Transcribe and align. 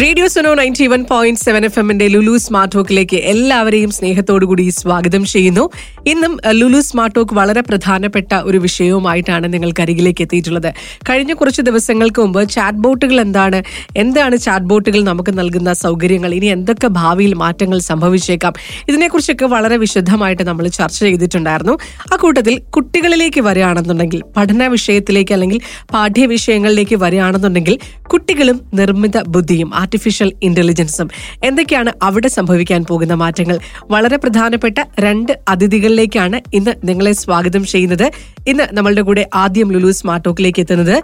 Radio 0.00 0.26
Suno 0.26 0.54
ninety 0.54 0.86
one 0.86 1.04
point 1.10 1.40
seven 1.40 1.64
F 1.64 1.78
എമ്മിന്റെ 1.78 2.08
Lulu 2.08 2.36
smart 2.36 2.74
ടോക്കിലേക്ക് 2.74 3.16
എല്ലാവരെയും 3.16 3.90
സ്നേഹത്തോടുകൂടി 3.90 4.68
സ്വാഗതം 4.68 5.24
ചെയ്യുന്നു. 5.24 5.70
ഇന്നും 6.06 6.32
ലുലു 6.60 6.80
സ്മാർട്ട് 6.80 7.14
ടോക്ക് 7.16 7.34
വളരെ 7.34 7.60
പ്രധാനപ്പെട്ട 7.60 8.34
ഒരു 8.34 8.58
വിഷയവുമായിട്ടാണ് 8.58 9.52
നിങ്ങൾക്ക് 9.52 9.82
അരികിലേക്ക് 9.82 10.22
എത്തിയിട്ടുള്ളത്. 10.22 10.74
കഴിഞ്ഞ 11.08 11.32
കുറച്ച് 11.32 11.62
ദിവസങ്ങൾക്ക് 11.62 12.20
മുമ്പ് 12.22 12.48
ചാറ്റ് 12.48 12.78
ബോട്ടുകൾ 12.78 13.20
എന്താണ്? 13.20 13.62
എന്താണ് 13.96 14.38
ചാറ്റ് 14.38 14.64
ബോട്ടുകൾ 14.64 15.02
നമുക്ക് 15.02 15.38
നൽകുന്ന 15.38 15.72
സൗകര്യങ്ങൾ? 15.72 16.34
ഇനി 16.34 16.46
എന്തൊക്കെ 16.46 16.86
ഭാവിയിൽ 16.86 17.34
മാറ്റങ്ങൾ 17.34 17.78
സംഭവിച്ചേക്കാം? 17.78 18.52
ഇതിനെക്കുറിച്ചൊക്കെ 18.88 19.44
വളരെ 19.44 19.76
വിശദമായിട്ട് 19.76 20.42
നമ്മൾ 20.42 20.68
ചർച്ച 20.68 21.00
ചെയ്തിട്ടുണ്ടായിരുന്നു. 21.00 21.76
ആ 22.12 22.16
കൂട്ടത്തിൽ 22.16 22.58
കുട്ടികളിലേക്ക് 22.78 23.40
വരികയാണെന്നുണ്ടെങ്കിൽ 23.40 24.22
പഠന 24.38 24.66
വിഷയത്തിലേക്ക് 24.66 25.34
അല്ലെങ്കിൽ 25.38 25.60
പാഠ്യ 25.94 26.26
വിഷയങ്ങളിലേക്ക് 26.26 26.96
വരികയാണെന്നുണ്ടെങ്കിൽ 26.96 27.78
കുട്ടികളും 28.12 28.60
നിർമ്മിത 28.74 29.18
ബുദ്ധിയും 29.36 29.70
ആർട്ടിഫിഷ്യൽ 29.84 30.32
ഇന്റലിജൻസും 30.42 31.08
എന്തൊക്കെയാണ് 31.44 31.92
അവിടെ 32.02 32.28
സംഭവിക്കാൻ 32.38 32.82
പോകുന്ന 32.90 33.14
മാറ്റങ്ങൾ? 33.22 33.56
വളരെ 33.90 34.16
പ്രധാനപ്പെട്ട 34.24 34.78
രണ്ട് 35.04 35.32
അതിഥികളിലേക്കാണ് 35.48 36.40
ഇന്ന് 36.54 36.74
നിങ്ങളെ 36.88 37.12
സ്വാഗതം 37.22 37.64
ചെയ്യുന്നത്. 37.72 38.06
ഇന്ന് 38.48 38.66
നമ്മളുടെ 38.76 39.02
കൂടെ 39.08 39.24
ആദ്യം 39.42 39.68
ലുലു 39.74 39.92
സ്മാർട്ട് 40.00 40.26
ടോക്കിലേക്ക് 40.26 40.60
എത്തുന്നത് 40.64 40.96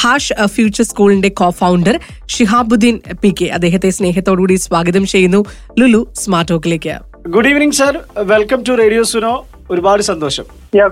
ഹാഷ് 0.00 0.34
ഫ്യൂച്ചർ 0.54 0.84
സ്കൂളിന്റെ 0.84 1.30
co 1.40 1.50
founder 1.60 1.96
Shihabuddin 2.34 2.96
P 3.22 3.30
K. 3.40 3.46
അദ്ദേഹത്തെ 3.58 3.90
സ്നേഹത്തോടുകൂടി 3.98 4.56
സ്വാഗതം 4.66 5.06
ചെയ്യുന്നു 5.12 5.40
Lulu 5.80 6.02
smart 6.22 6.50
ടോക്കിലേക്ക് 6.52 6.96
good 7.36 7.48
evening 7.52 7.76
sir 7.80 7.94
welcome 8.34 8.60
to 8.68 8.72
radio 8.82 9.02
Suno 9.12 9.32
ഒരുപാട് 9.70 10.02
സന്തോഷം. 10.02 10.44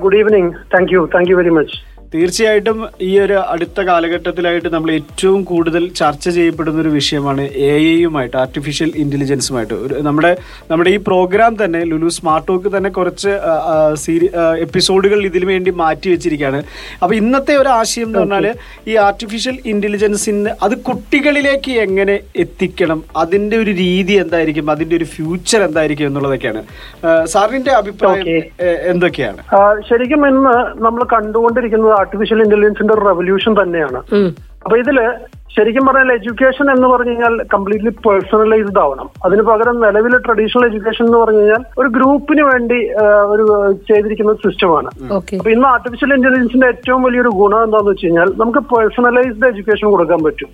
Good 0.04 0.16
evening 0.20 0.50
thank 0.74 0.92
you 0.94 1.02
thank 1.14 1.30
you 1.30 1.36
very 1.36 1.48
very 1.48 1.56
much. 1.58 1.72
തീർച്ചയായിട്ടും 2.12 2.78
ഈ 3.08 3.10
ഒരു 3.24 3.36
അടുത്ത 3.52 3.80
കാലഘട്ടത്തിലായിട്ട് 3.88 4.68
നമ്മൾ 4.74 4.90
ഏറ്റവും 4.96 5.40
കൂടുതൽ 5.50 5.84
ചർച്ച 6.00 6.24
ചെയ്യപ്പെടുന്ന 6.36 6.78
ഒരു 6.84 6.92
വിഷയമാണ് 6.96 7.42
എ 7.66 7.70
ഐയുമായിട്ട് 7.94 8.36
ആർട്ടിഫിഷ്യൽ 8.42 8.90
ഇന്റലിജൻസുമായിട്ട് 9.02 9.74
ഒരു 9.84 9.94
നമ്മുടെ 10.08 10.32
നമ്മുടെ 10.70 10.90
ഈ 10.96 10.98
പ്രോഗ്രാം 11.08 11.52
തന്നെ 11.62 11.80
ലുലു 11.90 12.10
സ്മാർട്ട് 12.18 12.46
ടോക്ക് 12.48 12.70
തന്നെ 12.76 12.90
കുറച്ച് 12.98 13.32
സീരി 14.04 14.28
എപ്പിസോഡുകൾ 14.66 15.20
ഇതിനു 15.30 15.48
വേണ്ടി 15.52 15.70
മാറ്റി 15.82 16.08
വെച്ചിരിക്കുകയാണ്. 16.14 16.60
അപ്പോൾ 17.02 17.14
ഇന്നത്തെ 17.20 17.56
ഒരു 17.62 17.70
ആശയം 17.80 18.08
എന്ന് 18.08 18.20
പറഞ്ഞാൽ 18.20 18.46
ഈ 18.90 18.96
ആർട്ടിഫിഷ്യൽ 19.08 19.56
ഇന്റലിജൻസിന് 19.72 20.52
അത് 20.66 20.76
കുട്ടികളിലേക്ക് 20.90 21.74
എങ്ങനെ 21.86 22.16
എത്തിക്കണം 22.44 23.00
അതിന്റെ 23.24 23.58
ഒരു 23.64 23.74
രീതി 23.82 24.16
എന്തായിരിക്കും 24.24 24.70
അതിന്റെ 24.76 24.96
ഒരു 25.00 25.08
ഫ്യൂച്ചർ 25.16 25.60
എന്തായിരിക്കും 25.68 26.08
എന്നുള്ളതൊക്കെയാണ്. 26.10 26.62
സാറിന്റെ 27.34 27.74
അഭിപ്രായം 27.80 28.26
എന്തൊക്കെയാണ്? 28.92 29.40
ശരിക്കും 29.90 30.22
ഇന്ന് 30.32 30.56
നമ്മൾ 30.86 31.02
കണ്ടുകൊണ്ടിരിക്കുന്നത് 31.16 31.94
ആർട്ടിഫിഷ്യൽ 32.06 32.42
ഇന്റലിജൻസിന്റെ 32.42 32.94
ഒരു 32.94 33.04
റെവല്യൂഷൻ 33.06 33.54
തന്നെയാണ് 33.62 34.00
അപ്പൊ 34.64 34.76
ഇതിൽ 34.78 34.98
ശരിക്കും 35.54 35.84
പറഞ്ഞാൽ 35.86 36.10
എഡ്യൂക്കേഷൻ 36.14 36.66
എന്ന് 36.72 36.88
പറഞ്ഞു 36.92 37.12
കഴിഞ്ഞാൽ 37.12 37.34
കംപ്ലീറ്റ്ലി 37.52 37.92
പേഴ്സണലൈസ്ഡ് 38.06 38.80
ആവണം. 38.82 39.06
അതിന് 39.26 39.42
പകരം 39.50 39.76
നിലവിൽ 39.84 40.14
ട്രഡീഷണൽ 40.26 40.64
എഡ്യൂക്കേഷൻ 40.68 41.04
എന്ന് 41.06 41.18
പറഞ്ഞു 41.22 41.40
കഴിഞ്ഞാൽ 41.40 41.62
ഒരു 41.80 41.88
ഗ്രൂപ്പിന് 41.96 42.42
വേണ്ടി 42.48 42.78
ഒരു 43.32 43.44
ചെയ്തിരിക്കുന്ന 43.88 44.32
സിസ്റ്റമാണ്. 44.42 44.90
ഓക്കെ 45.18 45.36
അപ്പൊ 45.40 45.50
ഇന്ന് 45.54 45.68
ആർട്ടിഫിഷ്യൽ 45.74 46.12
ഇന്റലിജൻസിന്റെ 46.16 46.68
ഏറ്റവും 46.72 47.00
വലിയൊരു 47.06 47.32
ഗുണം 47.40 47.62
എന്താണെന്ന് 47.66 47.92
വെച്ച് 47.92 48.06
കഴിഞ്ഞാൽ 48.06 48.30
നമുക്ക് 48.42 48.62
പേഴ്സണലൈസ്ഡ് 48.72 49.48
എഡ്യൂക്കേഷൻ 49.50 49.86
കൊടുക്കാൻ 49.94 50.20
പറ്റും. 50.26 50.50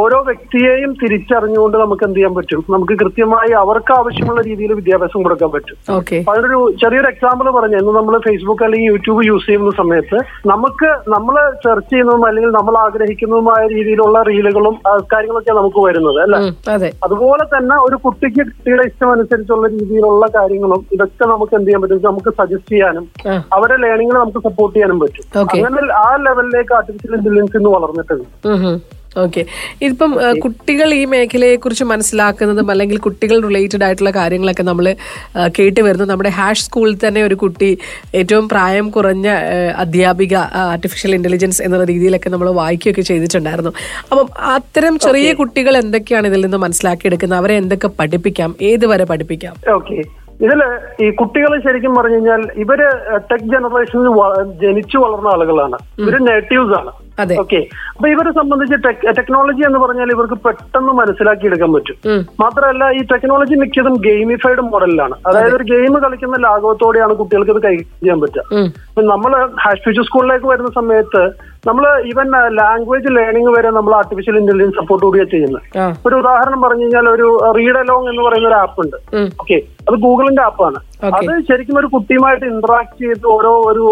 ഓരോ 0.00 0.18
വ്യക്തിയെയും 0.28 0.92
തിരിച്ചറിഞ്ഞുകൊണ്ട് 1.02 1.78
നമുക്ക് 1.84 2.06
എന്ത് 2.08 2.18
ചെയ്യാൻ 2.18 2.34
പറ്റും? 2.38 2.62
നമുക്ക് 2.76 2.96
കൃത്യമായി 3.04 3.54
അവർക്ക് 3.62 3.94
ആവശ്യമുള്ള 4.00 4.42
രീതിയിൽ 4.50 4.74
വിദ്യാഭ്യാസം 4.80 5.24
കൊടുക്കാൻ 5.28 5.52
പറ്റും. 5.56 5.78
അപ്പൊ 6.20 6.34
അതിനൊരു 6.34 6.60
ചെറിയൊരു 6.84 7.10
എക്സാമ്പിൾ 7.14 7.48
പറഞ്ഞു 7.58 7.78
ഇന്ന് 7.82 7.96
നമ്മൾ 8.00 8.16
ഫേസ്ബുക്ക് 8.28 8.66
അല്ലെങ്കിൽ 8.68 8.90
യൂട്യൂബ് 8.92 9.26
യൂസ് 9.30 9.46
ചെയ്യുന്ന 9.48 9.74
സമയത്ത് 9.82 10.20
നമുക്ക് 10.52 10.90
നമ്മൾ 11.16 11.34
സെർച്ച് 11.64 11.90
ചെയ്യുന്നതും 11.94 12.28
അല്ലെങ്കിൽ 12.28 12.52
നമ്മൾ 12.60 12.74
ആഗ്രഹിക്കുന്നതുമായ 12.84 13.62
രീതിയിലുള്ള 13.74 14.18
റീലുകളും 14.32 14.76
കാര്യങ്ങളൊക്കെ 15.12 15.52
നമുക്ക് 15.60 15.80
വരുന്നത് 15.86 16.20
അല്ലെ? 16.24 16.40
അതെ. 16.74 16.90
അതുപോലെ 17.06 17.46
തന്നെ 17.54 17.76
ഒരു 17.86 17.96
കുട്ടിക്ക് 18.04 18.42
കുട്ടിയുടെ 18.50 18.84
ഇഷ്ടം 18.90 19.10
അനുസരിച്ചുള്ള 19.16 19.68
രീതിയിലുള്ള 19.76 20.26
കാര്യങ്ങളും 20.38 20.80
ഇതൊക്കെ 20.92 21.24
നമുക്ക് 21.34 21.54
എന്ത് 21.58 21.68
ചെയ്യാൻ 21.68 21.82
പറ്റും? 21.82 22.06
നമുക്ക് 22.10 22.32
സജസ്റ്റ് 22.40 22.74
ചെയ്യാനും 22.74 23.06
അവരെ 23.56 23.72
അവരുടെ 23.72 23.88
ലേണിംഗിനെ 23.88 24.18
നമുക്ക് 24.18 24.40
സപ്പോർട്ട് 24.46 24.74
ചെയ്യാനും 24.76 24.98
പറ്റും. 25.00 25.24
അങ്ങനെ 25.42 25.82
ആ 25.98 26.08
ലെവലിലേക്ക് 26.26 26.72
ആർട്ടിഫിഷ്യൽ 26.78 27.14
ഇന്റലിജൻസ് 27.18 27.56
ഇന്ന് 27.56 27.70
വളർന്നിട്ടുണ്ട്. 27.76 28.26
ഓക്കെ 29.16 29.44
ഇതിപ്പം 29.82 30.12
കുട്ടികൾ 30.38 30.94
ഈ 30.94 31.04
മേഖലയെ 31.04 31.56
കുറിച്ച് 31.56 31.84
മനസ്സിലാക്കുന്നതും 31.84 32.70
അല്ലെങ്കിൽ 32.70 32.98
കുട്ടികൾ 32.98 33.42
റിലേറ്റഡ് 33.42 33.84
ആയിട്ടുള്ള 33.84 34.10
കാര്യങ്ങളൊക്കെ 34.10 34.62
നമ്മൾ 34.62 34.96
കേട്ട് 35.58 35.80
വരുന്നത് 35.80 36.08
നമ്മുടെ 36.08 36.28
ഹാഷ് 36.28 36.62
സ്കൂളിൽ 36.62 36.98
തന്നെ 37.06 37.22
ഒരു 37.22 37.34
കുട്ടി 37.34 37.78
ഏറ്റവും 38.14 38.48
പ്രായം 38.48 38.90
കുറഞ്ഞ 38.90 39.28
അധ്യാപിക 39.76 40.36
ആർട്ടിഫിഷ്യൽ 40.36 41.14
ഇന്റലിജൻസ് 41.14 41.62
എന്നുള്ള 41.62 41.84
രീതിയിലൊക്കെ 41.84 42.30
നമ്മൾ 42.30 42.50
വായിക്കുകയൊക്കെ 42.50 43.02
ചെയ്തിട്ടുണ്ടായിരുന്നു. 43.02 43.72
അപ്പം 44.12 44.26
അത്തരം 44.40 44.98
ചെറിയ 44.98 45.32
കുട്ടികൾ 45.32 45.76
എന്തൊക്കെയാണ് 45.76 46.26
ഇതിൽ 46.26 46.40
നിന്ന് 46.40 46.56
മനസ്സിലാക്കിയെടുക്കുന്നത്? 46.56 47.38
അവരെ 47.38 47.56
എന്തൊക്കെ 47.56 47.86
പഠിപ്പിക്കാം? 47.86 48.56
ഏത് 48.60 48.86
വരെ 48.86 49.04
പഠിപ്പിക്കാം? 49.04 49.54
ഓക്കെ 49.74 50.02
ഇതിൽ 50.44 50.62
ഈ 51.04 51.10
കുട്ടികൾ 51.10 51.60
ശരിക്കും 51.60 51.94
പറഞ്ഞു 51.94 52.14
കഴിഞ്ഞാൽ 52.14 52.42
ഇവർ 52.56 52.80
ടെക് 53.30 53.48
ജനറേഷനിൽ 53.52 54.08
ജനിച്ചു 54.62 54.98
വളർന്ന 54.98 55.28
ആളുകളാണ്. 55.28 55.78
ഇവർ 55.98 56.14
നേറ്റീവ്സ് 56.18 56.74
ആണ്. 56.80 56.92
ഓക്കെ 57.44 57.60
അപ്പൊ 57.96 58.08
ഇവരെ 58.14 58.30
സംബന്ധിച്ച് 58.40 58.76
ടെക്നോളജി 59.18 59.62
എന്ന് 59.68 59.80
പറഞ്ഞാൽ 59.84 60.10
ഇവർക്ക് 60.16 60.38
പെട്ടെന്ന് 60.46 60.92
മനസ്സിലാക്കി 61.00 61.42
മനസ്സിലാക്കിയെടുക്കാൻ 61.42 61.70
പറ്റും. 61.74 61.96
മാത്രമല്ല 62.42 62.84
ഈ 62.98 63.00
ടെക്നോളജി 63.12 63.54
മിക്കതും 63.62 63.94
ഗെയിമിഫൈഡ് 64.08 64.62
മോഡലിലാണ് 64.72 65.14
അതായത് 65.28 65.54
ഒരു 65.58 65.64
ഗെയിം 65.72 65.94
കളിക്കുന്ന 66.04 66.36
ലാഘവത്തോടെയാണ് 66.46 67.14
കുട്ടികൾക്ക് 67.20 67.52
ഇത് 67.54 67.60
കൈകാര്യം 67.66 67.88
ചെയ്യാൻ 68.02 68.20
പറ്റുക. 68.24 68.44
അപ്പൊ 68.90 69.02
നമ്മൾ 69.12 69.32
ഹാഷ് 69.64 69.82
ഫ്യൂച്ചർ 69.84 70.04
സ്കൂളിലേക്ക് 70.08 70.46
വരുന്ന 70.52 70.70
സമയത്ത് 70.80 71.22
നമ്മൾ 71.68 71.84
ഈവൻ 72.10 72.28
ലാംഗ്വേജ് 72.60 73.10
ലേണിംഗ് 73.16 73.50
വരെ 73.56 73.70
നമ്മൾ 73.78 73.92
ആർട്ടിഫിഷ്യൽ 73.98 74.36
ഇന്റലിജൻസ് 74.38 74.78
സപ്പോർട്ട് 74.78 75.04
കൂടിയാണ് 75.06 75.32
ചെയ്യുന്നത്. 75.34 75.62
ഒരു 76.06 76.14
ഉദാഹരണം 76.22 76.60
പറഞ്ഞു 76.64 76.84
കഴിഞ്ഞാൽ 76.84 77.08
ഒരു 77.16 77.26
റീഡ് 77.58 77.78
അലോങ് 77.82 78.08
എന്ന് 78.12 78.22
പറയുന്ന 78.28 78.48
ഒരു 78.52 78.58
ആപ്പ് 78.64 78.80
ഉണ്ട്. 78.84 78.96
ഓക്കെ 79.42 79.58
അത് 79.88 79.96
ഗൂഗിളിന്റെ 80.06 80.42
ആപ്പാണ്. 80.48 80.80
അത് 81.06 81.32
ശരിക്കും 81.48 81.76
ഒരു 81.80 81.88
കുട്ടിയുമായിട്ട് 81.94 82.44
ഇന്ററാക്ട് 82.52 82.96
ചെയ്ത് 83.02 83.24
ഓരോ 83.34 83.52
ഒരു 83.70 83.84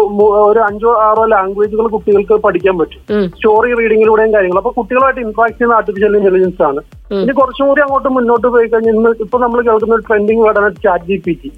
ഒരു 0.49 0.59
അഞ്ചോ 0.67 0.91
ആറോ 1.07 1.23
ലാംഗ്വേജുകൾ 1.33 1.87
കുട്ടികൾക്ക് 1.95 2.35
പഠിക്കാൻ 2.45 2.75
പറ്റും. 2.81 3.01
സ്റ്റോറി 3.33 3.71
റീഡിങ്ങിലൂടെയും 3.79 4.33
കാര്യങ്ങൾ 4.35 4.59
അപ്പൊ 4.61 4.71
കുട്ടികളായിട്ട് 4.77 5.21
ഇന്ററാക്ട് 5.25 5.57
ചെയ്യുന്ന 5.57 5.79
ആർട്ടിഫിഷ്യൽ 5.79 6.15
ഇന്റലിജൻസ് 6.19 6.63
ആണ്. 6.69 6.81
ഇനി 7.23 7.33
കുറച്ചും 7.39 7.67
കൂടി 7.71 7.81
അങ്ങോട്ട് 7.85 8.11
മുന്നോട്ട് 8.17 8.47
പോയി 8.53 8.69
കഴിഞ്ഞാൽ 8.73 8.95
ഇന്ന് 8.97 9.11
ഇപ്പൊ 9.25 9.39
നമ്മൾ 9.45 9.59
കേൾക്കുന്ന 9.69 9.97
ഒരു 9.97 10.05
ട്രെൻഡിങ് 10.09 10.43
വേർഡാണ് 10.45 10.69
chat 10.85 11.07
G 11.09 11.17
P 11.25 11.33
T 11.41 11.49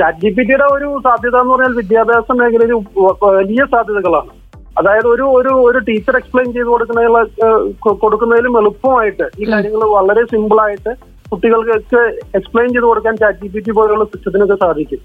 chat 0.00 0.20
G 0.22 0.30
P 0.36 0.42
ടിയുടെ 0.48 0.66
ഒരു 0.76 0.88
സാധ്യത 1.06 1.36
എന്ന് 1.42 1.54
പറഞ്ഞാൽ 1.54 1.74
വിദ്യാഭ്യാസ 1.80 2.38
മേഖലയിൽ 2.40 2.72
വലിയ 3.38 3.62
സാധ്യതകളാണ്. 3.74 4.30
അതായത് 4.80 5.08
ഒരു 5.14 5.24
ഒരു 5.38 5.50
ഒരു 5.66 5.78
ടീച്ചർ 5.88 6.14
എക്സ്പ്ലെയിൻ 6.20 6.48
ചെയ്ത് 6.54 6.70
കൊടുക്കുന്നതിനുള്ള 6.70 7.20
കൊടുക്കുന്നതിലും 8.04 8.56
എളുപ്പമായിട്ട് 8.60 9.26
ഈ 9.40 9.44
കാര്യങ്ങൾ 9.52 9.84
വളരെ 9.98 10.22
സിമ്പിൾ 10.32 10.60
ആയിട്ട് 11.34 11.52
കുട്ടികൾക്ക് 11.64 12.00
എക്സ്പ്ലെയിൻ 12.38 12.68
ചെയ്ത് 12.74 12.86
കൊടുക്കാൻ 12.88 13.14
ചാറ്റ് 13.20 13.38
ജി 13.42 13.48
പി 13.54 13.60
ടി 13.66 13.72
പോലുള്ള 13.76 14.04
സിസ്റ്റത്തിനൊക്കെ 14.12 14.56
സാധിക്കും. 14.62 15.00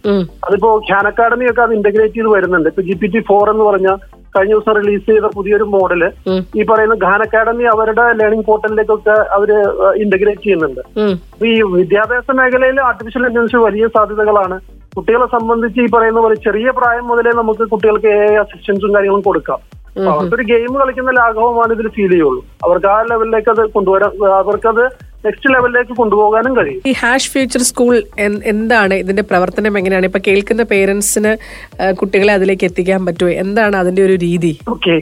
അതിപ്പോ 0.46 0.70
ഖാൻ 0.90 1.06
അക്കാഡമി 1.10 1.46
ഒക്കെ 1.52 1.62
അത് 1.66 1.74
ഇന്റഗ്രേറ്റ് 1.78 2.16
ചെയ്ത് 2.18 2.30
വരുന്നുണ്ട്. 2.36 2.68
ഇപ്പൊ 2.72 2.84
ജി 2.88 2.96
പി 3.02 3.08
ടി 3.14 3.20
ഫോർ 3.30 3.46
എന്ന് 3.54 3.66
പറഞ്ഞ 3.70 3.90
കഴിഞ്ഞ 4.36 4.54
ദിവസം 4.54 4.74
റിലീസ് 4.80 5.06
ചെയ്ത 5.10 5.28
പുതിയൊരു 5.36 5.66
മോഡൽ 5.76 6.02
ഈ 6.60 6.64
പറയുന്ന 6.72 6.96
ഖാൻ 7.06 7.22
അക്കാഡമി 7.26 7.66
അവരുടെ 7.74 8.06
ലേണിംഗ് 8.20 8.46
പോർട്ടലിലേക്കൊക്കെ 8.50 9.16
അവർ 9.38 9.52
ഇന്റഗ്രേറ്റ് 10.04 10.44
ചെയ്യുന്നുണ്ട്. 10.46 10.82
അപ്പൊ 11.34 11.46
ഈ 11.54 11.56
വിദ്യാഭ്യാസ 11.80 12.36
മേഖലയിൽ 12.42 12.80
ആർട്ടിഫിഷ്യൽ 12.90 13.26
ഇന്റലിജൻസ് 13.30 13.64
വലിയ 13.68 13.88
സാധ്യതകളാണ്. 13.98 14.58
കുട്ടികളെ 14.98 15.28
സംബന്ധിച്ച് 15.36 15.80
ഈ 15.86 15.90
പറയുന്ന 15.96 16.20
പോലെ 16.26 16.38
ചെറിയ 16.46 16.70
പ്രായം 16.78 17.06
മുതലേ 17.10 17.34
നമുക്ക് 17.42 17.64
കുട്ടികൾക്ക് 17.74 18.12
എ 18.20 18.30
അസിസ്റ്റൻസും 18.44 18.94
കാര്യങ്ങളും 18.96 19.26
കൊടുക്കാം. 19.30 19.60
അവർക്കൊരു 20.10 20.44
ഗെയിം 20.50 20.74
കളിക്കുന്ന 20.80 21.12
ലാഘവമാണ് 21.20 21.72
ഇതിൽ 21.76 21.88
ഫീൽ 21.96 22.12
ചെയ്യുള്ളൂ. 22.16 22.42
അവർക്ക് 22.66 22.88
ആ 22.96 22.98
ലെവലിലേക്ക് 23.12 23.50
അത് 23.54 23.62
കൊണ്ടുവരാൻ 23.76 24.12
അവർക്കത് 24.42 24.84
നെക്സ്റ്റ് 25.26 25.50
ലെവലിലേക്ക് 25.54 25.94
കൊണ്ടുപോകാനും 26.00 26.54
കഴിയും. 26.58 26.82
ഈ 26.90 26.92
ഹാഷ് 27.02 27.30
ഫ്യൂച്ചർ 27.32 27.62
സ്കൂൾ 27.70 27.96
എന്താണ്? 28.54 28.96
ഇതിന്റെ 29.04 29.24
പ്രവർത്തനം 29.32 29.74
എങ്ങനെയാണ്? 29.80 30.08
ഇപ്പൊ 30.12 30.22
കേൾക്കുന്ന 30.28 30.64
പേരൻസിന് 30.74 31.34
കുട്ടികളെ 32.02 32.34
അതിലേക്ക് 32.38 32.66
എത്തിക്കാൻ 32.70 33.02
പറ്റുമോ 33.08 33.32
എന്താണ് 33.44 33.76
അതിന്റെ 33.82 34.02
ഒരു 34.08 34.16
രീതി? 34.26 34.54
ഓക്കെ 34.76 34.96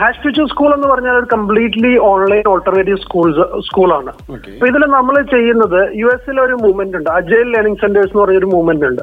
ഹാഷ് 0.00 0.20
ഫ്യൂച്ചർ 0.22 0.46
സ്കൂൾ 0.52 0.70
എന്ന് 0.76 0.88
പറഞ്ഞാൽ 0.92 1.14
ഒരു 1.20 1.28
കംപ്ലീറ്റ്ലി 1.34 1.92
ഓൺലൈൻ 2.10 2.44
ഓൾട്ടർനേറ്റീവ് 2.52 2.98
സ്കൂൾസ് 3.04 3.44
സ്കൂളാണ്. 3.68 4.10
അപ്പൊ 4.54 4.66
ഇതിൽ 4.70 4.82
നമ്മൾ 4.96 5.14
ചെയ്യുന്നത് 5.34 5.78
യു 6.00 6.08
എസിൽ 6.14 6.38
ഒരു 6.46 6.56
മൂവ്മെന്റ് 6.64 6.96
ഉണ്ട്. 6.98 7.10
അജയൽ 7.18 7.48
ലേണിംഗ് 7.54 7.80
സെന്റേഴ്സ് 7.82 8.12
എന്ന് 8.12 8.22
പറഞ്ഞൊരു 8.22 8.50
മൂവ്മെന്റ് 8.54 8.86
ഉണ്ട്. 8.90 9.02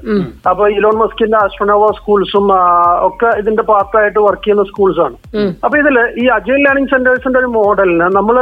അപ്പൊ 0.52 0.64
ഇലോൺ 0.78 0.98
മസ്കിന്റെ 1.04 1.38
ആസ്ട്രോനോവ 1.44 1.92
സ്കൂൾസും 2.00 2.48
ഒക്കെ 3.10 3.32
ഇതിന്റെ 3.42 3.66
പാർട്ടായിട്ട് 3.72 4.20
വർക്ക് 4.28 4.44
ചെയ്യുന്ന 4.46 4.66
സ്കൂൾസ് 4.72 5.02
ആണ് 5.06 5.16
അപ്പൊ 5.66 5.76
ഇതിൽ 5.84 5.98
ഈ 6.24 6.28
അജയൽ 6.38 6.62
ലേണിംഗ് 6.68 6.92
സെന്റേഴ്സിന്റെ 6.96 7.40
ഒരു 7.44 7.52
മോഡലിന് 7.60 8.10
നമ്മൾ 8.18 8.38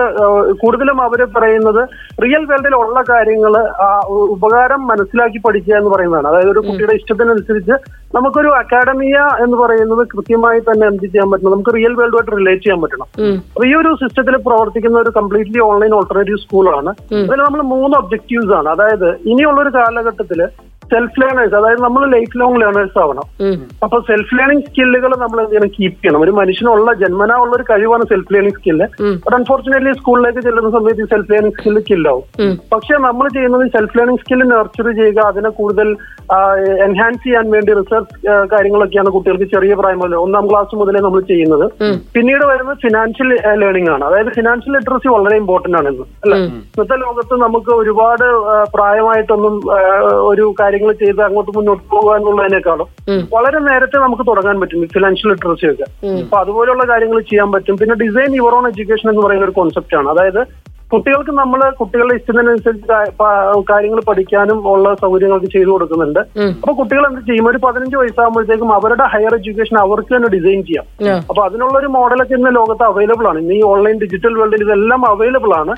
കൂടുതലും 0.64 1.00
അവർ 1.08 1.24
പറയുന്നത് 1.38 1.84
റിയൽ 2.24 2.44
വേൾഡിൽ 2.50 2.76
ഉള്ള 2.82 3.00
കാര്യങ്ങൾ 3.10 3.54
ഉപകാരം 4.36 4.82
മനസ്സിലാക്കി 4.92 5.40
പഠിക്കുക 5.46 5.76
എന്ന് 5.80 5.92
പറയുന്നതാണ്. 5.94 6.28
അതായത് 6.32 6.52
ഒരു 6.54 6.64
കുട്ടിയുടെ 6.68 6.96
ഇഷ്ടത്തിനനുസരിച്ച് 7.00 7.76
നമുക്കൊരു 8.16 8.50
അക്കാഡമിയ 8.62 9.18
എന്ന് 9.46 9.58
പറയുന്നത് 9.64 10.04
കൃത്യമായി 10.14 10.60
തന്നെ 10.68 10.86
എന്ത് 10.92 11.06
ചെയ്യാൻ 11.14 11.28
പറ്റണം? 11.32 11.54
നമുക്ക് 11.56 11.74
റിയൽ 11.78 11.94
വേൾഡുമായിട്ട് 12.00 12.34
റിലേറ്റ് 12.40 12.64
ചെയ്യാൻ 12.66 12.80
പറ്റണം. 12.84 13.08
അപ്പൊ 13.56 13.66
ഈ 13.70 13.74
ഒരു 13.82 13.92
സിസ്റ്റത്തിൽ 14.02 14.36
പ്രവർത്തിക്കുന്ന 14.48 15.00
ഒരു 15.06 15.12
കംപ്ലീറ്റ്ലി 15.20 15.62
ഓൺലൈൻ 15.70 15.94
ഓൾട്ടർനേറ്റീവ് 16.00 16.44
സ്കൂളാണ് 16.46 16.94
അതിൽ 17.24 17.42
നമ്മൾ 17.48 17.64
മൂന്ന് 17.74 17.98
ഒബ്ജക്റ്റീവ്സ് 18.02 18.56
ആണ്. 18.60 18.70
അതായത് 18.76 19.10
ഇനിയുള്ള 19.32 19.60
ഒരു 19.66 19.74
കാലഘട്ടത്തിൽ 19.80 20.42
സെൽഫ് 20.94 21.20
ലേണേഴ്സ് 21.22 21.56
അതായത് 21.60 21.82
നമ്മൾ 21.86 22.02
ലൈഫ് 22.16 22.38
ലോങ് 22.42 22.60
ലേണേഴ്സ് 22.62 22.98
ആവണം 23.04 23.26
അപ്പൊ 23.86 23.98
സെൽഫ് 24.10 24.36
ലേണിംഗ് 24.38 24.66
സ്കില്ലുകൾ 24.68 25.12
നമ്മൾ 25.24 25.40
എന്തെങ്കിലും 25.44 25.72
കീപ്പ് 25.78 25.98
ചെയ്യണം. 26.02 26.20
ഒരു 26.26 26.34
മനുഷ്യനുള്ള 26.40 26.90
ജന്മനാ 27.02 27.36
ഉള്ള 27.44 27.54
ഒരു 27.58 27.66
കഴിവാണ് 27.72 28.06
self 28.12 28.34
learning 28.36 28.58
skill 28.60 28.88
but 29.26 29.36
unfortunately 29.40 29.94
സ്കൂളിലേക്ക് 30.00 30.42
ചെല്ലുന്ന 30.48 30.72
സമയത്ത് 30.78 31.04
ഈ 31.06 31.10
സെൽഫ് 31.14 31.32
ലേണിംഗ് 31.34 31.56
സ്കില്ല് 31.58 31.82
കില്ലാവും 31.90 32.24
പക്ഷെ 32.74 32.96
നമ്മൾ 33.08 33.26
ചെയ്യുന്നത് 33.38 33.66
സെൽഫ് 33.78 33.98
ലേണിംഗ് 34.00 34.22
സ്കില്ല് 34.24 34.48
നർച്ചർ 34.54 34.90
ചെയ്യുക 35.00 35.22
അതിനെ 35.32 35.52
കൂടുതൽ 35.60 35.90
എൻഹാൻസ് 36.88 37.24
ചെയ്യാൻ 37.26 37.46
വേണ്ടി 37.56 37.72
റിസർച്ച് 37.80 38.16
കാര്യങ്ങളൊക്കെയാണ് 38.54 39.10
കുട്ടികൾക്ക് 39.16 39.50
ചെറിയ 39.56 39.74
പ്രായം 39.82 40.00
മുതൽ 40.04 40.16
ഒന്നാം 40.26 40.46
ക്ലാസ് 40.52 40.80
മുതലേ 40.82 41.02
നമ്മൾ 41.08 41.22
ചെയ്യുന്നത്. 41.32 41.66
പിന്നീട് 42.16 42.46
വരുന്നത് 42.52 42.80
ഫിനാൻഷ്യൽ 42.86 43.30
ലേണിംഗ് 43.64 43.92
ആണ്. 43.96 44.04
അതായത് 44.10 44.32
ഫിനാൻഷ്യൽ 44.38 44.74
ലിറ്ററസി 44.78 45.10
വളരെ 45.16 45.36
ഇമ്പോർട്ടന്റ് 45.42 45.78
ആണ് 45.82 45.90
ഇന്ന് 45.94 46.08
അല്ലെ? 46.24 46.40
ഇന്നത്തെ 46.48 46.98
ലോകത്ത് 47.06 47.36
നമുക്ക് 47.46 47.72
ഒരുപാട് 47.82 48.28
പ്രായമായിട്ടൊന്നും 48.78 49.56
ഒരു 50.32 50.46
ഒരു 50.46 50.52
കാര്യങ്ങൾ 50.76 50.94
ചെയ്ത് 51.06 51.22
അങ്ങോട്ട് 51.22 51.52
മുന്നോട്ട് 51.58 51.84
പോകുക 51.92 52.16
എന്നുള്ളതിനേക്കാളും 52.16 52.88
വളരെ 53.34 53.60
നേരത്തെ 53.60 53.98
നമുക്ക് 53.98 54.24
തുടങ്ങാൻ 54.28 54.60
പറ്റും 54.60 54.88
ഫിനാൻഷ്യൽ 54.96 55.30
ലിറ്ററസി 55.32 55.68
ഒക്കെ. 55.72 55.88
അപ്പൊ 56.20 56.38
അതുപോലുള്ള 56.38 56.84
കാര്യങ്ങൾ 56.90 57.20
ചെയ്യാൻ 57.32 57.52
പറ്റും. 57.52 57.78
പിന്നെ 57.78 57.96
ഡിസൈൻ 57.96 58.36
യുവർ 58.36 58.56
ഓൺ 58.56 58.68
എഡ്യൂക്കേഷൻ 58.68 59.10
എന്ന് 59.10 59.24
പറയുന്ന 59.28 59.46
ഒരു 59.46 59.58
കോൺസെപ്റ്റ് 59.60 59.98
ആണ്. 59.98 60.10
അതായത് 60.10 60.42
കുട്ടികൾക്ക് 60.96 61.34
നമ്മൾ 61.40 61.62
കുട്ടികളുടെ 61.80 62.16
ഇഷ്ടത്തിനനുസരിച്ച് 62.20 62.88
കാര്യങ്ങൾ 63.72 64.00
പഠിക്കാനും 64.10 64.60
ഉള്ള 64.74 64.88
സൗകര്യങ്ങളൊക്കെ 65.04 65.50
ചെയ്തു 65.56 65.70
കൊടുക്കുന്നുണ്ട്. 65.74 66.22
അപ്പൊ 66.62 66.74
കുട്ടികൾ 66.80 67.04
എന്ത് 67.10 67.22
ചെയ്യും? 67.30 67.48
ഒരു 67.52 67.60
പതിനഞ്ച് 67.66 67.98
വയസ്സാകുമ്പോഴത്തേക്കും 68.02 68.72
അവരുടെ 68.78 69.06
ഹയർ 69.14 69.34
എഡ്യൂക്കേഷൻ 69.40 69.78
അവർക്ക് 69.86 70.12
തന്നെ 70.16 70.30
ഡിസൈൻ 70.36 70.62
ചെയ്യാം. 70.70 70.86
അപ്പൊ 71.30 71.42
അതിനുള്ള 71.48 71.76
ഒരു 71.82 71.90
മോഡലൊക്കെ 71.98 72.36
ഇന്ന് 72.40 72.52
ലോകത്ത് 72.60 72.86
അവൈലബിൾ 72.92 73.28
ആണ്. 73.32 73.40
ഇന്ന് 73.44 73.56
ഈ 73.60 73.64
ഓൺലൈൻ 73.72 73.98
ഡിജിറ്റൽ 74.04 74.36
വേൾഡിൽ 74.42 74.64
ഇതെല്ലാം 74.68 75.04
അവൈലബിൾ 75.14 75.54
ആണ്. 75.62 75.76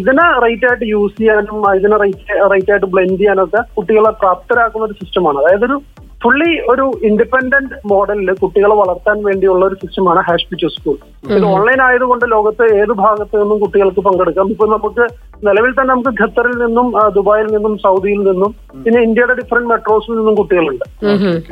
ഇതിനെ 0.00 0.26
റൈറ്റ് 0.46 0.68
ആയിട്ട് 0.70 0.88
യൂസ് 0.94 1.16
ചെയ്യാനും 1.20 1.58
ഇതിനെ 1.80 1.98
റൈറ്റ് 2.04 2.40
റൈറ്റ് 2.54 2.72
ആയിട്ട് 2.74 2.90
ബ്ലെൻഡ് 2.94 3.18
ചെയ്യാനൊക്കെ 3.22 3.62
കുട്ടികളെ 3.78 4.12
പ്രാപ്തരാക്കുന്ന 4.22 4.88
ഒരു 4.88 4.98
സിസ്റ്റമാണ് 5.02 5.40
അതായത് 5.42 5.66
ഒരു 5.70 5.78
ഫുള്ളി 6.22 6.52
ഒരു 6.72 6.84
ഇൻഡിപെൻഡന്റ് 7.08 7.74
മോഡലിൽ 7.90 8.28
കുട്ടികളെ 8.42 8.74
വളർത്താൻ 8.80 9.16
വേണ്ടിയുള്ള 9.26 9.62
ഒരു 9.68 9.76
സിസ്റ്റമാണ് 9.82 10.20
ഹാഷ് 10.28 10.46
പിച്ചു 10.50 10.68
സ്കൂൾ. 10.74 10.96
ഇത് 11.36 11.44
ഓൺലൈൻ 11.54 11.80
ആയതുകൊണ്ട് 11.86 12.24
ലോകത്ത് 12.34 12.64
ഏത് 12.80 12.92
ഭാഗത്ത് 13.02 13.34
നിന്നും 13.40 13.58
കുട്ടികൾക്ക് 13.64 14.02
പങ്കെടുക്കാം? 14.06 14.50
ഇപ്പൊ 14.54 14.66
നമുക്ക് 14.74 15.04
നിലവിൽ 15.46 15.72
തന്നെ 15.78 15.90
നമുക്ക് 15.92 16.12
ഖത്തറിൽ 16.20 16.56
നിന്നും 16.64 16.86
ദുബായിൽ 17.16 17.48
നിന്നും 17.54 17.74
സൗദിയിൽ 17.84 18.20
നിന്നും 18.28 18.50
പിന്നെ 18.84 19.00
ഇന്ത്യയുടെ 19.06 19.34
ഡിഫറെന്റ് 19.40 19.70
മെട്രോസിൽ 19.72 20.14
നിന്നും 20.20 20.36
കുട്ടികളുണ്ട്. 20.40 20.86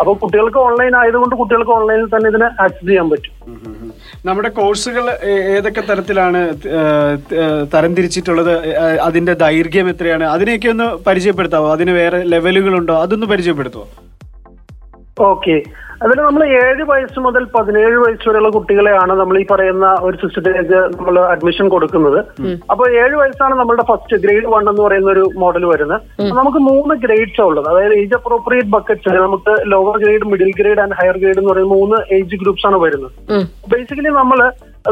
അപ്പൊ 0.00 0.14
കുട്ടികൾക്ക് 0.22 0.60
ഓൺലൈൻ 0.66 0.94
ആയതുകൊണ്ട് 1.00 1.34
കുട്ടികൾക്ക് 1.40 1.74
ഓൺലൈനിൽ 1.78 2.08
തന്നെ 2.14 2.30
ഇതിനെ 2.32 2.48
ആക്സസ് 2.66 2.88
ചെയ്യാൻ 2.90 3.08
പറ്റും. 3.12 3.34
നമ്മുടെ 4.28 4.50
കോഴ്സുകൾ 4.58 5.04
ഏതൊക്കെ 5.56 5.82
തരത്തിലാണ് 5.90 6.40
തരംതിരിച്ചിട്ടുള്ളത്? 7.74 8.54
അതിന്റെ 9.08 9.34
ദൈർഘ്യം 9.44 9.88
എത്രയാണ്? 9.92 10.26
അതിനെയൊക്കെ 10.36 10.70
ഒന്ന് 10.74 10.88
പരിചയപ്പെടുത്താവോ? 11.08 11.68
അതിന് 11.76 11.94
വേറെ 12.00 12.20
ലെവലുകളുണ്ടോ 12.34 12.96
അതൊന്ന് 13.04 13.28
പരിചയപ്പെടുത്തുവോ? 13.34 13.86
ഓക്കെ 15.22 15.56
അതിൽ 16.04 16.18
നമ്മൾ 16.26 16.42
ഏഴ് 16.60 16.84
വയസ്സ് 16.88 17.18
മുതൽ 17.24 17.42
പതിനേഴ് 17.54 17.98
വയസ്സ് 18.04 18.26
വരെയുള്ള 18.28 18.48
കുട്ടികളെയാണ് 18.54 19.12
നമ്മൾ 19.20 19.36
ഈ 19.40 19.44
പറയുന്ന 19.50 19.86
ഒരു 20.06 20.16
സിസ്റ്റത്തിലേക്ക് 20.22 20.78
നമ്മൾ 20.96 21.16
അഡ്മിഷൻ 21.34 21.66
കൊടുക്കുന്നത്. 21.74 22.18
അപ്പോൾ 22.72 22.86
ഏഴ് 23.02 23.14
വയസ്സാണ് 23.20 23.54
നമ്മളുടെ 23.60 23.84
ഫസ്റ്റ് 23.90 24.18
ഗ്രേഡ് 24.24 24.50
വൺ 24.54 24.64
എന്ന് 24.72 24.82
പറയുന്ന 24.86 25.08
ഒരു 25.14 25.24
മോഡൽ 25.42 25.64
വരുന്നത്. 25.72 26.02
നമുക്ക് 26.38 26.60
മൂന്ന് 26.70 26.96
ഗ്രേഡ്സ് 27.04 27.42
ഉള്ളത്. 27.48 27.68
അതായത് 27.72 27.94
ഏജ് 28.00 28.16
അപ്രോപ്രിയേറ്റ് 28.18 28.72
ബക്കറ്റ്സ് 28.76 29.14
നമുക്ക് 29.26 29.54
lower 29.74 29.96
grade 30.04 30.28
middle 30.32 30.50
grade 30.60 30.82
and 30.84 30.98
higher 31.00 31.18
grade 31.22 31.40
എന്ന് 31.42 31.52
പറയുന്ന 31.52 31.74
മൂന്ന് 31.78 32.00
ഏജ് 32.18 32.40
ഗ്രൂപ്പ്സ് 32.42 32.66
ആണ് 32.70 32.80
വരുന്നത്. 32.84 33.14
ബേസിക്കലി 33.74 34.12
നമ്മൾ 34.20 34.40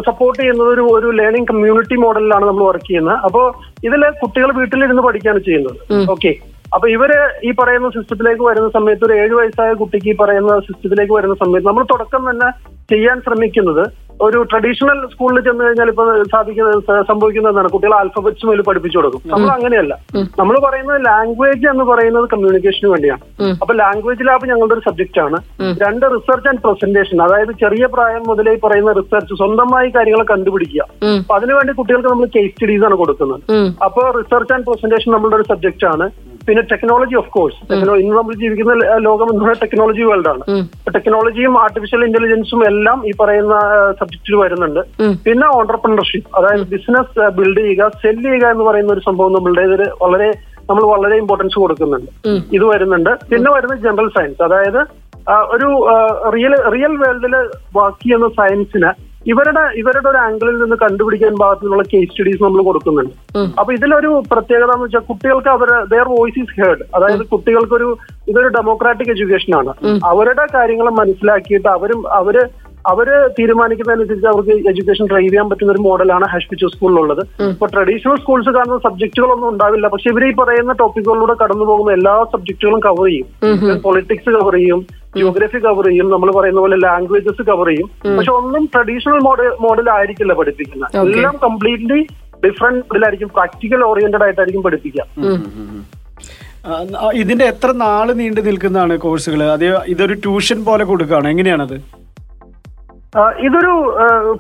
സപ്പോർട്ട് 0.09 0.39
ചെയ്യുന്നത് 0.43 0.71
ഒരു 0.77 0.85
ഒരു 0.97 1.09
ലേണിംഗ് 1.21 1.51
കമ്മ്യൂണിറ്റി 1.53 1.97
മോഡലിലാണ് 2.05 2.47
നമ്മൾ 2.51 2.65
വർക്ക് 2.71 2.89
ചെയ്യുന്നത്. 2.91 3.19
അപ്പോൾ 3.29 3.47
ഇതിൽ 3.89 4.05
കുട്ടികൾ 4.23 4.51
വീട്ടിലിരുന്ന് 4.61 5.05
പഠിക്കുകയാണ് 5.09 5.43
ചെയ്യുന്നത്. 5.51 5.79
ഓക്കെ 6.17 6.33
അപ്പൊ 6.75 6.87
ഇവർ 6.89 7.11
ഈ 7.49 7.51
പറയുന്ന 7.51 7.89
സിസ്റ്റത്തിലേക്ക് 7.89 8.43
വരുന്ന 8.43 8.69
സമയത്ത് 8.77 9.05
ഒരു 9.07 9.15
ഏഴു 9.23 9.35
വയസ്സായ 9.39 9.73
കുട്ടിക്ക് 9.73 10.09
ഈ 10.13 10.17
പറയുന്ന 10.21 10.53
സിസ്റ്റത്തിലേക്ക് 10.69 11.15
വരുന്ന 11.19 11.35
സമയത്ത് 11.35 11.69
നമ്മൾ 11.69 11.85
തുടക്കം 11.93 12.23
തന്നെ 12.31 12.49
ചെയ്യാൻ 12.93 13.19
ശ്രമിക്കുന്നത്. 13.27 13.83
ഒരു 14.21 14.39
ട്രഡീഷണൽ 14.51 14.99
സ്കൂളിൽ 15.13 15.41
ചെന്ന് 15.47 15.63
കഴിഞ്ഞാൽ 15.65 15.89
ഇപ്പൊ 15.93 16.05
സാധിക്കുന്ന 16.33 17.03
സംഭവിക്കുന്നതാണ് 17.11 17.69
കുട്ടികൾ 17.69 17.95
ആൽഫബറ്റ്സ് 17.95 18.47
മേൽ 18.47 18.61
പഠിപ്പിച്ചു 18.69 18.99
കൊടുക്കും. 18.99 19.23
നമ്മൾ 19.33 19.51
അങ്ങനെയല്ല. 19.55 19.95
നമ്മൾ 20.41 20.57
പറയുന്നത് 20.67 21.01
ലാംഗ്വേജ് 21.07 21.67
എന്ന് 21.73 21.85
പറയുന്നത് 21.85 22.27
കമ്മ്യൂണിക്കേഷന് 22.33 22.91
വേണ്ടിയാണ്. 22.91 23.25
അപ്പൊ 23.63 23.75
ലാംഗ്വേജ് 23.75 24.27
ലാബ് 24.29 24.51
ഞങ്ങളുടെ 24.53 24.75
ഒരു 24.75 24.85
സബ്ജക്റ്റ് 24.89 25.21
ആണ്. 25.27 25.41
രണ്ട് 25.85 26.07
റിസർച്ച് 26.17 26.49
ആൻഡ് 26.49 26.63
പ്രസന്റേഷൻ 26.67 27.23
അതായത് 27.23 27.53
ചെറിയ 27.65 27.87
പ്രായം 27.87 28.25
മുതലേ 28.27 28.57
പറയുന്ന 28.67 28.93
റിസർച്ച് 29.01 29.35
സ്വന്തമായി 29.35 29.91
കാര്യങ്ങൾ 29.91 30.25
കണ്ടുപിടിക്കുക. 30.33 30.83
അപ്പൊ 31.21 31.37
അതിനുവേണ്ടി 31.37 31.73
കുട്ടികൾക്ക് 31.73 32.09
നമ്മൾ 32.09 32.27
കേസ് 32.37 32.53
സ്റ്റഡീസ് 32.55 32.85
ആണ് 32.85 32.95
കൊടുക്കുന്നത്. 32.95 33.41
അപ്പൊ 33.89 34.05
റിസർച്ച് 34.21 34.53
ആൻഡ് 34.53 34.67
പ്രസന്റേഷൻ 34.67 35.13
നമ്മളുടെ 35.13 35.37
ഒരു 35.37 35.49
സബ്ജക്റ്റ് 35.55 35.87
ആണ്. 35.87 36.09
പിന്നെ 36.47 36.63
ടെക്നോളജി 36.71 37.15
ഓഫ് 37.15 37.31
കോഴ്സ് 37.31 37.59
ഇന്ന് 37.73 38.15
നമ്മൾ 38.17 38.35
ജീവിക്കുന്ന 38.35 38.73
ലോകം 39.09 39.27
എന്ന് 39.33 39.43
പറയുന്നത് 39.45 39.63
ടെക്നോളജി 39.65 40.03
വേൾഡ് 40.09 40.29
ആണ്. 40.31 40.45
ടെക്നോളജിയും 40.95 41.55
ആർട്ടിഫിഷ്യൽ 41.65 42.05
ഇന്റലിജൻസും 42.07 42.67
എല്ലാം 42.71 42.99
ഈ 43.09 43.13
പറയുന്ന 43.21 43.55
സബ്ജക്റ്റിൽ 44.03 44.37
വരുന്നുണ്ട്. 44.45 44.81
പിന്നെ 45.27 45.49
ഓണ്ടർപ്രണർഷിപ്പ് 45.59 46.31
അതായത് 46.39 46.65
ബിസിനസ് 46.75 47.29
ബിൽഡ് 47.39 47.61
ചെയ്യുക 47.67 47.91
സെൽ 48.05 48.19
ചെയ്യുക 48.29 48.55
എന്ന് 48.55 48.67
പറയുന്ന 48.71 48.97
ഒരു 48.97 49.05
സംഭവം 49.11 49.37
നമ്മളുടെ 49.37 49.65
ഇതിൽ 49.69 49.85
വളരെ 50.05 50.31
നമ്മൾ 50.71 50.83
വളരെ 50.95 51.15
ഇമ്പോർട്ടൻസ് 51.21 51.57
കൊടുക്കുന്നുണ്ട്. 51.63 52.11
ഇത് 52.57 52.65
വരുന്നുണ്ട്. 52.73 53.13
പിന്നെ 53.31 53.49
വരുന്നത് 53.55 53.81
ജനറൽ 53.87 54.11
സയൻസ് 54.19 54.43
അതായത് 54.49 54.83
ഒരു 55.55 55.69
റിയൽ 56.35 56.55
റിയൽ 56.75 56.95
വേൾഡിൽ 57.01 57.35
വർക്ക് 57.79 58.03
ചെയ്യുന്ന 58.05 58.29
സയൻസിന് 58.39 58.91
ഇവരുടെ 59.33 59.63
ഇവരുടെ 59.81 60.09
ഒരു 60.11 60.19
ആംഗിളിൽ 60.27 60.57
നിന്ന് 60.63 60.77
കണ്ടുപിടിക്കാൻ 60.83 61.35
ഭാഗത്തുനിന്നുള്ള 61.43 61.85
കേസ് 61.91 62.09
സ്റ്റഡീസ് 62.13 62.43
നമ്മൾ 62.45 62.61
കൊടുക്കുന്നുണ്ട്. 62.69 63.13
അപ്പൊ 63.61 63.71
ഇതിലൊരു 63.77 64.11
പ്രത്യേകത 64.31 64.71
എന്ന് 64.77 64.87
വെച്ചാൽ 64.87 65.05
കുട്ടികൾക്ക് 65.11 65.51
അവർ 65.57 65.71
ദെയർ 65.93 66.09
വോയിസ് 66.15 66.41
ഈസ് 66.43 66.57
ഹേർഡ് 66.61 66.85
അതായത് 66.97 67.23
കുട്ടികൾക്കൊരു 67.33 67.89
ഇതൊരു 68.31 68.49
ഡെമോക്രാറ്റിക് 68.57 69.13
എഡ്യൂക്കേഷൻ 69.15 69.53
ആണ്. 69.61 69.73
അവരുടെ 70.11 70.47
കാര്യങ്ങൾ 70.57 70.89
മനസ്സിലാക്കിയിട്ട് 71.01 71.69
അവരും 71.77 72.03
അവർ 72.21 72.37
അവർ 72.91 73.09
തീരുമാനിക്കുന്നതനുസരിച്ച് 73.39 74.29
അവർക്ക് 74.31 74.55
എഡ്യൂക്കേഷൻ 74.71 75.05
ഡ്രൈവ് 75.11 75.29
ചെയ്യാൻ 75.29 75.47
പറ്റുന്ന 75.51 75.75
ഒരു 75.75 75.83
മോഡലാണ് 75.87 76.27
ഹാഷ് 76.33 76.49
പിച്ചു 76.51 76.67
സ്കൂളിലുള്ളത് 76.75 77.23
ഇപ്പൊ 77.53 77.67
ട്രഡീഷണൽ 77.75 78.17
സ്കൂൾസ് 78.23 78.51
കാണുന്ന 78.57 78.79
സബ്ജക്റ്റുകളൊന്നും 78.87 79.49
ഉണ്ടാവില്ല. 79.53 79.89
പക്ഷെ 79.93 80.09
ഇവർ 80.13 80.25
ഈ 80.29 80.33
പറയുന്ന 80.41 80.75
ടോപ്പിക്കുകളിലൂടെ 80.81 81.37
കടന്നു 81.43 81.67
പോകുന്ന 81.71 81.93
എല്ലാ 81.99 82.15
സബ്ജക്റ്റുകളും 82.35 82.83
കവർ 82.89 83.07
ചെയ്യും. 83.11 83.29
പൊളിറ്റിക്സ് 83.87 84.35
കവർ 84.39 84.57
ചെയ്യും 84.59 84.83
ജിയോഗ്രഫി 85.17 85.61
കവർ 85.69 85.87
ചെയ്യും 85.91 86.11
നമ്മൾ 86.15 86.29
പറയുന്ന 86.39 86.61
പോലെ 86.65 86.77
ലാംഗ്വേജസ് 86.87 87.43
കവർ 87.51 87.69
ചെയ്യും. 87.71 87.89
പക്ഷെ 88.19 88.33
ഒന്നും 88.41 88.65
ട്രഡീഷണൽ 88.75 89.19
മോഡൽ 89.29 89.49
മോഡൽ 89.67 89.89
ആയിരിക്കില്ല 89.97 90.35
പഠിപ്പിക്കുന്നത്. 90.43 90.99
എല്ലാം 91.15 91.35
കംപ്ലീറ്റ്ലി 91.47 92.01
ഡിഫറെന്റ് 92.45 92.85
മോഡലായിരിക്കും 92.85 93.33
പ്രാക്ടിക്കൽ 93.39 93.83
ഓറിയന്റഡ് 93.91 94.25
ആയിട്ടായിരിക്കും 94.29 94.65
പഠിപ്പിക്കുക. 94.69 95.05
ഇതിന്റെ 97.23 97.45
എത്ര 97.53 97.69
നാൾ 97.85 98.07
നീണ്ടു 98.19 98.41
നിൽക്കുന്നതാണ് 98.47 98.95
കോഴ്സുകൾ 99.05 99.41
അതെ 99.57 99.69
ഇതൊരു 99.93 100.15
ട്യൂഷൻ 100.25 100.59
പോലെ 100.69 100.85
കൊടുക്കുകയാണ്? 100.91 101.29
എങ്ങനെയാണത്? 101.35 101.77
ഇതൊരു 103.47 103.73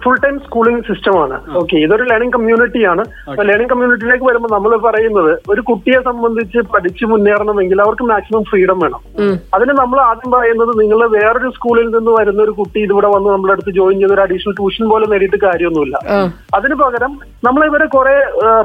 ഫുൾ 0.03 0.15
ടൈം 0.21 0.37
സ്കൂളിംഗ് 0.45 0.85
സിസ്റ്റമാണ് 0.87 1.37
ഓക്കെ 1.61 1.77
ഇതൊരു 1.85 2.05
ലേണിംഗ് 2.11 2.35
കമ്മ്യൂണിറ്റിയാണ് 2.37 3.03
ലേണിംഗ് 3.49 3.71
കമ്മ്യൂണിറ്റിയിലേക്ക് 3.73 4.27
വരുമ്പോൾ 4.29 4.51
നമ്മൾ 4.55 4.73
പറയുന്നത് 4.87 5.33
ഒരു 5.53 5.63
കുട്ടിയെ 5.71 5.99
സംബന്ധിച്ച് 6.07 6.61
പഠിച്ചു 6.75 7.07
മുന്നേറണമെങ്കിൽ 7.11 7.79
അവർക്ക് 7.85 8.05
മാക്സിമം 8.11 8.45
ഫ്രീഡം 8.51 8.79
വേണം. 8.85 9.01
അതിന് 9.57 9.73
നമ്മൾ 9.81 9.99
ആദ്യം 10.07 10.31
പറയുന്നത് 10.37 10.73
നിങ്ങൾ 10.83 11.01
വേറൊരു 11.17 11.51
സ്കൂളിൽ 11.57 11.89
നിന്ന് 11.97 12.15
വരുന്ന 12.19 12.41
ഒരു 12.47 12.55
കുട്ടി 12.61 12.79
ഇതിവിടെ 12.87 13.11
വന്ന് 13.15 13.29
നമ്മുടെ 13.35 13.55
അടുത്ത് 13.57 13.75
ജോയിൻ 13.81 13.99
ചെയ്ത് 14.03 14.15
ഒരു 14.17 14.25
അഡീഷണൽ 14.25 14.57
ട്യൂഷൻ 14.61 14.87
പോലെ 14.93 15.09
നേടിയിട്ട് 15.13 15.41
കാര്യമൊന്നുമില്ല. 15.45 15.97
അതിന് 16.59 16.79
പകരം 16.85 17.13
നമ്മൾ 17.49 17.63
ഇവരെ 17.71 17.89
കുറെ 17.97 18.17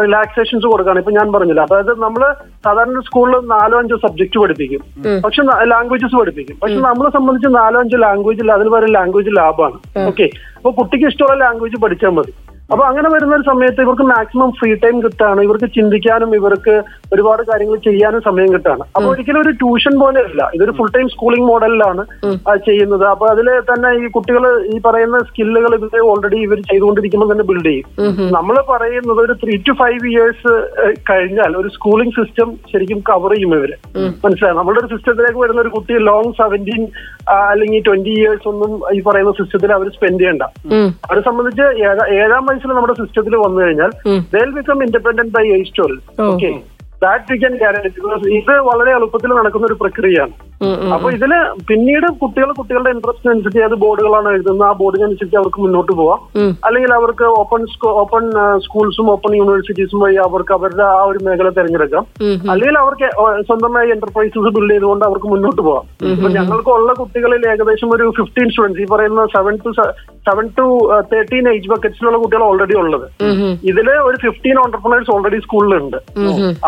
റിലാക്സേഷൻസ് 0.04 0.66
കൊടുക്കുകയാണ്. 0.72 1.04
ഇപ്പൊ 1.04 1.16
ഞാൻ 1.20 1.28
പറഞ്ഞില്ല 1.36 1.68
അതായത് 1.70 1.94
നമ്മൾ 2.06 2.24
സാധാരണ 2.68 3.04
സ്കൂളിൽ 3.10 3.44
നാലോ 3.56 3.76
അഞ്ചോ 3.82 4.00
സബ്ജക്ട് 4.06 4.40
പഠിപ്പിക്കും. 4.46 4.82
പക്ഷെ 5.28 5.44
ലാംഗ്വേജസ് 5.74 6.16
പഠിപ്പിക്കും. 6.22 6.58
പക്ഷെ 6.64 6.80
നമ്മളെ 6.90 7.12
സംബന്ധിച്ച് 7.20 7.52
നാലോ 7.60 7.78
അഞ്ചോ 7.84 8.00
ലാംഗ്വേജ് 8.08 8.42
ഇല്ല 8.46 8.58
അതിന് 8.60 8.74
പകരം 8.78 8.94
ലാംഗ്വേജ് 9.00 9.38
ലാബാണ്. 9.42 9.78
ഓക്കെ 10.06 10.26
അപ്പൊ 10.56 10.72
കുട്ടിക്ക് 10.72 11.06
ഇഷ്ടമുള്ള 11.06 11.36
ലാംഗ്വേജ് 11.36 11.76
പഠിച്ചാൽ 11.76 12.10
മതി. 12.10 12.34
അപ്പൊ 12.72 12.86
അങ്ങനെ 12.86 13.10
വരുന്ന 13.10 13.36
ഒരു 13.36 13.42
സമയത്ത് 13.42 13.82
ഇവർക്ക് 13.82 14.02
മാക്സിമം 14.02 14.52
ഫ്രീ 14.52 14.76
ടൈം 14.76 15.04
കിട്ടാണ് 15.04 15.42
ഇവർക്ക് 15.42 15.66
ചിന്തിക്കാനും 15.66 16.36
ഇവർക്ക് 16.36 16.84
ഒരുപാട് 17.14 17.42
കാര്യങ്ങൾ 17.42 17.78
ചെയ്യാനും 17.78 18.22
സമയം 18.26 18.54
കിട്ടാണ്. 18.54 18.80
അപ്പൊ 18.80 19.12
ഒരിക്കലും 19.12 19.42
ഒരു 19.42 19.50
ട്യൂഷൻ 19.50 20.00
പോലെ 20.00 20.22
അല്ല 20.22 20.52
ഇതൊരു 20.56 20.72
ഫുൾ 20.72 20.90
ടൈം 20.98 21.10
സ്കൂളിംഗ് 21.10 21.48
മോഡലിലാണ് 21.48 22.06
ചെയ്യുന്നത്. 22.66 23.06
അപ്പൊ 23.06 23.28
അതിൽ 23.28 23.60
തന്നെ 23.60 24.06
ഈ 24.06 24.10
കുട്ടികൾ 24.10 24.66
ഈ 24.66 24.80
പറയുന്ന 24.86 25.20
സ്കില്ലുകൾ 25.20 25.76
ഇതിന്റെ 25.76 26.00
ഓൾറെഡി 26.00 26.36
ഇവർ 26.36 26.58
ചെയ്തുകൊണ്ടിരിക്കുമ്പോൾ 26.60 27.32
തന്നെ 27.32 27.44
ബിൽഡ് 27.44 27.66
ചെയ്യും. 27.66 28.06
നമ്മൾ 28.34 28.64
പറയുന്നത് 28.70 29.18
ഒരു 29.18 29.34
ത്രീ 29.34 29.58
ടു 29.58 29.72
ഫൈവ് 29.72 30.08
ഇയേഴ്സ് 30.08 30.68
കഴിഞ്ഞാൽ 31.10 31.58
ഒരു 31.58 31.68
സ്കൂളിംഗ് 31.68 32.14
സിസ്റ്റം 32.14 32.54
ശരിക്കും 32.74 33.00
കവർ 33.00 33.34
ചെയ്യും 33.34 33.56
ഇവർ. 33.56 33.74
മനസ്സിലായി? 34.26 34.56
നമ്മുടെ 34.56 34.80
ഒരു 34.80 34.96
സിസ്റ്റത്തിലേക്ക് 34.96 35.40
വരുന്ന 35.40 35.62
ഒരു 35.62 35.70
കുട്ടി 35.70 35.94
ലോങ് 35.94 36.32
സെവന്റീൻ 36.32 36.88
അല്ലെങ്കിൽ 37.30 37.84
ട്വന്റി 37.86 38.10
ഇയേഴ്സ് 38.10 38.48
ഒന്നും 38.48 38.96
ഈ 38.96 39.02
പറയുന്ന 39.02 39.32
സിസ്റ്റത്തിൽ 39.32 39.74
അവർ 39.74 39.88
സ്പെൻഡ് 39.88 40.20
ചെയ്യണ്ട. 40.20 40.42
അവരെ 40.88 41.22
സംബന്ധിച്ച് 41.22 41.62
ഏഴാ- 41.62 42.57
വയസ്സിൽ 42.58 42.78
നമ്മുടെ 42.78 42.96
സിസ്റ്റത്തിൽ 43.02 43.36
വന്നു 43.46 43.60
കഴിഞ്ഞാൽ 43.64 43.92
they'll 44.36 44.52
become 44.58 44.82
independent 44.88 45.34
by 45.38 45.46
age 45.58 45.74
twelve 45.78 46.02
okay 46.28 46.50
that 47.04 47.26
we 47.32 47.36
can 47.42 47.56
guarantee 47.62 47.90
because 47.96 48.28
ഇത് 48.38 48.54
വളരെ 48.68 48.92
എളുപ്പത്തിൽ 48.98 49.32
നടക്കുന്ന 49.40 49.66
ഒരു 49.70 49.76
പ്രക്രിയയാണ്. 49.82 50.34
അപ്പൊ 50.94 51.08
ഇതിൽ 51.16 51.32
പിന്നീട് 51.70 52.08
കുട്ടികൾ 52.22 52.52
കുട്ടികളുടെ 52.52 52.90
ഇൻട്രസ്റ്റ് 52.90 53.30
അനുസരിച്ച് 53.32 53.60
ഏത് 53.66 53.76
ബോർഡുകളാണ് 53.84 54.30
എഴുതുന്നത് 54.30 54.68
ആ 54.68 54.72
ബോർഡിനനുസരിച്ച് 54.80 55.38
അവർക്ക് 55.38 55.60
മുന്നോട്ട് 55.62 55.92
പോവാം. 55.92 56.20
അല്ലെങ്കിൽ 56.68 56.94
അവർക്ക് 56.94 57.26
ഓപ്പൺ 57.42 57.62
ഓപ്പൺ 58.04 58.24
സ്കൂൾസും 58.66 59.12
ഓപ്പൺ 59.12 59.36
യൂണിവേഴ്സിറ്റീസും 59.38 60.00
വഴി 60.00 60.18
അവർക്ക് 60.28 60.54
അവരുടെ 60.58 60.84
ആ 60.84 61.02
ഒരു 61.10 61.20
മേഖല 61.28 61.50
തിരഞ്ഞെടുക്കാം. 61.50 62.06
അല്ലെങ്കിൽ 62.52 62.78
അവർക്ക് 62.84 63.10
സ്വന്തമായി 63.50 63.90
എന്റർപ്രൈസസ് 63.96 64.54
ബിൽഡ് 64.56 64.74
ചെയ്തുകൊണ്ട് 64.74 65.06
അവർക്ക് 65.10 65.28
മുന്നോട്ട് 65.34 65.62
പോവാം. 65.62 65.86
ഇപ്പൊ 66.14 66.32
ഞങ്ങൾക്ക് 66.38 66.72
ഉള്ള 66.78 66.94
കുട്ടികളിൽ 67.02 67.46
ഏകദേശം 67.54 67.92
ഒരു 67.98 68.08
ഫിഫ്റ്റീൻ 68.20 68.50
സ്റ്റുഡൻസ് 68.50 68.82
ഈ 68.82 68.88
പറയുന്ന 68.94 69.26
seven 69.36 69.58
to 69.66 69.74
seven 70.30 70.48
to 70.58 70.66
thirteen 71.12 71.46
age 71.54 71.70
ബക്കറ്റ്സിലുള്ള 71.74 72.18
കുട്ടികൾ 72.24 72.44
ഓൾറെഡി 72.50 72.78
ഉള്ളത്. 72.84 73.08
ഇതിൽ 73.72 73.90
ഒരു 74.08 74.18
ഫിഫ്റ്റീൻ 74.26 74.58
ഓണ്ടർപ്രണേഴ്സ് 74.64 75.12
ഓൾറെഡി 75.16 75.40
സ്കൂളിലുണ്ട് 75.46 75.98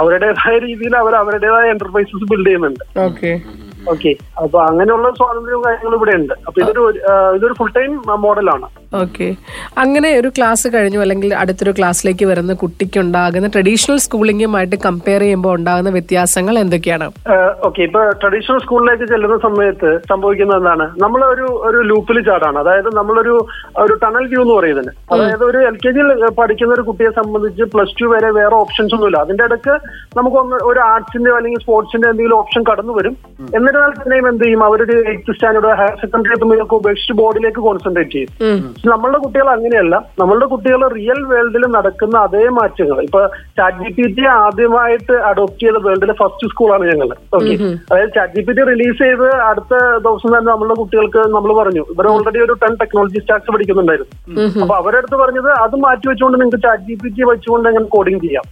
അവരുടേതായ 0.02 0.56
രീതിയിൽ 0.68 0.96
അവർ 1.04 1.16
അവരുടേതായ 1.24 1.74
എന്റർപ്രൈസസ് 1.76 2.30
ബിൽഡ് 2.34 2.48
ചെയ്യുന്നുണ്ട്. 2.48 2.86
ഓക്കെ. 3.94 4.12
അപ്പൊ 4.44 4.58
അങ്ങനെയുള്ള 4.70 5.08
സ്വാതന്ത്ര്യവും 5.18 5.64
കാര്യങ്ങളും 5.66 5.98
ഇവിടെ 6.00 6.14
ഉണ്ട് 6.20 6.34
അപ്പൊ 6.48 6.58
ഇതൊരു 6.64 6.84
ഇതൊരു 7.38 7.56
ഫുൾ 7.60 7.72
ടൈം 7.78 7.92
മോഡലാണ് 8.26 8.68
ഓക്കെ. 9.02 9.28
അങ്ങനെ 9.82 10.10
ഒരു 10.20 10.30
ക്ലാസ് 10.38 10.68
കഴിഞ്ഞു 10.76 11.00
അല്ലെങ്കിൽ 11.04 11.32
അടുത്തൊരു 11.42 11.72
ക്ലാസ്സിലേക്ക് 11.78 12.26
വരുന്ന 12.26 12.54
കുട്ടിക്ക് 12.62 13.00
ഉണ്ടാകുന്ന 13.00 13.50
ട്രഡീഷണൽ 13.56 13.98
സ്കൂളിംഗുമായിട്ട് 14.06 14.78
കമ്പയർ 14.86 15.22
ചെയ്യുമ്പോൾ 15.24 15.54
ഉണ്ടാകുന്ന 15.60 15.90
വ്യത്യാസങ്ങൾ 15.98 16.56
എന്തൊക്കെയാണ്? 16.64 17.08
ഓക്കെ. 17.68 17.82
ഇപ്പൊ 17.88 18.02
ട്രഡീഷണൽ 18.22 18.60
സ്കൂളിലേക്ക് 18.66 19.08
ചെല്ലുന്ന 19.12 19.38
സമയത്ത് 19.48 19.92
സംഭവിക്കുന്നത് 20.12 20.60
എന്താണ്? 20.62 20.88
നമ്മൾ 21.04 21.24
ഒരു 21.34 21.48
ഒരു 21.70 21.82
ലൂപ്പിൽ 21.90 22.20
ചാടാണ്. 22.30 22.60
അതായത് 22.64 22.90
നമ്മളൊരു 23.00 23.36
ഒരു 23.84 23.94
ടണൽ 24.04 24.26
വ്യൂ 24.32 24.42
എന്ന് 24.46 24.56
പറയുന്നത് 24.60 24.92
അതായത് 25.14 25.46
ഒരു 25.50 25.60
എൽ 25.70 25.78
കെ 25.84 25.92
ജിയിൽ 25.98 26.10
പഠിക്കുന്ന 26.40 26.74
ഒരു 26.78 26.86
കുട്ടിയെ 26.90 27.12
സംബന്ധിച്ച് 27.20 27.64
പ്ലസ് 27.76 27.98
ടു 28.02 28.06
വരെ 28.14 28.32
വേറെ 28.40 28.56
ഓപ്ഷൻസ് 28.64 28.96
ഒന്നുമില്ല. 28.96 29.20
അതിന്റെ 29.26 29.46
ഇടയ്ക്ക് 29.50 29.76
നമുക്ക് 30.18 30.38
ഒരു 30.72 30.80
ആർട്സിന്റെ 30.80 31.32
അല്ലെങ്കിൽ 31.38 31.62
സ്പോർട്സിന്റെ 31.66 32.10
എന്തെങ്കിലും 32.12 32.38
ഓപ്ഷൻ 32.42 32.64
കടന്നു 32.72 32.96
വരും. 33.00 33.16
എന്നിരുന്നാൽ 33.70 33.92
തന്നെയും 34.02 34.26
എന്ത് 34.30 34.44
ചെയ്യും? 34.44 34.62
അവരൊരു 34.68 34.96
എയ്ത്ത് 35.10 35.32
സ്റ്റാൻഡേർഡ് 35.36 35.72
ഹയർ 35.80 35.96
സെക്കൻഡറി 36.02 36.34
എത്തുമ്പോഴൊക്കെ 36.36 36.76
ഉപേക്ഷിച്ച് 36.80 37.14
ബോർഡിലേക്ക് 37.20 37.62
കോൺസെൻട്രേറ്റ് 37.66 38.14
ചെയ്യും. 38.16 38.64
നമ്മളുടെ 38.92 39.20
കുട്ടികൾ 39.24 39.48
അങ്ങനെയല്ല. 39.56 39.96
നമ്മളുടെ 40.22 40.48
കുട്ടികൾ 40.54 40.82
റിയൽ 40.98 41.20
വേൾഡിൽ 41.32 41.64
നടക്കുന്ന 41.76 42.16
അതേ 42.28 42.44
മാറ്റങ്ങൾ. 42.58 43.00
ഇപ്പൊ 43.08 43.22
ചാറ്റ് 43.60 43.80
ജി 43.82 43.90
പി 43.98 44.06
ടി 44.16 44.24
ആദ്യമായിട്ട് 44.36 45.16
അഡോപ്റ്റ് 45.30 45.64
ചെയ്ത 45.66 45.82
വേൾഡിലെ 45.88 46.16
ഫസ്റ്റ് 46.22 46.50
സ്കൂളാണ് 46.54 46.86
ഞങ്ങൾ 46.92 47.10
ഓക്കെ 47.38 47.54
അതായത് 47.92 48.14
chat 48.18 48.34
G 48.38 48.44
P 48.48 48.56
T 48.58 48.66
release 48.72 49.00
ചെയ്ത് 49.04 49.28
അടുത്ത 49.50 49.74
ദിവസം 50.08 50.30
തന്നെ 50.36 50.50
നമ്മളുടെ 50.54 50.78
കുട്ടികൾക്ക് 50.82 51.24
നമ്മൾ 51.36 51.54
പറഞ്ഞു. 51.62 51.84
ഇവർ 51.96 52.08
ഓൾറെഡി 52.14 52.42
ഒരു 52.48 52.56
ടെൻ 52.64 52.74
ടെക്നോളജി 52.82 53.22
സ്റ്റാക്സ് 53.26 53.54
പഠിക്കുന്നുണ്ടായിരുന്നു. 53.56 54.14
അപ്പൊ 54.64 54.76
അവരടുത്ത് 54.82 55.20
പറഞ്ഞത് 55.24 55.52
അത് 55.66 55.78
മാറ്റി 55.86 56.08
വെച്ചുകൊണ്ട് 56.12 56.38
നിങ്ങൾക്ക് 56.40 56.62
ചാറ്റ് 56.68 56.88
ജി 56.90 56.98
പി 57.04 57.10
ടി 57.18 57.24
വെച്ചുകൊണ്ട് 57.32 57.70
എങ്ങനെ 57.72 57.90
കോഡിംഗ് 57.98 58.22
ചെയ്യാം? 58.26 58.46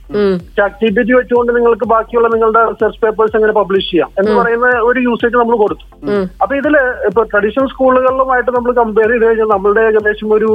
ചാറ്റ് 0.59 0.79
ജി 0.83 0.89
പി 0.95 1.01
ടി 1.09 1.13
വെച്ചുകൊണ്ട് 1.19 1.53
നിങ്ങൾക്ക് 1.57 1.87
ബാക്കിയുള്ള 1.95 2.29
നിങ്ങളുടെ 2.35 2.63
റിസർച്ച് 2.71 3.01
പേപ്പേഴ്സ് 3.05 3.35
എങ്ങനെ 3.39 3.55
പബ്ലിഷ് 3.59 3.89
ചെയ്യാം? 3.91 4.09
എന്ന് 4.19 4.33
പറയുന്ന 4.39 4.69
ഒരു 4.89 4.99
യൂസേജ് 5.07 5.35
നമ്മൾ 5.41 5.55
കൊടുത്തു. 5.61 5.85
അപ്പൊ 6.43 6.53
ഇതിൽ 6.61 6.75
ഇപ്പൊ 7.09 7.21
ട്രഡീഷണൽ 7.31 7.67
സ്കൂളുകളിലുമായിട്ട് 7.73 8.51
നമ്മൾ 8.57 8.71
കമ്പയർ 8.79 9.11
ചെയ്ത് 9.13 9.25
കഴിഞ്ഞാൽ 9.25 9.49
നമ്മളുടെ 9.53 9.83
ഏകദേശം 9.89 10.29
ഒരു 10.37 10.49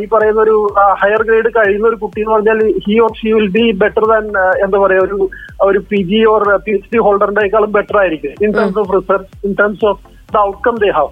ഈ 0.00 0.06
പറയുന്ന 0.12 0.40
ഒരു 0.46 0.56
ഹയർ 1.02 1.22
ഗ്രേഡ് 1.28 1.50
കഴിയുന്ന 1.56 1.86
ഒരു 1.90 1.98
കുട്ടി 2.02 2.20
എന്ന് 2.22 2.34
പറഞ്ഞാൽ 2.34 2.58
he 2.86 2.96
or 3.04 3.12
she 3.20 3.30
will 3.36 3.48
be 3.56 3.64
better 3.82 4.06
than 4.12 4.26
എന്താ 4.64 4.80
പറയാ 4.84 5.02
ഒരു 5.06 5.18
ഒരു 5.68 5.80
P 5.90 6.00
G 6.10 6.20
or 6.32 6.42
P 6.66 6.72
H 6.76 6.90
D 6.92 7.00
ഹോൾഡറിനേക്കാളും 7.06 7.72
better 7.76 7.98
ആയിരിക്കും. 8.02 8.34
In 8.44 8.52
terms 8.58 8.78
of 8.82 8.92
research 8.96 9.30
in 9.48 9.54
terms 9.60 9.84
of 9.90 10.00
the 10.34 10.40
outcome 10.50 10.76
they 10.82 10.90
have 10.98 11.10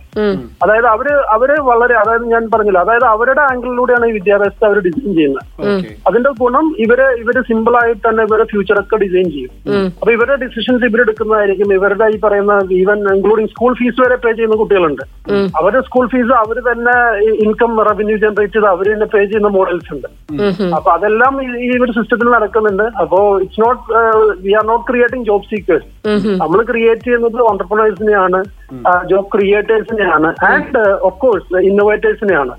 അതായത് 0.65 0.89
അവർ 0.95 1.09
അവർ 1.37 1.51
വളരെ 1.71 1.95
അതായത് 2.03 2.27
ഞാൻ 2.35 2.43
പറഞ്ഞില്ല 2.55 2.81
അതായത് 2.85 3.07
അവരുടെ 3.15 3.43
ആംഗിളിലൂടെയാണ് 3.51 4.07
ഈ 4.11 4.13
വിദ്യാഭ്യാസത്തെ 4.19 4.67
അവർ 4.71 4.79
ഡിസൈൻ 4.87 5.11
ചെയ്യുന്നത്. 5.19 5.45
ഓക്കെ. 5.69 5.91
അതിന്റെ 6.09 6.31
ഗുണം 6.43 6.67
ഇവർ 6.85 7.01
ഇവർ 7.23 7.37
സിമ്പിൾ 7.51 7.77
ആയിട്ട് 7.83 8.03
തന്നെ 8.09 8.23
ഇവരുടെ 8.29 8.47
ഫ്യൂച്ചർ 8.53 8.79
ഒക്കെ 8.83 8.97
ഡിസൈൻ 9.05 9.29
ചെയ്യും. 9.35 9.53
അപ്പൊ 10.01 10.11
ഇവരുടെ 10.17 10.37
ഡിസിഷൻസ് 10.45 10.85
ഇവരെടുക്കുന്നതായിരിക്കും 10.91 11.75
ഇവരുടെ 11.79 12.09
ഈ 12.15 12.19
പറയുന്ന 12.25 12.55
ഈവൻ 12.81 12.99
ഇൻക്ലൂഡിംഗ് 13.15 13.53
സ്കൂൾ 13.55 13.73
ഫീസ് 13.81 14.01
വരെ 14.05 14.19
പേ 14.25 14.33
ചെയ്യുന്ന 14.33 14.59
കുട്ടികളുണ്ട്. 14.63 15.05
അവരുടെ 15.61 15.83
സ്കൂൾ 15.89 16.07
ഫീസ് 16.15 16.33
അവർ 16.43 16.59
തന്നെ 16.71 16.97
ഇൻകം 17.47 17.73
റവന്യൂ 17.91 18.17
ജനറേറ്റ് 18.25 18.57
ചെയ്ത് 18.57 18.69
അവർ 18.75 18.87
തന്നെ 18.93 19.09
പേ 19.15 19.23
ചെയ്യുന്ന 19.25 19.51
മോഡൽസ് 19.59 19.93
ഉണ്ട്. 19.97 20.09
അപ്പൊ 20.79 20.91
അതെല്ലാം 20.97 21.35
ഈ 21.45 21.49
ഈ 21.67 21.71
ഒരു 21.85 21.93
സിസ്റ്റത്തിൽ 21.99 22.31
നടക്കുന്നുണ്ട്. 22.37 22.87
അപ്പോ 23.03 23.19
it's 23.45 23.63
not 23.65 23.83
we 24.47 24.53
are 24.61 24.65
not 24.73 24.87
creating 24.91 25.27
job 25.31 25.49
seekers 25.53 25.89
നമ്മൾ 26.43 26.59
ക്രിയേറ്റ് 26.71 27.05
ചെയ്യുന്നത് 27.05 27.39
ഓണ്ടർപ്രണേഴ്സിനെയാണ് 27.51 28.41
ജോബ് 29.13 29.31
ക്രിയേറ്റേഴ്സിനെയാണ് 29.35 30.31
and 30.47 30.83
of 31.01 31.19
course 31.19 31.63
ഇന്നോവേറ്റേഴ്സിനെയാണ് 31.63 32.55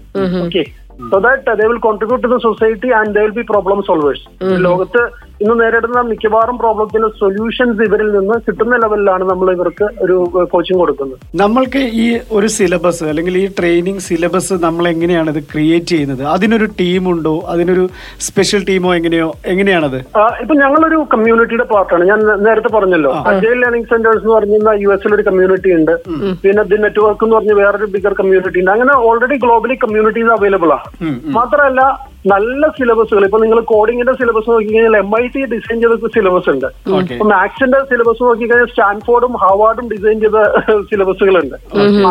okay 0.45 0.63
so 1.11 1.17
that 1.25 1.57
they 1.59 1.67
will 1.71 1.81
contribute 1.87 2.23
to 2.25 2.31
the 2.35 2.39
society 2.47 2.89
and 2.99 3.13
they 3.17 3.21
will 3.25 3.35
be 3.39 3.45
problem 3.51 3.79
solvers 3.89 4.25
ലോകത്ത് 4.67 5.03
ഇന്ന് 5.43 5.55
നേരിടുന്ന 5.59 5.99
മിക്കവാറും 6.09 6.57
പ്രോബ്ലത്തിന് 6.61 7.07
സൊല്യൂഷൻസ് 7.21 7.81
ഇവരിൽ 7.87 8.09
നിന്ന് 8.15 8.35
കിട്ടുന്ന 8.45 8.75
ലെവലിലാണ് 8.83 9.23
നമ്മൾ 9.29 9.47
ഇവർക്ക് 9.55 9.85
ഒരു 10.03 10.15
കോച്ചിങ് 10.51 10.79
കൊടുക്കുന്നത്. 10.81 11.17
നമ്മൾക്ക് 11.41 11.81
ഈ 12.03 12.05
ഒരു 12.37 12.47
സിലബസ് 12.55 13.03
അല്ലെങ്കിൽ 13.11 13.37
ഈ 13.41 13.45
ട്രെയിനിങ് 13.59 14.03
സിലബസ് 14.07 14.55
നമ്മൾ 14.65 14.87
എങ്ങനെയാണ് 14.91 15.29
ഇത് 15.33 15.41
ക്രിയേറ്റ് 15.53 15.89
ചെയ്യുന്നത്? 15.93 16.23
അതിനൊരു 16.35 16.67
ടീമുണ്ടോ 16.79 17.33
അതിനൊരു 17.53 17.83
സ്പെഷ്യൽ 18.27 18.63
ടീമോ 18.69 18.91
എങ്ങനെയോ? 18.99 19.29
എങ്ങനെയാണത്? 19.53 19.97
ഇപ്പൊ 20.43 20.55
ഞങ്ങളൊരു 20.63 20.99
കമ്മ്യൂണിറ്റിയുടെ 21.13 21.67
പാർട്ടാണ്. 21.73 22.05
ഞാൻ 22.11 22.21
നേരത്തെ 22.45 22.71
പറഞ്ഞല്ലോ. 22.77 23.13
അജയ് 23.31 23.59
ലേണിംഗ് 23.63 23.89
സെന്റേഴ്സ് 23.91 24.23
എന്ന് 24.23 24.35
പറഞ്ഞ 24.37 24.75
യു 24.83 24.91
എസിൽ 24.97 25.15
ഒരു 25.19 25.27
കമ്മ്യൂണിറ്റി 25.29 25.73
ഉണ്ട്. 25.79 25.93
പിന്നെ 26.45 26.63
ദി 26.71 26.79
നെറ്റ്വർക്ക് 26.85 27.25
എന്ന് 27.27 27.37
പറഞ്ഞ 27.37 27.55
വേറൊരു 27.61 27.89
ബിഗർ 27.97 28.15
കമ്മ്യൂണിറ്റി 28.21 28.61
ഉണ്ട്. 28.63 28.73
അങ്ങനെ 28.77 28.95
ഓൾറെഡി 29.09 29.37
ഗ്ലോബലി 29.45 29.77
കമ്മ്യൂണിറ്റീസ് 29.85 30.33
അവൈലബിൾ 30.37 30.71
ആണ് 30.77 30.82
മാത്രമല്ല 31.35 31.81
നല്ല 32.25 32.67
സിലബസുകൾ 32.75 33.23
ഇപ്പൊ 33.25 33.39
നിങ്ങൾ 33.39 33.59
കോഡിങ്ങിന്റെ 33.69 34.13
സിലബസ് 34.13 34.49
നോക്കിക്കഴിഞ്ഞാൽ 34.49 34.95
എം 34.97 35.11
ഐ 35.17 35.23
ടി 35.27 35.41
ഡിസൈൻ 35.51 35.77
ചെയ്ത 35.81 36.07
സിലബസ് 36.13 36.49
ഉണ്ട്. 36.49 36.67
ഇപ്പൊ 37.13 37.25
മാത്സിന്റെ 37.31 37.79
സിലബസ് 37.89 38.23
നോക്കിക്കഴിഞ്ഞാൽ 38.23 38.69
സ്റ്റാൻഫോർഡും 38.71 39.33
ഹാവാർഡും 39.41 39.87
ഡിസൈൻ 39.89 40.19
ചെയ്ത 40.21 40.39
സിലബസുകളുണ്ട് 40.91 41.55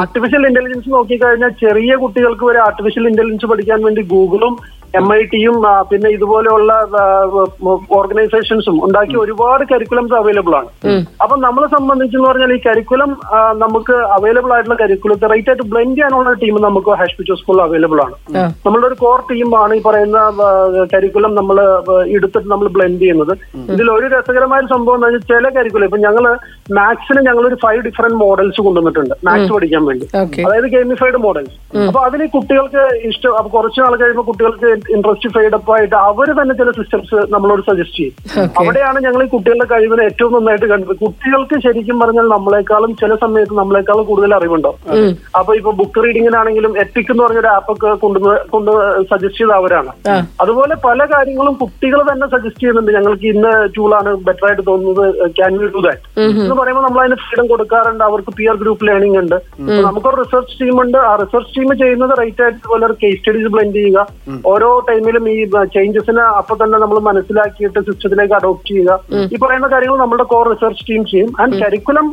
ആർട്ടിഫിഷ്യൽ 0.00 0.44
ഇന്റലിജൻസ് 0.50 0.90
നോക്കിക്കഴിഞ്ഞാൽ 0.90 1.54
ചെറിയ 1.62 1.94
കുട്ടികൾക്ക് 1.96 2.46
വരെ 2.50 2.60
ആർട്ടിഫിഷ്യൽ 2.66 3.06
ഇന്റലിജൻസ് 3.08 3.50
പഠിക്കാൻ 3.52 3.80
വേണ്ടി 3.84 4.04
ഗൂഗിളും 4.12 4.54
എം 4.98 5.06
ഐ 5.16 5.20
ടിയും 5.32 5.56
പിന്നെ 5.90 6.08
ഇതുപോലെയുള്ള 6.16 6.72
ഓർഗനൈസേഷൻസും 7.98 8.76
ഉണ്ടാക്കിയ 8.86 9.18
ഒരുപാട് 9.24 9.62
കരിക്കുലംസ് 9.72 10.14
അവൈലബിൾ 10.20 10.54
ആണ്. 10.60 10.70
അപ്പൊ 11.22 11.34
നമ്മളെ 11.44 11.68
സംബന്ധിച്ചെന്ന് 11.76 12.28
പറഞ്ഞാൽ 12.28 12.52
ഈ 12.56 12.58
കരിക്കുലം 12.66 13.10
നമുക്ക് 13.64 13.96
അവൈലബിൾ 14.16 14.52
ആയിട്ടുള്ള 14.56 14.76
കരിക്കുലത്തെ 14.82 15.30
റൈറ്റ് 15.32 15.50
ആയിട്ട് 15.52 15.66
ബ്ലെൻഡ് 15.72 15.96
ചെയ്യാനുള്ള 15.98 16.32
ടീം 16.42 16.56
നമുക്ക് 16.66 16.90
ഹാഷ്പിച്ചോ 17.02 17.36
സ്കൂൾ 17.42 17.60
അവൈലബിൾ 17.66 18.00
ആണ്. 18.06 18.16
നമ്മളുടെ 18.66 18.88
ഒരു 18.90 18.98
കോർ 19.04 19.20
ടീമാണ് 19.30 19.72
ഈ 19.78 19.82
പറയുന്ന 19.88 20.18
കരിക്കുലം 20.94 21.34
നമ്മൾ 21.40 21.58
എടുത്തിട്ട് 22.16 22.48
നമ്മൾ 22.54 22.68
ബ്ലെൻഡ് 22.76 23.00
ചെയ്യുന്നത്. 23.04 23.34
ഇതിൽ 23.76 23.90
ഒരു 23.96 24.06
രസകരമായ 24.16 24.60
സംഭവം 24.74 24.98
എന്ന് 24.98 25.18
വെച്ചാൽ 25.18 25.28
ചില 25.32 25.54
കരിക്കുലം 25.58 25.86
ഇപ്പൊ 25.90 26.00
ഞങ്ങൾ 26.06 26.26
മാത്സിന് 26.78 27.20
ഞങ്ങൾ 27.28 27.44
ഒരു 27.52 27.58
ഫൈവ് 27.64 27.82
ഡിഫറെന്റ് 27.88 28.20
മോഡൽസ് 28.24 28.60
കൊണ്ടുവന്നിട്ടുണ്ട് 28.66 29.14
മാത്സ് 29.28 29.50
പഠിക്കാൻ 29.56 29.82
വേണ്ടി. 29.90 30.06
അതായത് 30.46 30.68
ഗെയിമിഫൈഡ് 30.76 31.20
മോഡൽസ് 31.26 31.56
അപ്പൊ 31.88 32.00
അതിന് 32.08 32.26
കുട്ടികൾക്ക് 32.36 32.84
ഇഷ്ടം 33.10 33.50
കുറച്ച് 33.56 33.80
നാൾ 33.84 33.94
കഴിയുമ്പോൾ 34.02 34.26
കുട്ടികൾക്ക് 34.30 34.68
ഇൻട്രസ്റ്റ് 34.94 35.30
ഫൈഡ് 35.34 35.56
അപ്പ് 35.58 35.72
ആയിട്ട് 35.76 35.96
അവർ 36.08 36.28
തന്നെ 36.40 36.54
ചില 36.60 36.70
സിസ്റ്റംസ് 36.78 37.18
നമ്മളോട് 37.34 37.62
സജസ്റ്റ് 37.68 37.98
ചെയ്യും. 37.98 38.50
അവിടെയാണ് 38.60 38.98
ഞങ്ങൾ 39.06 39.22
ഈ 39.24 39.28
കുട്ടികളുടെ 39.34 39.66
കഴിവിനെ 39.72 40.04
ഏറ്റവും 40.10 40.32
നന്നായിട്ട് 40.36 40.66
കണ്ടത്. 40.72 40.94
കുട്ടികൾക്ക് 41.04 41.58
ശരിക്കും 41.66 42.00
പറഞ്ഞാൽ 42.00 42.26
നമ്മളെക്കാളും 42.34 42.96
ചില 43.02 43.14
സമയത്ത് 43.24 43.54
നമ്മളെക്കാളും 43.60 44.06
കൂടുതൽ 44.10 44.34
അറിവുണ്ടാവും 44.38 44.78
അപ്പൊ 45.38 45.54
ഇപ്പൊ 45.60 45.70
ബുക്ക് 45.80 46.04
റീഡിങ്ങിനാണെങ്കിലും 46.04 46.78
എപ്പിക് 46.84 47.10
എന്ന് 47.12 47.24
പറഞ്ഞൊരു 47.24 47.50
ആപ്പൊക്കെ 47.56 47.94
കൊണ്ടുവന്ന് 48.04 48.36
കൊണ്ട് 48.54 48.72
സജസ്റ്റ് 49.10 49.38
ചെയ്ത 49.38 49.52
അവരാണ്. 49.60 49.92
അതുപോലെ 50.44 50.74
പല 50.88 51.04
കാര്യങ്ങളും 51.14 51.54
കുട്ടികൾ 51.62 52.02
തന്നെ 52.12 52.26
സജസ്റ്റ് 52.34 52.60
ചെയ്യുന്നുണ്ട്. 52.60 52.92
ഞങ്ങൾക്ക് 52.98 53.26
ഇന്ന് 53.34 53.52
ടൂളാണ് 53.76 54.12
ബെറ്റർ 54.28 54.46
ആയിട്ട് 54.48 54.66
തോന്നുന്നത് 54.70 55.04
ക്യാൻ 55.38 55.56
വി 55.62 55.68
ഡു 55.76 55.82
ദാറ്റ് 55.88 56.20
എന്ന് 56.44 56.56
പറയുമ്പോൾ 56.60 56.84
നമ്മൾ 56.88 57.00
അതിന് 57.04 57.18
ഫ്രീഡം 57.24 57.46
കൊടുക്കാറുണ്ട്. 57.52 58.04
അവർക്ക് 58.04 58.32
പിയർ 58.38 58.56
ഗ്രൂപ്പ് 58.62 58.86
ലേണിംഗ് 58.88 59.18
ഉണ്ട്. 59.22 59.36
നമുക്കൊരു 59.86 60.16
റിസർച്ച് 60.22 60.58
ടീം 60.62 60.76
ഉണ്ട്. 60.84 60.98
ആ 60.98 61.14
റിസർച്ച് 61.22 61.54
ടീം 61.56 61.70
ചെയ്യുന്നത് 61.82 62.14
റൈറ്റ് 62.22 62.42
ആയിട്ട് 62.46 62.66
പോലെ 62.72 62.88
കേസ് 63.02 63.18
സ്റ്റഡീസ് 63.20 63.52
ബ്ലെൻഡ് 63.54 63.76
ചെയ്യുക. 63.76 64.06
ഓരോ 64.52 64.71
ടൈമിലും 64.88 65.24
ഈ 65.34 65.36
ചേഞ്ചസിന് 65.74 66.24
അപ്പൊ 66.40 66.54
തന്നെ 66.62 66.78
നമ്മൾ 66.82 66.98
മനസ്സിലാക്കിയിട്ട് 67.08 67.80
സിസ്റ്റത്തിലേക്ക് 67.88 68.34
അഡോപ്റ്റ് 68.38 68.68
ചെയ്യുക. 68.72 68.98
ഈ 69.32 69.38
പറയുന്ന 69.44 69.68
കാര്യങ്ങൾ 69.74 69.98
നമ്മുടെ 70.02 70.26
കോർ 70.32 70.46
റിസർച്ച് 70.52 70.86
ടീം 70.90 71.02
ചെയ്യും. 71.12 71.32
ആൻഡ് 71.42 71.60
കരിക്കുലം 71.64 72.08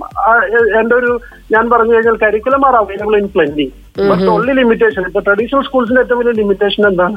എന്റെ 0.82 0.96
ഒരു 1.02 1.12
ഞാൻ 1.56 1.66
പറഞ്ഞു 1.74 1.94
കഴിഞ്ഞാൽ 1.96 2.18
curriculum 2.26 2.64
are 2.70 2.76
available 2.82 3.18
in 3.22 3.30
plenty 3.36 3.68
but 4.10 4.28
only 4.34 4.54
limitation 4.60 5.04
ഇപ്പൊ 5.10 5.22
ട്രഡീഷണൽ 5.28 5.62
സ്കൂൾസിന്റെ 5.68 6.02
ഏറ്റവും 6.04 6.20
വലിയ 6.20 6.34
ലിമിറ്റേഷൻ 6.40 6.84
എന്താണ്? 6.90 7.16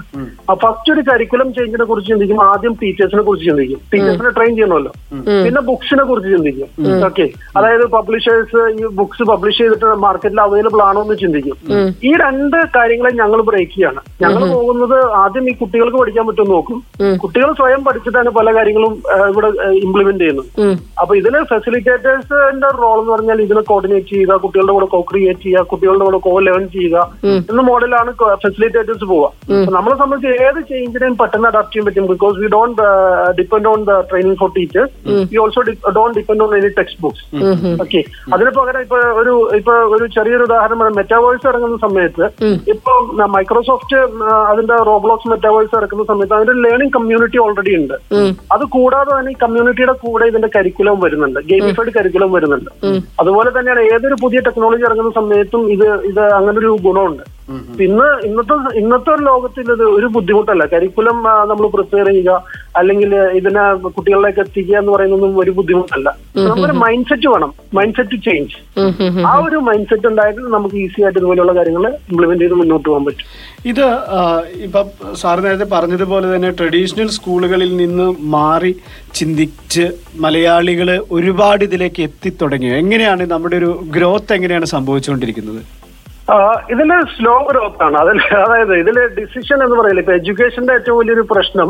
ഫസ്റ്റ് 0.62 0.92
ഒരു 0.94 1.02
കരിക്കുലം 1.08 1.48
ചേഞ്ചിനെ 1.56 1.84
കുറിച്ച് 1.90 2.10
ചിന്തിക്കും. 2.12 2.38
ആദ്യം 2.50 2.74
ടീച്ചേഴ്സിനെ 2.82 3.22
കുറിച്ച് 3.28 3.46
ചിന്തിക്കും. 3.50 3.80
ടീച്ചേഴ്സിനെ 3.92 4.32
ട്രെയിൻ 4.36 4.52
ചെയ്യണമല്ലോ. 4.56 4.92
പിന്നെ 5.44 5.62
ബുക്സിനെ 5.70 6.04
കുറിച്ച് 6.10 6.30
ചിന്തിക്കും. 6.34 6.68
ഓക്കെ 7.08 7.26
അതായത് 7.58 7.84
പബ്ലിഷേഴ്സ് 7.96 8.62
ഈ 8.78 8.82
ബുക്സ് 9.00 9.26
പബ്ലിഷ് 9.30 9.60
ചെയ്തിട്ട് 9.62 9.90
മാർക്കറ്റിൽ 10.06 10.40
അവൈലബിൾ 10.46 10.82
ആണോ 10.88 11.02
എന്ന് 11.06 11.16
ചിന്തിക്കും. 11.22 11.56
ഈ 12.08 12.12
രണ്ട് 12.24 12.58
കാര്യങ്ങളെ 12.78 13.12
ഞങ്ങൾ 13.22 13.42
ബ്രേക്ക് 13.50 13.72
ചെയ്യാണ്. 13.76 14.00
ഞങ്ങൾ 14.24 14.42
പോകുന്നത് 14.54 14.96
ആദ്യം 15.22 15.46
ഈ 15.52 15.54
കുട്ടികൾക്ക് 15.62 15.98
പഠിക്കാൻ 16.02 16.26
പറ്റുമെന്ന് 16.28 16.56
നോക്കും. 16.56 16.80
കുട്ടികൾ 17.24 17.50
സ്വയം 17.60 17.82
പഠിച്ചിട്ടാണ് 17.88 18.32
പല 18.38 18.48
കാര്യങ്ങളും 18.58 18.94
ഇവിടെ 19.32 19.50
ഇംപ്ലിമെന്റ് 19.84 20.22
ചെയ്യുന്നത്. 20.24 20.48
അപ്പൊ 21.02 21.12
ഇതിന് 21.20 21.38
ഫെസിലിറ്റേറ്റേഴ്സിന്റെ 21.52 22.70
റോൾ 22.82 22.98
എന്ന് 23.02 23.12
പറഞ്ഞാൽ 23.14 23.38
ഇതിനെ 23.46 23.64
കോർഡിനേറ്റ് 23.72 24.10
ചെയ്യുക 24.14 24.40
കുട്ടികളുടെ 24.44 24.74
കൂടെ 24.76 24.88
കോ 24.94 25.00
ക്രിയേറ്റ് 25.12 25.44
ചെയ്യുക 25.46 25.64
കുട്ടികളുടെ 25.72 26.04
കൂടെ 26.08 26.20
കോ 26.26 26.34
ലേൺ 26.48 26.64
ചെയ്യുക. 26.76 26.98
എന്ന 27.50 27.62
മോഡലാണ് 27.70 28.10
ഫെസിലിറ്റേറ്റേഴ്സ് 28.44 29.06
പോവുക. 29.12 29.28
നമ്മളെ 29.76 29.96
സംബന്ധിച്ച് 30.02 30.42
ഏത് 30.46 30.60
ചേഞ്ചിനെയും 30.70 31.16
പെട്ടെന്ന് 31.22 31.48
അഡാപ്റ്റ് 31.50 31.72
ചെയ്യാൻ 31.74 31.86
പറ്റും? 31.88 32.08
Because 32.12 32.36
we 32.42 32.48
don't 32.56 32.82
depend 33.40 33.68
on 33.72 33.80
the 33.90 33.98
training 34.10 34.38
for 34.42 34.50
teachers 34.58 34.92
we 35.32 35.40
also 35.44 35.62
don't 35.98 36.16
depend 36.20 36.44
on 36.46 36.52
any 36.58 36.70
text 36.78 37.00
books 37.06 37.24
okay 37.84 38.02
അതിന് 38.34 38.52
പകരം 38.58 38.80
ഇപ്പൊ 38.86 38.98
ഒരു 39.22 39.34
ഇപ്പൊ 39.60 39.74
ഒരു 39.96 40.04
ചെറിയൊരു 40.16 40.46
ഉദാഹരണം 40.48 40.80
മെറ്റാവോയ്സ് 41.00 41.48
ഇറങ്ങുന്ന 41.52 41.78
സമയത്ത് 41.86 42.24
ഇപ്പൊ 42.74 42.92
മൈക്രോസോഫ്റ്റ് 43.36 43.98
അതിന്റെ 44.50 44.76
റോബ്ലോക്സ് 44.90 45.30
മെറ്റാവോയ്സ് 45.34 45.74
ഇറക്കുന്ന 45.80 46.06
സമയത്ത് 46.12 46.36
അതിന്റെ 46.38 46.56
ലേണിംഗ് 46.66 46.94
കമ്മ്യൂണിറ്റി 46.96 47.38
ഓൾറെഡി 47.44 47.72
ഉണ്ട്. 47.80 47.94
അത് 48.54 48.64
കൂടാതെ 48.76 49.10
തന്നെ 49.16 49.30
ഈ 49.34 49.36
കമ്മ്യൂണിറ്റിയുടെ 49.44 49.94
കൂടെ 50.04 50.24
ഇതിന്റെ 50.30 50.50
കരിക്കുലം 50.56 50.98
വരുന്നുണ്ട്. 51.04 51.40
ഗെയിമിഫൈഡ് 51.50 51.92
കരിക്കുലം 51.96 52.30
വരുന്നുണ്ട്. 52.36 52.70
അതുപോലെ 53.22 53.50
തന്നെയാണ് 53.56 53.82
ഏതൊരു 53.94 54.16
പുതിയ 54.22 54.40
ടെക്നോളജി 54.46 54.84
ഇറങ്ങുന്ന 54.88 55.12
സമയത്തും 55.20 55.62
ഇത് 55.74 55.86
ഇത് 56.10 56.20
അങ്ങനെ 56.38 56.51
ഒരു 56.60 56.70
ഗുണമുണ്ട്. 56.86 57.24
ഇന്ന് 57.86 58.06
ഇന്നത്തെ 58.26 58.54
ഇന്നത്തെ 58.80 59.10
ഒരു 59.14 59.22
ലോകത്തിൽ 59.28 59.64
ഇത് 59.74 59.82
ഒരു 59.96 60.08
ബുദ്ധിമുട്ടല്ല. 60.16 60.64
കരിക്കുലം 60.72 61.16
നമ്മൾ 61.50 61.64
പ്രിപ്പയർ 61.72 62.06
ചെയ്യുക 62.10 62.36
അല്ലെങ്കിൽ 62.80 63.10
ഇതിനെ 63.38 63.64
കുട്ടികളിലേക്ക് 63.96 64.40
എത്തിക്കുക 64.44 64.76
എന്ന് 64.80 64.92
പറയുന്നതൊന്നും 64.94 65.40
ഒരു 65.44 65.52
ബുദ്ധിമുട്ടല്ല. 65.58 66.08
നമ്മുടെ 66.50 66.74
മൈൻഡ് 66.84 67.08
സെറ്റ് 67.10 67.28
വേണം. 67.34 67.50
മൈൻഡ് 67.78 67.96
സെറ്റ് 67.98 68.18
ചേഞ്ച് 68.26 68.56
ആ 69.30 69.32
ഒരു 69.46 69.58
മൈൻഡ് 69.68 69.88
സെറ്റ് 69.90 70.08
ഉണ്ടായിട്ട് 70.12 70.40
നമുക്ക് 70.56 70.76
ഈസി 70.84 71.02
ആയിട്ട് 71.04 71.18
ഇതുപോലെയുള്ള 71.20 71.54
കാര്യങ്ങൾ 71.58 71.86
ഇംപ്ലിമെന്റ് 72.12 72.42
ചെയ്ത് 72.44 72.56
മുന്നോട്ട് 72.62 72.86
പോകാൻ 72.88 73.04
പറ്റും. 73.08 73.26
ഇത് 73.72 73.84
ഇപ്പൊ 74.68 74.82
സാർ 75.24 75.36
നേരത്തെ 75.46 75.68
പറഞ്ഞതുപോലെ 75.76 76.28
തന്നെ 76.34 76.52
ട്രഡീഷണൽ 76.60 77.10
സ്കൂളുകളിൽ 77.18 77.70
നിന്ന് 77.82 78.08
മാറി 78.38 78.72
ചിന്തിച്ച് 79.20 79.86
മലയാളികൾ 80.24 80.88
ഒരുപാട് 81.18 81.64
ഇതിലേക്ക് 81.68 82.02
എത്തിത്തുടങ്ങി 82.08 82.72
എങ്ങനെയാണ് 82.80 83.22
നമ്മുടെ 83.34 83.56
ഒരു 83.62 83.70
ഗ്രോത്ത് 83.96 84.34
എങ്ങനെയാണ് 84.38 84.68
സംഭവിച്ചുകൊണ്ടിരിക്കുന്നത്? 84.76 85.62
ഇതിൽ 86.72 86.90
സ്ലോ 87.14 87.34
ഗ്രോത്ത് 87.48 87.82
ആണ്. 87.86 87.96
അതിൽ 88.02 88.18
അതായത് 88.44 88.72
ഇതിൽ 88.82 88.96
ഡിസിഷൻ 89.18 89.58
എന്ന് 89.64 89.76
പറയില്ല 89.78 90.00
ഇപ്പൊ 90.02 90.14
എഡ്യൂക്കേഷന്റെ 90.18 90.72
ഏറ്റവും 90.78 90.98
വലിയൊരു 90.98 91.24
പ്രശ്നം 91.32 91.68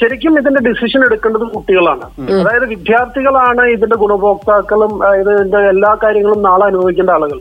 ശരിക്കും 0.00 0.34
ഇതിന്റെ 0.40 0.60
ഡിസിഷൻ 0.68 1.00
എടുക്കേണ്ടത് 1.06 1.46
കുട്ടികളാണ്. 1.54 2.04
അതായത് 2.40 2.66
വിദ്യാർത്ഥികളാണ് 2.74 3.64
ഇതിന്റെ 3.76 3.96
ഗുണഭോക്താക്കളും 4.02 4.92
ഇതിന്റെ 5.20 5.60
എല്ലാ 5.74 5.90
കാര്യങ്ങളും 6.04 6.40
നാളെ 6.48 6.64
അനുഭവിക്കേണ്ട 6.70 7.10
ആളുകൾ. 7.16 7.38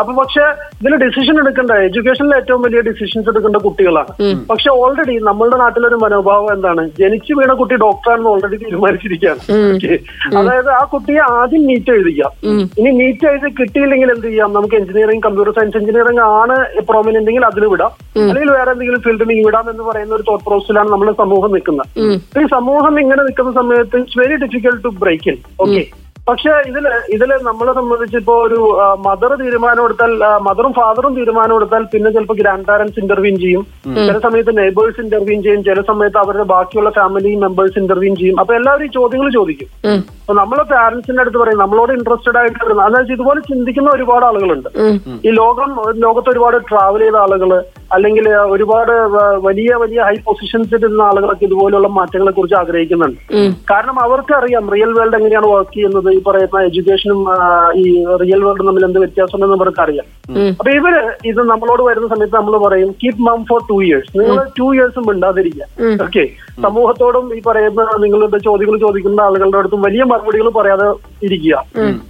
അപ്പൊ 0.00 0.12
പക്ഷെ 0.20 0.44
ഇതിൽ 0.80 0.94
ഡിസിഷൻ 1.04 1.36
എടുക്കേണ്ട 1.42 1.72
എഡ്യൂക്കേഷനിലെ 1.88 2.36
ഏറ്റവും 2.40 2.62
വലിയ 2.66 2.80
ഡിസിഷൻസ് 2.90 3.30
എടുക്കേണ്ട 3.34 3.60
കുട്ടികളാണ്. 3.66 4.12
പക്ഷെ 4.50 4.70
ഓൾറെഡി 4.82 5.16
നമ്മളുടെ 5.30 5.58
നാട്ടിലൊരു 5.64 5.98
മനോഭാവം 6.04 6.50
എന്താണ്? 6.56 6.84
ജനിച്ചു 7.00 7.32
വീണ 7.40 7.52
കുട്ടി 7.62 7.78
ഡോക്ടറാണെന്ന് 7.86 8.30
ഓൾറെഡി 8.34 8.58
തീരുമാനിച്ചിരിക്കുകയാണ്. 8.64 9.40
അതായത് 10.40 10.70
ആ 10.80 10.82
കുട്ടിയെ 10.94 11.22
ആദ്യം 11.38 11.64
നീറ്റ് 11.70 11.92
എഴുതിക്കാം 11.96 12.32
ഇനി 12.80 12.90
നീറ്റ് 13.02 13.26
എഴുതി 13.32 13.50
കിട്ടിയില്ലെങ്കിൽ 13.60 14.10
എന്ത് 14.16 14.28
ചെയ്യാം? 14.30 14.52
നമുക്ക് 14.58 14.76
എഞ്ചിനീയറിംഗ് 14.82 15.24
കമ്പ്യൂട്ടർ 15.28 15.52
സയൻസ് 15.58 15.76
എഞ്ചിനീയറിംഗ് 15.80 15.98
ആണ് 16.40 16.56
പ്രോമിനന്റ് 16.90 17.30
എങ്കിൽ 17.30 17.44
അതിൽ 17.44 17.64
വിടാം. 17.66 17.92
അല്ലെങ്കിൽ 18.16 18.50
വേറെ 18.50 18.70
എന്തെങ്കിലും 18.70 19.00
ഫീൽഡിൽ 19.00 19.46
വിടാം 19.46 19.70
എന്ന് 19.70 19.82
പറയുന്ന 19.82 20.14
ഒരു 20.14 20.22
തോട്ട് 20.28 20.44
പ്രോസസ്സിലാണ് 20.44 20.92
നമ്മുടെ 20.92 21.12
സമൂഹം 21.12 21.52
നിൽക്കുന്നത്. 21.56 21.88
ഈ 22.42 22.46
സമൂഹം 22.56 23.00
ഇങ്ങനെ 23.00 23.22
നിൽക്കുന്ന 23.22 23.52
സമയത്ത് 23.52 23.96
it's 23.96 24.20
very 24.20 24.36
difficult 24.44 24.84
to 24.84 24.92
break 25.02 25.28
in 25.32 25.38
okay 25.64 25.82
പക്ഷെ 26.28 26.50
ഇതിൽ 26.70 26.84
ഇതിൽ 27.14 27.30
നമ്മളെ 27.42 27.72
സംബന്ധിച്ച് 27.78 28.16
ഇപ്പോ 28.16 28.34
ഒരു 28.46 28.58
മദർ 29.06 29.30
തീരുമാനം 29.42 29.84
എടുത്താൽ 29.84 30.12
മദറും 30.46 30.72
ഫാദറും 30.78 31.16
തീരുമാനം 31.18 31.56
എടുത്താൽ 31.56 31.82
പിന്നെ 31.92 32.10
ചിലപ്പോൾ 32.10 32.36
ഗ്രാൻഡ് 32.40 32.66
പാരന്റ്സ് 32.68 33.00
ഇന്റർവ്യൂ 33.02 33.32
ചെയ്യും 33.44 33.62
ചില 34.08 34.18
സമയത്ത് 34.18 34.52
നെയ്ബേഴ്സ് 34.58 35.00
ഇന്റർവ്യൂ 35.00 35.42
ചെയ്യും. 35.42 35.64
ചില 35.68 35.80
സമയത്ത് 35.90 36.18
അവരുടെ 36.18 36.42
ബാക്കിയുള്ള 36.42 36.90
ഫാമിലി 36.90 37.34
മെമ്പേഴ്സ് 37.44 37.78
ഇന്റർവ്യൂ 37.78 38.14
ചെയ്യും. 38.14 38.40
അപ്പൊ 38.40 38.54
എല്ലാവരും 38.54 38.86
ഈ 38.86 38.88
ചോദ്യങ്ങൾ 38.88 39.30
ചോദിക്കും. 39.38 39.68
അപ്പൊ 40.30 40.40
നമ്മളെ 40.40 40.64
പാരന്റ്സിന്റെ 40.70 41.22
അടുത്ത് 41.22 41.38
പറയും 41.40 41.60
നമ്മളോട് 41.60 41.92
ഇൻട്രസ്റ്റഡ് 41.94 42.38
ആയിട്ട് 42.40 42.58
വരുന്ന 42.64 42.82
അതായത് 42.88 43.10
ഇതുപോലെ 43.14 43.40
ചിന്തിക്കുന്ന 43.48 43.88
ഒരുപാട് 43.96 44.24
ആളുകളുണ്ട്. 44.26 44.68
ഈ 45.26 45.30
ലോകം 45.38 45.70
ലോകത്ത് 46.04 46.30
ഒരുപാട് 46.32 46.56
ട്രാവൽ 46.68 47.02
ചെയ്ത 47.04 47.16
ആളുകൾ 47.22 47.52
അല്ലെങ്കിൽ 47.94 48.26
ഒരുപാട് 48.54 48.92
വലിയ 49.46 49.70
വലിയ 49.82 50.00
ഹൈ 50.08 50.14
പൊസിഷൻസിൽ 50.26 50.76
ഇരുന്ന 50.80 51.02
ആളുകളൊക്കെ 51.08 51.44
ഇതുപോലെയുള്ള 51.46 51.88
മാറ്റങ്ങളെ 51.96 52.32
കുറിച്ച് 52.36 52.56
ആഗ്രഹിക്കുന്നുണ്ട്. 52.60 53.18
കാരണം 53.70 53.96
അവർക്ക് 54.04 54.34
അറിയാം 54.38 54.70
റിയൽ 54.74 54.92
വേൾഡ് 54.98 55.18
എങ്ങനെയാണ് 55.18 55.48
വർക്ക് 55.54 55.74
ചെയ്യുന്നത്. 55.76 56.08
ഈ 56.18 56.20
പറയുന്ന 56.28 56.62
എഡ്യൂക്കേഷനും 56.68 57.22
ഈ 57.82 57.84
റിയൽ 58.22 58.42
വേൾഡും 58.46 58.68
തമ്മിൽ 58.70 58.86
എന്ത് 58.88 59.00
വ്യത്യാസമുണ്ടെന്ന് 59.04 59.58
അവർക്ക് 59.60 59.82
അറിയാം. 59.86 60.06
അപ്പൊ 60.60 60.70
ഇവർ 60.78 60.96
ഇത് 61.32 61.42
നമ്മളോട് 61.52 61.82
വരുന്ന 61.88 62.08
സമയത്ത് 62.14 62.36
നമ്മൾ 62.40 62.56
പറയും 62.66 62.92
keep 63.02 63.24
mum 63.28 63.42
for 63.50 63.60
two 63.72 63.78
years 63.88 64.12
നിങ്ങൾ 64.20 64.38
ടു 64.60 64.68
ഇയേഴ്സും 64.76 65.06
മിണ്ടാതിരിക്കുക. 65.10 65.66
ഓക്കെ 66.06 66.24
സമൂഹത്തോടും 66.66 67.26
ഈ 67.36 67.40
പറയുന്ന 67.48 67.82
നിങ്ങളുടെ 68.04 68.38
ചോദ്യങ്ങൾ 68.46 68.78
ചോദിക്കുന്ന 68.86 69.20
ആളുകളുടെ 69.26 69.60
അടുത്തും 69.60 69.84
വലിയ 69.88 70.02
മറുപടികൾ 70.20 70.48
പറയാതെ 70.58 70.88
ഇരിക്കുക. 71.26 71.56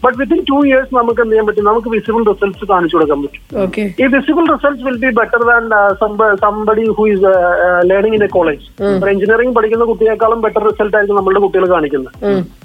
ബട്ട് 0.05 0.17
വിത്തിൻ 0.21 0.40
ടു 0.50 0.59
ഇയേഴ്സ് 0.67 0.93
നമുക്ക് 0.99 1.21
എന്ത് 1.25 1.33
ചെയ്യാൻ 1.33 1.47
പറ്റും? 1.49 1.69
നമുക്ക് 1.71 1.88
വിസിബിൾ 1.95 2.23
റിസൾട്ട്സ് 2.31 2.67
കാണിച്ചു 2.73 2.97
കൊടുക്കാൻ 2.97 3.21
പറ്റും. 3.23 3.43
ഈ 4.02 4.07
visible 4.14 4.45
results 4.55 4.85
will 4.88 4.99
be 5.05 5.11
better 5.21 5.43
than 5.50 5.64
somebody 6.45 6.85
who 6.99 7.05
is 7.14 7.33
learning 7.90 8.17
in 8.19 8.25
a 8.29 8.31
college 8.37 8.64
engineering 9.12 9.55
പഠിക്കുന്ന 9.59 9.87
കുട്ടിയേക്കാളും 9.90 10.43
ബെറ്റർ 10.47 10.64
റിസൾട്ട് 10.71 10.95
ആയിരിക്കും 10.97 11.19
നമ്മളുടെ 11.21 11.43
കുട്ടികൾ 11.45 11.67
കാണിക്കുന്നത്. 11.75 12.12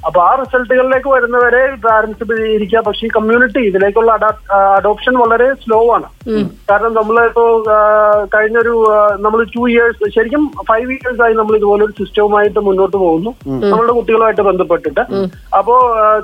അപ്പൊ 0.07 0.19
ആ 0.29 0.31
റിസൾട്ടുകളിലേക്ക് 0.41 1.09
വരുന്നവരെ 1.15 1.63
പാരന്റ്സ് 1.85 2.39
ഇരിക്കുക. 2.55 2.83
പക്ഷേ 2.87 3.05
ഈ 3.07 3.11
കമ്മ്യൂണിറ്റി 3.17 3.61
ഇതിലേക്കുള്ള 3.69 4.11
അഡോപ്ഷൻ 4.79 5.13
വളരെ 5.23 5.47
സ്ലോ 5.63 5.79
ആണ്. 5.95 6.07
കാരണം 6.69 6.93
നമ്മൾ 6.99 7.15
ഇപ്പോ 7.29 7.45
കഴിഞ്ഞൊരു 8.35 8.73
നമ്മൾ 9.25 9.39
ടു 9.55 9.63
ഇയേഴ്സ് 9.71 10.09
ശരിക്കും 10.15 10.43
ഫൈവ് 10.69 10.89
ഇയേഴ്സ് 10.95 11.21
ആയി 11.25 11.33
നമ്മൾ 11.39 11.55
ഇതുപോലെ 11.59 11.83
ഒരു 11.87 11.93
സിസ്റ്റവുമായിട്ട് 11.99 12.59
മുന്നോട്ട് 12.67 12.95
പോകുന്നു. 13.03 13.31
നമ്മളുടെ 13.71 13.93
കുട്ടികളുമായിട്ട് 13.97 14.43
ബന്ധപ്പെട്ടിട്ട്. 14.49 15.03
അപ്പോ 15.57 15.75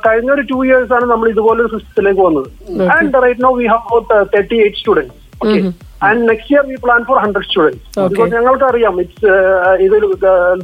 കഴിഞ്ഞ 0.08 0.32
ഒരു 0.32 0.44
ടു 0.52 0.58
ഇയേഴ്സ് 0.66 0.94
ആണ് 0.94 1.06
നമ്മൾ 1.06 1.28
ഇതുപോലൊരു 1.30 1.70
സിസ്റ്റത്തിലേക്ക് 1.76 2.22
വന്നത്. 2.22 2.48
And 2.96 3.22
right 3.26 3.44
now 3.44 3.52
we 3.60 3.68
have 3.74 4.02
thirty 4.36 4.60
eight 4.66 4.80
students 4.82 5.16
okay 5.44 5.60
and 6.08 6.22
next 6.30 6.54
year 6.56 6.64
we 6.72 6.78
plan 6.86 7.02
for 7.10 7.18
hundred 7.26 7.48
students 7.50 7.82
because 8.12 8.34
ഞങ്ങൾക്ക് 8.38 8.66
അറിയാം 8.72 8.96
ഇറ്റ്സ് 9.04 9.34
ഇത് 9.86 9.96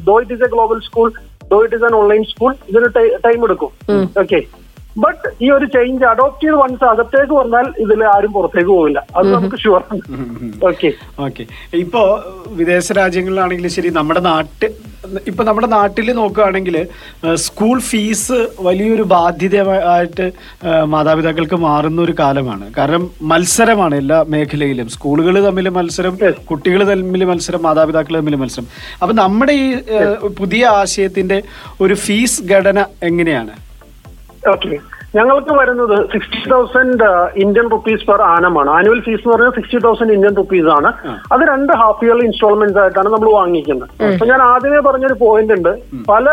though 0.10 0.16
it 0.24 0.34
is 0.38 0.46
a 0.48 0.52
global 0.56 0.80
school 0.88 1.10
though 1.52 1.60
it 1.66 1.76
is 1.76 1.86
an 1.90 1.96
online 2.02 2.24
school 2.32 2.52
ഇതിന് 2.70 2.90
time 3.28 3.40
എടുക്കും. 3.48 3.72
Okay 4.24 4.40
but 5.04 5.28
ഈ 5.46 5.48
ഒരു 5.58 5.66
change 5.76 6.06
adopt 6.12 6.44
ചെയ്ത് 6.46 6.58
once 6.64 6.86
അകത്തേക്ക് 6.92 7.34
വന്നാൽ 7.42 7.66
ഇതിൽ 7.84 8.00
ആരും 8.16 8.32
പുറത്തേക്ക് 8.36 8.72
പോവില്ല. 8.76 9.00
അത് 9.18 9.28
നമുക്ക് 9.36 9.58
ഷുവർ 9.64 9.84
ഓക്കെ 10.70 10.90
ഓക്കെ 11.28 11.44
ഇപ്പോ 11.84 12.04
വിദേശ 12.60 12.92
രാജ്യങ്ങളിലാണെങ്കിലും 13.02 13.74
ശരി 13.78 13.92
നമ്മുടെ 14.00 14.24
നാട്ടിൽ 14.30 14.72
ഇപ്പൊ 15.30 15.42
നമ്മുടെ 15.48 15.68
നാട്ടിൽ 15.74 16.08
നോക്കുകയാണെങ്കിൽ 16.20 16.76
സ്കൂൾ 17.44 17.78
ഫീസ് 17.90 18.38
വലിയൊരു 18.68 19.04
ബാധ്യതയായിട്ട് 19.12 20.26
മാതാപിതാക്കൾക്ക് 20.94 21.58
മാറുന്ന 21.66 22.00
ഒരു 22.06 22.14
കാലമാണ്. 22.22 22.66
കാരണം 22.78 23.04
മത്സരമാണ് 23.32 23.96
എല്ലാ 24.02 24.18
മേഖലയിലും. 24.34 24.90
സ്കൂളുകൾ 24.96 25.38
തമ്മിൽ 25.48 25.70
മത്സരം 25.78 26.16
കുട്ടികൾ 26.50 26.82
തമ്മിൽ 26.90 27.24
മത്സരം 27.32 27.64
മാതാപിതാക്കൾ 27.68 28.16
തമ്മിൽ 28.20 28.38
മത്സരം. 28.44 28.68
അപ്പൊ 29.02 29.16
നമ്മുടെ 29.22 29.56
ഈ 29.62 29.70
പുതിയ 30.42 30.66
ആശയത്തിന്റെ 30.82 31.40
ഒരു 31.86 31.98
ഫീസ് 32.06 32.44
ഘടന 32.52 32.86
എങ്ങനെയാണ്? 33.10 33.56
ഓക്കെ 34.48 34.74
ഞങ്ങൾക്ക് 35.18 35.54
വരുന്നത് 35.60 35.96
sixty 36.14 36.42
thousand 36.54 37.08
Indian 37.44 37.68
rupees 37.74 38.06
per 38.10 38.22
ആനമാണ് 38.34 38.70
annual 38.78 39.00
fees 39.06 39.22
എന്ന് 39.22 39.34
പറഞ്ഞാൽ 39.34 39.54
സിക്സ്റ്റി 39.58 39.80
തൗസൻഡ് 39.86 40.14
ഇന്ത്യൻ 40.18 40.34
റുപ്പീസ് 40.40 40.70
ആണ്. 40.78 40.90
അത് 41.34 41.44
രണ്ട് 41.52 41.72
ഹാഫ് 41.82 42.04
ഇയർലി 42.06 42.26
ഇൻസ്റ്റാൾമെന്റ് 42.30 42.80
ആയിട്ടാണ് 42.84 43.10
നമ്മൾ 43.16 43.30
വാങ്ങിക്കുന്നത്. 43.40 43.90
അപ്പൊ 44.10 44.28
ഞാൻ 44.32 44.42
ആദ്യമേ 44.52 44.82
പറഞ്ഞൊരു 44.88 45.18
പോയിന്റ് 45.24 45.56
ഉണ്ട്. 45.58 45.72
പല 46.12 46.26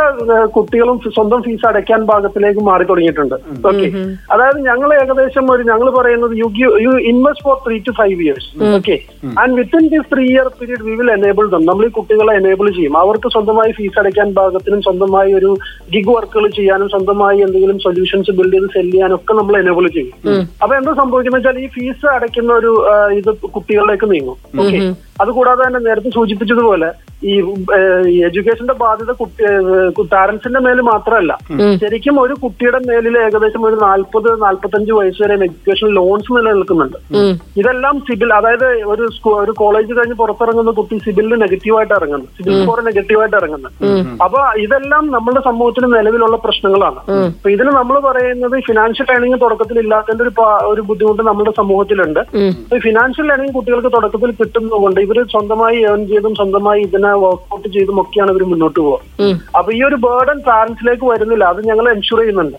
കുട്ടികളും 0.56 0.98
സ്വന്തം 1.16 1.42
ഫീസ് 1.46 1.66
അടയ്ക്കാൻ 1.70 2.00
ഭാഗത്തിലേക്ക് 2.12 2.64
മാറി 2.70 2.86
തുടങ്ങിയിട്ടുണ്ട്. 2.90 3.36
ഓക്കെ 3.70 3.86
അതായത് 4.34 4.60
ഞങ്ങൾ 4.68 4.90
ഏകദേശം 5.00 5.44
ഒരു 5.54 5.64
ഞങ്ങൾ 5.70 5.88
പറയുന്നത് 5.98 6.34
you 6.42 6.48
you 6.86 6.92
invest 7.12 7.44
for 7.46 7.56
three 7.66 7.78
to 7.88 7.94
five 8.00 8.18
years 8.26 8.50
okay 8.78 8.96
and 9.44 9.54
within 9.60 9.86
this 9.94 10.08
three 10.14 10.26
year 10.34 10.48
period 10.60 10.84
we 10.88 10.96
will 11.00 11.12
enable 11.18 11.46
them 11.54 11.64
നമ്മൾ 11.70 11.84
ഈ 11.90 11.92
കുട്ടികളെ 12.00 12.34
എനേബിൾ 12.42 12.68
ചെയ്യും. 12.78 12.96
അവർക്ക് 13.04 13.28
സ്വന്തമായി 13.36 13.72
ഫീസ് 13.80 13.98
അടയ്ക്കാൻ 14.02 14.28
ഭാഗത്തിനും 14.40 14.82
സ്വന്തമായി 14.88 15.32
ഒരു 15.40 15.52
ഗിഗ് 15.94 16.12
വർക്കുകൾ 16.16 16.46
ചെയ്യാനും 16.60 16.90
സ്വന്തമായി 16.96 17.40
എന്തെങ്കിലും 17.48 17.80
സൊല്യൂഷൻസ് 17.86 18.36
ബിൽഡ് 18.38 18.52
ചെയ്ത് 18.54 18.70
സെൽ 18.74 18.90
ചെയ്യാനും 18.92 19.18
ഒക്കെ 19.18 19.32
നമ്മൾ 19.38 19.56
എനേബിൾ 19.62 19.86
ചെയ്യും 19.96 20.44
അപ്പൊ 20.62 20.72
എന്താ 20.80 20.94
സംഭവിക്കുന്നത് 21.00 21.40
വെച്ചാൽ 21.40 21.62
ഈ 21.64 21.68
ഫീസ് 21.76 22.06
അടയ്ക്കുന്ന 22.16 22.52
ഒരു 22.60 22.72
ഇത് 23.20 23.32
കുട്ടികളിലേക്ക് 23.56 24.08
നീങ്ങും. 24.12 24.38
ഓക്കെ 24.62 24.78
അതുകൂടാതെ 25.22 25.62
തന്നെ 25.64 25.80
നേരത്തെ 25.88 26.10
സൂചിപ്പിച്ചതുപോലെ 26.14 26.86
ഈ 27.30 27.34
എഡ്യൂക്കേഷന്റെ 28.28 28.74
ബാധ്യത 28.80 29.12
കുട്ടി 29.18 29.42
പാരന്റ്സിന്റെ 30.14 30.60
മേൽ 30.64 30.78
മാത്രമല്ല. 30.88 31.32
ശരിക്കും 31.82 32.16
ഒരു 32.22 32.34
കുട്ടിയുടെ 32.42 32.78
മേലിൽ 32.88 33.14
ഏകദേശം 33.26 33.62
ഒരു 33.68 33.76
നാൽപ്പത് 33.84 34.28
നാൽപ്പത്തഞ്ച് 34.42 34.92
വയസ്സ് 34.98 35.22
വരെ 35.22 35.34
എഡ്യൂക്കേഷൻ 35.38 35.88
ലോൺസ് 35.98 36.32
നിലനിൽക്കുന്നുണ്ട്. 36.36 36.98
ഇതെല്ലാം 37.60 37.94
സിബിൽ 38.08 38.32
അതായത് 38.38 38.66
ഒരു 38.94 39.06
സ്കൂൾ 39.16 39.36
ഒരു 39.44 39.52
കോളേജ് 39.60 39.92
കഴിഞ്ഞ് 39.98 40.16
പുറത്തിറങ്ങുന്ന 40.22 40.74
കുട്ടി 40.80 40.98
സിബിലിന് 41.04 41.38
നെഗറ്റീവായിട്ട് 41.44 41.94
ഇറങ്ങുന്നു. 41.98 42.28
സിബിൽ 42.38 42.58
സ്കോർ 42.64 42.82
നെഗറ്റീവായിട്ട് 42.90 43.36
ഇറങ്ങുന്നു. 43.40 43.70
അപ്പൊ 44.26 44.42
ഇതെല്ലാം 44.64 45.06
നമ്മുടെ 45.16 45.42
സമൂഹത്തിന് 45.48 45.90
നിലവിലുള്ള 45.96 46.38
പ്രശ്നങ്ങളാണ്. 46.46 47.00
അപ്പൊ 47.30 47.50
ഇതിന് 47.56 47.74
നമ്മൾ 47.80 47.98
പറയുന്നത് 48.10 48.53
ഫിനാൻഷ്യൽ 48.60 49.06
ലേണിംഗ് 49.10 49.40
തുടക്കത്തിൽ 49.40 49.78
ഇല്ലാത്തതിന്റെ 49.78 50.24
ഒരു 50.24 50.40
ഒരു 50.64 50.80
ബുദ്ധിമുട്ട് 50.80 51.22
നമ്മുടെ 51.22 51.52
സമൂഹത്തിലുണ്ട്. 51.56 52.20
ഈ 52.74 52.78
ഫിനാൻഷ്യൽ 52.78 53.28
ലേണിംഗ് 53.28 53.54
കുട്ടികൾക്ക് 53.54 53.88
തുടക്കത്തിൽ 53.88 54.30
കിട്ടുന്നതുകൊണ്ട് 54.30 55.00
ഇവർ 55.00 55.22
സ്വന്തമായി 55.22 55.76
ഏൺ 55.76 56.06
ചെയ്തും 56.08 56.34
സ്വന്തമായി 56.34 56.82
ഇതിനെ 56.82 57.08
വർക്ക്ഔട്ട് 57.08 57.68
ചെയ്തും 57.68 58.00
ഒക്കെയാണ് 58.00 58.30
ഇവർ 58.30 58.42
മുന്നോട്ട് 58.42 58.80
പോകുക 58.80 59.22
അപ്പൊ 59.58 59.72
ഈ 59.72 59.82
ഒരു 59.82 59.94
ബേർഡൻ 59.94 60.40
പാരന്റ്സിലേക്ക് 60.40 61.04
വരുന്നില്ല. 61.04 61.44
അത് 61.44 61.66
ഞങ്ങൾ 61.66 61.88
എൻഷുർ 61.90 62.18
ചെയ്യുന്നുണ്ട്. 62.18 62.56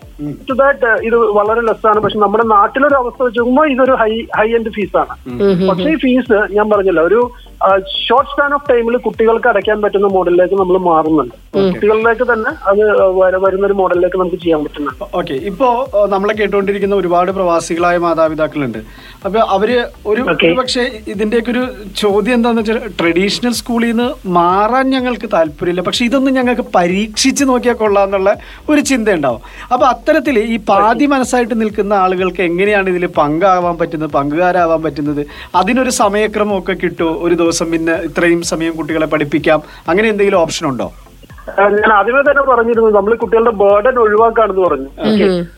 ടു 0.50 0.52
ദാറ്റ് 0.52 0.86
ഇത് 1.02 1.16
വളരെ 1.16 1.60
ലെസ്സാണ് 1.60 2.00
പക്ഷെ 2.00 2.18
നമ്മുടെ 2.18 2.44
നാട്ടിലൊരു 2.44 2.94
അവസ്ഥ 2.94 3.22
വെച്ച് 3.22 3.38
നോക്കുമ്പോൾ 3.38 3.70
ഇതൊരു 3.70 3.92
ഹൈ 3.92 4.22
ഹൈ 4.36 4.52
എൻഡ് 4.52 4.70
ഫീസാണ് 4.70 5.38
പക്ഷേ 5.68 5.84
ഈ 5.84 5.96
ഫീസ് 5.96 6.54
ഞാൻ 6.54 6.70
പറഞ്ഞില്ല 6.70 7.00
ഒരു 7.00 7.30
ഷോർട്ട് 8.08 8.30
സ്പാൻ 8.30 8.54
ഓഫ് 8.54 8.70
ടൈമിൽ 8.70 8.96
കുട്ടികൾക്ക് 8.96 9.48
അടയ്ക്കാൻ 9.48 9.82
പറ്റുന്ന 9.82 10.06
മോഡലിലേക്ക് 10.06 10.54
നമ്മൾ 10.54 10.78
മാറുന്നുണ്ട്. 10.78 11.34
കുട്ടികളിലേക്ക് 11.72 12.32
തന്നെ 12.32 12.68
അത് 12.68 12.78
വര- 13.18 13.40
വരുന്ന 13.40 13.66
ഒരു 13.66 13.72
മോഡലിലേക്ക് 13.72 14.16
നമുക്ക് 14.16 14.36
ചെയ്യാൻ 14.36 14.64
പറ്റുന്നുണ്ട്. 14.64 15.16
ഓക്കെ. 15.16 15.32
ഇപ്പോ 15.32 15.85
നമ്മളെ 16.14 16.34
കേട്ടുകൊണ്ടിരിക്കുന്ന 16.34 16.94
ഒരുപാട് 16.94 17.30
പ്രവാസികളായ 17.32 17.96
മാതാപിതാക്കളുണ്ട്. 18.04 18.78
അപ്പൊ 19.26 19.38
അവർ 19.56 19.70
ഒരു 20.06 20.22
പക്ഷെ 20.58 20.82
ഇതിന്റെയൊക്കെ 21.12 21.50
ഒരു 21.50 21.62
ചോദ്യം 22.02 22.34
എന്താന്ന് 22.34 22.62
വെച്ചാൽ 22.62 22.80
ട്രഡീഷണൽ 23.00 23.52
സ്കൂളിൽ 23.60 23.90
നിന്ന് 23.90 24.08
മാറാൻ 24.38 24.90
ഞങ്ങൾക്ക് 24.90 25.28
താല്പര്യമില്ല. 25.36 25.82
പക്ഷെ 25.88 26.04
ഇതൊന്നും 26.04 26.34
ഞങ്ങൾക്ക് 26.38 26.66
പരീക്ഷിച്ച് 26.78 27.44
നോക്കിയാൽ 27.44 27.76
കൊള്ളാന്നുള്ള 27.82 28.32
ഒരു 28.68 28.80
ചിന്ത 28.90 29.08
ഉണ്ടാവും 29.18 29.40
അപ്പൊ 29.72 29.86
അത്തരത്തിൽ 29.92 30.38
ഈ 30.38 30.56
പാതി 30.72 31.06
മനസ്സായിട്ട് 31.14 31.60
നിൽക്കുന്ന 31.62 31.94
ആളുകൾക്ക് 32.04 32.42
എങ്ങനെയാണ് 32.50 32.88
ഇതിൽ 32.94 33.06
പങ്കാവാൻ 33.20 33.76
പറ്റുന്നത് 33.80 34.10
പങ്കുകാരാവാൻ 34.10 34.82
പറ്റുന്നത്? 34.82 35.22
അതിനൊരു 35.54 35.90
സമയക്രമമൊക്കെ 36.02 36.76
കിട്ടുമോ? 36.84 37.12
ഒരു 37.26 37.34
ദിവസം 37.34 37.70
പിന്നെ 37.70 37.96
ഇത്രയും 38.10 38.42
സമയം 38.52 38.76
കുട്ടികളെ 38.76 39.06
പഠിപ്പിക്കാം. 39.06 39.62
അങ്ങനെ 39.90 40.08
എന്തെങ്കിലും 40.08 40.40
ഓപ്ഷൻ 40.44 40.66
ഉണ്ടോ? 40.70 40.88
ഞാൻ 41.82 41.92
ആദ്യമേ 41.96 42.20
തന്നെ 42.28 42.42
പറഞ്ഞിരുന്നു 42.48 42.88
നമ്മൾ 42.96 43.12
കുട്ടികളുടെ 43.22 43.52
ബേർഡൻ 43.60 43.96
ഒഴിവാക്കാണെന്ന് 44.04 44.62
പറഞ്ഞു. 44.66 44.88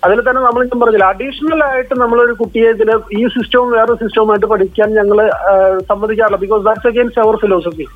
അതിൽ 0.06 0.18
തന്നെ 0.26 0.40
നമ്മൾ 0.46 0.60
ഞാൻ 0.70 0.80
പറഞ്ഞില്ല. 0.82 1.06
അഡീഷണൽ 1.14 1.60
ആയിട്ട് 1.68 1.94
നമ്മളൊരു 2.02 2.34
കുട്ടിയെ 2.40 2.68
ഇതിൽ 2.76 2.90
ഈ 3.18 3.22
സിസ്റ്റവും 3.34 3.68
വേറെ 3.76 3.94
സിസ്റ്റവുമായിട്ട് 4.02 4.48
പഠിക്കാൻ 4.52 4.88
ഞങ്ങൾ 4.98 5.20
സമ്മതിക്കാറില്ല. 5.90 6.40
Because 6.44 6.64
that's 6.68 6.88
against 6.92 7.22
our 7.24 7.36
philosophy 7.44 7.86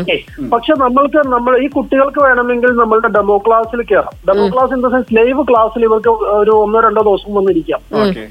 okay 0.00 0.16
പക്ഷെ 0.54 0.74
നമ്മൾക്ക് 0.84 1.22
നമ്മൾ 1.36 1.54
ഈ 1.64 1.68
കുട്ടികൾക്ക് 1.76 2.22
വേണമെങ്കിൽ 2.28 2.72
നമ്മളുടെ 2.82 3.12
ഡെമോ 3.18 3.38
ക്ലാസ്സിൽ 3.48 3.82
കയറാം 3.92 4.16
demo 4.30 4.48
class 4.54 4.74
in 4.78 4.82
the 4.86 4.90
sense 4.96 5.16
live 5.20 5.44
ക്ലാസ്സിൽ 5.52 5.84
ഇവർക്ക് 5.90 6.12
ഒരു 6.40 6.54
ഒന്നോ 6.64 6.80
രണ്ടോ 6.88 7.04
ദിവസം 7.10 7.38
വന്നിരിക്കാം. 7.40 7.80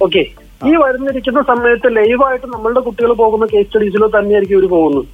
ഓക്കെ 0.07 0.23
ഈ 0.65 0.71
വരുന്നിരിക്കുന്ന 0.83 1.41
സമയത്ത് 1.49 1.87
ലൈവായിട്ട് 1.97 2.47
നമ്മളുടെ 2.53 2.81
കുട്ടികൾ 2.85 3.11
പോകുന്ന 3.19 3.45
കേസ് 3.51 3.67
സ്റ്റഡീസിലോ 3.67 4.07
തന്നെയായിരിക്കും 4.15 4.57
ഇവർ 4.57 4.65
പോകുന്നത്. 4.75 5.05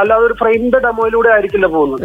അല്ലാതെ 0.00 0.24
ഒരു 0.26 0.34
ഫ്രെയിമിന്റെ 0.40 0.78
ഡെമോയിലൂടെ 0.84 1.28
ആയിരിക്കില്ല 1.32 1.66
പോകുന്നത്. 1.74 2.02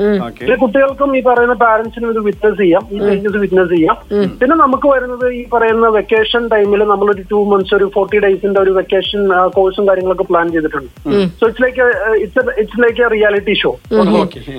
ഈ 0.51 0.55
കുട്ടികൾക്കും 0.63 1.09
ഈ 1.17 1.21
പറയുന്ന 1.27 1.55
പാരന്റ്സിനും 1.63 2.09
ഇത് 2.13 2.19
വിറ്റ്നസ് 2.25 2.57
ചെയ്യാം. 2.61 2.83
ഈ 2.95 2.97
ചേഞ്ചസ് 3.05 3.39
വിറ്റ്നസ് 3.43 3.71
ചെയ്യാം. 3.73 3.95
പിന്നെ 4.39 4.55
നമുക്ക് 4.63 4.87
വരുന്നത് 4.93 5.25
ഈ 5.39 5.41
പറയുന്ന 5.53 5.87
വെക്കേഷൻ 5.97 6.43
ടൈമിൽ 6.53 6.83
നമ്മളൊരു 6.91 7.23
ടു 7.31 7.39
മന്ത്സ് 7.51 7.73
ഒരു 7.77 7.87
ഫോർട്ടി 7.95 8.19
ഡേയ്സിന്റെ 8.25 8.59
ഒരു 8.65 8.73
വെക്കേഷൻ 8.79 9.21
കോഴ്സും 9.57 9.87
കാര്യങ്ങളൊക്കെ 9.89 10.25
പ്ലാൻ 10.31 10.47
ചെയ്തിട്ടുണ്ട്. 10.55 10.91
So 11.39 11.47
it's 11.49 11.63
like 11.65 11.87
it's 12.25 12.45
it's 12.63 12.81
like 12.85 13.01
a 13.05 13.09
reality 13.15 13.55
show 13.61 13.71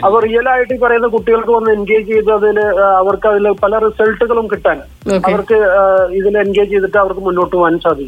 അപ്പൊ 0.07 0.17
റിയൽ 0.27 0.49
ആയിട്ട് 0.55 0.73
ഈ 0.77 0.81
പറയുന്ന 0.87 1.11
കുട്ടികൾക്ക് 1.17 1.55
വന്ന് 1.59 1.73
എൻഗേജ് 1.79 2.09
ചെയ്ത് 2.13 2.33
അതിൽ 2.39 2.61
അവർക്ക് 3.03 3.29
അതിൽ 3.33 3.49
പല 3.65 3.79
റിസൾട്ടുകളും 3.87 4.49
കിട്ടാൻ 4.55 4.81
അവർക്ക് 5.29 5.59
ഇതിൽ 6.21 6.35
എൻഗേജ് 6.47 6.73
ചെയ്തിട്ട് 6.75 6.99
അവർക്ക് 7.05 7.25
മുന്നോട്ട് 7.29 7.55
പോകാൻ 7.57 7.77
സാധിക്കും. 7.79 7.99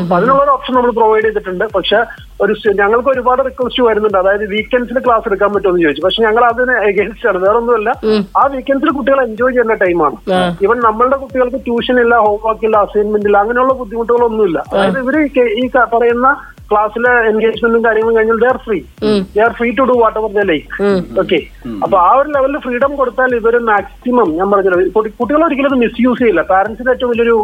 അപ്പൊ 0.00 0.14
അതിനുള്ള 0.16 0.40
ഒരു 0.44 0.52
ഓപ്ഷൻ 0.56 0.74
നമ്മൾ 0.76 0.92
പ്രൊവൈഡ് 0.98 1.24
ചെയ്തിട്ടുണ്ട്. 1.26 1.64
പക്ഷെ 1.76 1.98
ഒരു 2.44 2.52
ഞങ്ങൾക്ക് 2.80 3.10
ഒരുപാട് 3.14 3.40
റിക്വസ്റ്റ് 3.48 3.82
വരുന്നുണ്ട്. 3.88 4.18
അതായത് 4.22 4.44
വീക്കെൻഡ്സിൽ 4.54 5.00
ക്ലാസ് 5.06 5.26
എടുക്കാൻ 5.30 5.50
പറ്റുമെന്ന് 5.54 5.84
ചോദിച്ചു. 5.86 6.04
പക്ഷെ 6.06 6.22
ഞങ്ങൾ 6.26 6.44
അതിന് 6.50 6.76
എഗൻസ്റ്റ് 6.90 7.28
ആണ്. 7.30 7.40
വേറെ 7.46 7.56
ഒന്നുമല്ല 7.62 7.90
ആ 8.40 8.44
വീക്കെൻഡ്സിൽ 8.54 8.92
കുട്ടികൾ 8.98 9.20
എൻജോയ് 9.28 9.54
ചെയ്യുന്ന 9.56 9.76
ടൈമാണ് 9.84 10.16
ഇവൻ 10.66 10.78
നമ്മളുടെ 10.88 11.18
കുട്ടികൾക്ക് 11.24 11.60
ട്യൂഷൻ 11.66 11.98
ഇല്ല 12.04 12.14
ഹോംവർക്ക് 12.28 12.66
ഇല്ല 12.68 12.78
അസൈൻമെന്റ് 12.86 13.28
ഇല്ല 13.30 13.38
അങ്ങനെയുള്ള 13.44 13.74
ബുദ്ധിമുട്ടുകളൊന്നുമില്ല. 13.82 14.58
അതായത് 14.72 14.98
ഇവർ 15.04 15.18
ഈ 15.62 15.66
പറയുന്ന 15.94 16.28
ക്ലാസ്സിലെ 16.70 17.12
എൻഗേജ്മെന്റും 17.28 17.82
കാര്യങ്ങളും 17.84 18.16
കഴിഞ്ഞാൽ 18.16 18.36
they 18.42 18.48
are 18.50 18.58
free 18.66 18.76
they 19.34 19.40
are 19.46 19.52
free 19.58 19.68
to 19.78 19.84
do 19.90 19.94
whatever 20.20 20.30
they 20.36 20.44
like 20.50 20.68
okay 21.22 21.38
അപ്പൊ 21.84 21.96
ആ 22.06 22.10
ഒരു 22.18 22.28
ലെവലിൽ 22.36 22.58
ഫ്രീഡം 22.66 22.92
കൊടുത്താൽ 23.00 23.34
ഇവർ 23.38 23.54
മാക്സിമം 23.70 24.28
ഞാൻ 24.38 24.48
പറഞ്ഞത് 24.52 24.76
കുട്ടികളെ 24.96 25.16
കുട്ടികൾ 25.20 25.42
ഒരിക്കലും 25.46 25.70
അത് 25.72 25.80
മിസ്യൂസ് 25.84 26.20
ചെയ്യില്ല 26.22 26.42
പാരന്റ്സിന്റെ 26.52 26.92
ഏറ്റവും 26.94 27.10
വലിയൊരു 27.14 27.36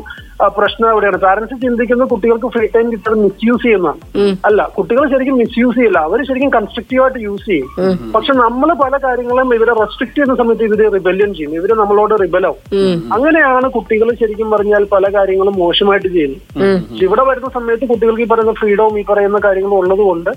പ്രശ്നം 0.56 0.88
എവിടെയാണ് 0.90 1.18
പാരന്റ്സ് 1.24 1.56
ചിന്തിക്കുന്ന 1.62 2.04
കുട്ടികൾക്ക് 2.12 2.48
ഫ്രീ 2.54 2.64
ടൈം 2.74 2.86
കിട്ടുന്നത് 2.92 3.22
മിസ്യൂസ് 3.26 3.62
ചെയ്യുന്നതാണ്. 3.66 4.00
അല്ല 4.48 4.60
കുട്ടികൾ 4.76 5.02
ശരിക്കും 5.12 5.36
മിസ്യൂസ് 5.42 5.76
ചെയ്യില്ല. 5.78 5.98
അവർ 6.08 6.18
ശരിക്കും 6.28 6.50
കൺസ്ട്രക്റ്റീവായിട്ട് 6.56 7.20
യൂസ് 7.26 7.46
ചെയ്യും. 7.50 7.68
പക്ഷെ 8.14 8.32
നമ്മൾ 8.42 8.68
പല 8.82 8.94
കാര്യങ്ങളും 9.04 9.54
ഇവരെ 9.58 9.74
റെസ്ട്രിക്ട് 9.82 10.14
ചെയ്യുന്ന 10.16 10.36
സമയത്ത് 10.42 10.64
ഇവർ 10.68 10.82
റിബല്യൻ 10.96 11.30
ചെയ്യും. 11.38 11.54
ഇവർ 11.60 11.72
നമ്മളോട് 11.82 12.14
റിബലാവും 12.24 12.60
അങ്ങനെയാണ് 13.16 13.68
കുട്ടികൾ 13.76 14.10
ശരിക്കും 14.20 14.50
പറഞ്ഞാൽ 14.54 14.84
പല 14.94 15.04
കാര്യങ്ങളും 15.16 15.56
മോശമായിട്ട് 15.62 16.08
ചെയ്യുന്നത്. 16.16 16.42
പക്ഷെ 16.90 17.04
ഇവിടെ 17.08 17.24
വരുന്ന 17.30 17.50
സമയത്ത് 17.58 17.88
കുട്ടികൾക്ക് 17.92 18.24
ഈ 18.26 18.28
പറയുന്ന 18.32 18.54
ഫ്രീഡവും 18.60 18.94
ഈ 19.00 19.04
പറയുന്ന 19.10 19.40
കാര്യങ്ങളും 19.46 19.78
ഉള്ളത് 19.80 20.04
കൊണ്ട് 20.08 20.30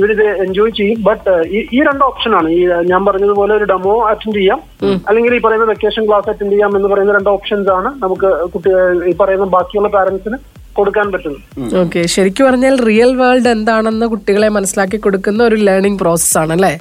ഇവരിത് 0.00 0.24
എൻജോയ് 0.46 0.74
ചെയ്യും. 0.80 0.98
ബട്ട് 1.08 1.34
ഈ 1.76 1.80
രണ്ട് 1.90 2.04
ഓപ്ഷനാണ് 2.10 2.48
ഈ 2.58 2.60
ഞാൻ 2.92 3.00
പറഞ്ഞതുപോലെ 3.08 3.54
ഒരു 3.60 3.68
ഡെമോ 3.72 3.94
അറ്റൻഡ് 4.10 4.36
ചെയ്യാം. 4.40 4.60
അല്ലെങ്കിൽ 5.08 5.34
ഈ 5.38 5.40
പറയുന്ന 5.46 5.66
വെക്കേഷൻ 5.72 6.02
ക്ലാസ് 6.08 6.28
അറ്റൻഡ് 6.32 6.52
ചെയ്യാം 6.54 6.72
എന്ന് 6.78 6.88
പറയുന്ന 6.92 7.16
രണ്ട് 7.18 7.30
ഓപ്ഷൻസ് 7.36 7.70
ആണ് 7.78 7.90
നമുക്ക് 8.04 8.30
കുട്ടി 8.54 8.70
ഈ 9.10 9.14
പറയുന്ന 9.20 9.43
ബാക്കിയുള്ള 9.54 9.90
പാരന്റ്സിന് 9.96 10.38
കൊടുക്കാൻ 10.78 11.06
പറ്റുന്നു. 11.12 11.40
ഓക്കെ 11.82 12.00
ശരിക്കും 12.14 12.46
പറഞ്ഞാൽ 12.48 12.74
റിയൽ 12.88 13.12
വേൾഡ് 13.20 13.50
എന്താണെന്ന് 13.56 14.06
കുട്ടികളെ 14.14 14.48
മനസ്സിലാക്കി 14.56 14.98
കൊടുക്കുന്ന 15.04 15.40
ഒരു 15.50 15.56
ലേണിംഗ് 15.68 16.00
പ്രോസസ് 16.02 16.36
ആണ് 16.42 16.52
അല്ലേ 16.56 16.72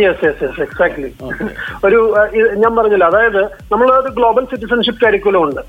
യെസ് 0.00 0.22
യെസ് 0.26 0.42
യെസ് 0.44 0.60
എക്സാക്ട്ലി 0.64 1.08
ഒരു 1.86 1.98
ഞാൻ 2.62 2.72
പറഞ്ഞില്ല 2.76 3.06
അതായത് 3.10 3.40
നമ്മൾ 3.72 3.88
ഒരു 3.98 4.10
ഗ്ലോബൽ 4.18 4.44
സിറ്റിസൺഷിപ്പ് 4.52 5.00
കരിക്കുലം 5.04 5.42
ഉണ്ട്. 5.46 5.60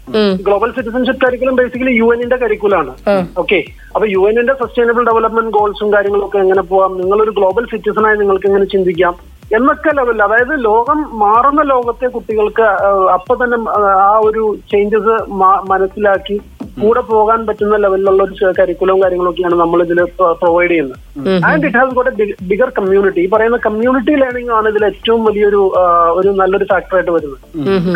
Global 0.48 0.70
citizenship 0.78 1.22
curriculum 1.26 1.56
basically 1.60 1.94
U 2.00 2.08
എന്നിന്റെ 2.14 2.38
കരിക്കുലാണ് 2.44 2.92
ഓക്കെ 3.44 3.60
അപ്പൊ 3.96 4.06
യു 4.14 4.22
എന്നിന്റെ 4.30 4.56
സസ്റ്റൈനബിൾ 4.62 5.04
ഡെവലപ്മെന്റ് 5.10 5.54
ഗോൾസും 5.58 5.90
കാര്യങ്ങളൊക്കെ 5.96 6.40
എങ്ങനെ 6.46 6.64
പോവാം? 6.72 6.94
നിങ്ങളൊരു 7.02 7.34
ഗ്ലോബൽ 7.40 7.66
സിറ്റിസണായി 7.74 8.18
നിങ്ങൾക്ക് 8.22 8.48
എങ്ങനെ 8.52 8.68
ചിന്തിക്കാം? 8.76 9.14
എന്നൊക്കെ 9.58 9.92
ലെവൽ 9.98 10.20
അതായത് 10.26 10.54
ലോകം 10.68 11.00
മാറുന്ന 11.24 11.62
ലോകത്തെ 11.72 12.08
കുട്ടികൾക്ക് 12.16 12.66
അപ്പൊ 13.16 13.34
തന്നെ 13.42 13.58
ആ 14.10 14.14
ഒരു 14.28 14.44
ചേഞ്ചസ് 14.72 15.16
മനസ്സിലാക്കി 15.72 16.38
കൂടെ 16.82 17.02
പോകാൻ 17.10 17.40
പറ്റുന്ന 17.48 17.76
ലെവലിലുള്ള 17.84 18.22
ഒരു 18.28 18.54
കരിക്കുലവും 18.60 19.02
കാര്യങ്ങളൊക്കെയാണ് 19.04 19.58
നമ്മൾ 19.62 19.80
ഇതിൽ 19.86 20.00
പ്രൊവൈഡ് 20.44 20.72
ചെയ്യുന്നത്. 20.72 20.96
And 21.50 21.66
it 21.68 21.80
has 21.80 21.94
got 21.98 22.12
a 22.24 22.28
bigger 22.52 22.70
community 22.80 23.22
ഈ 23.26 23.28
പറയുന്ന 23.34 23.60
കമ്മ്യൂണിറ്റി 23.68 24.16
ലേണിംഗ് 24.22 24.54
ആണ് 24.60 24.70
ഇതിൽ 24.74 24.86
ഏറ്റവും 24.92 25.22
വലിയൊരു 25.28 25.62
ഒരു 26.20 26.32
നല്ലൊരു 26.40 26.68
ഫാക്ടറായിട്ട് 26.72 27.14
വരുന്നത്. 27.18 27.38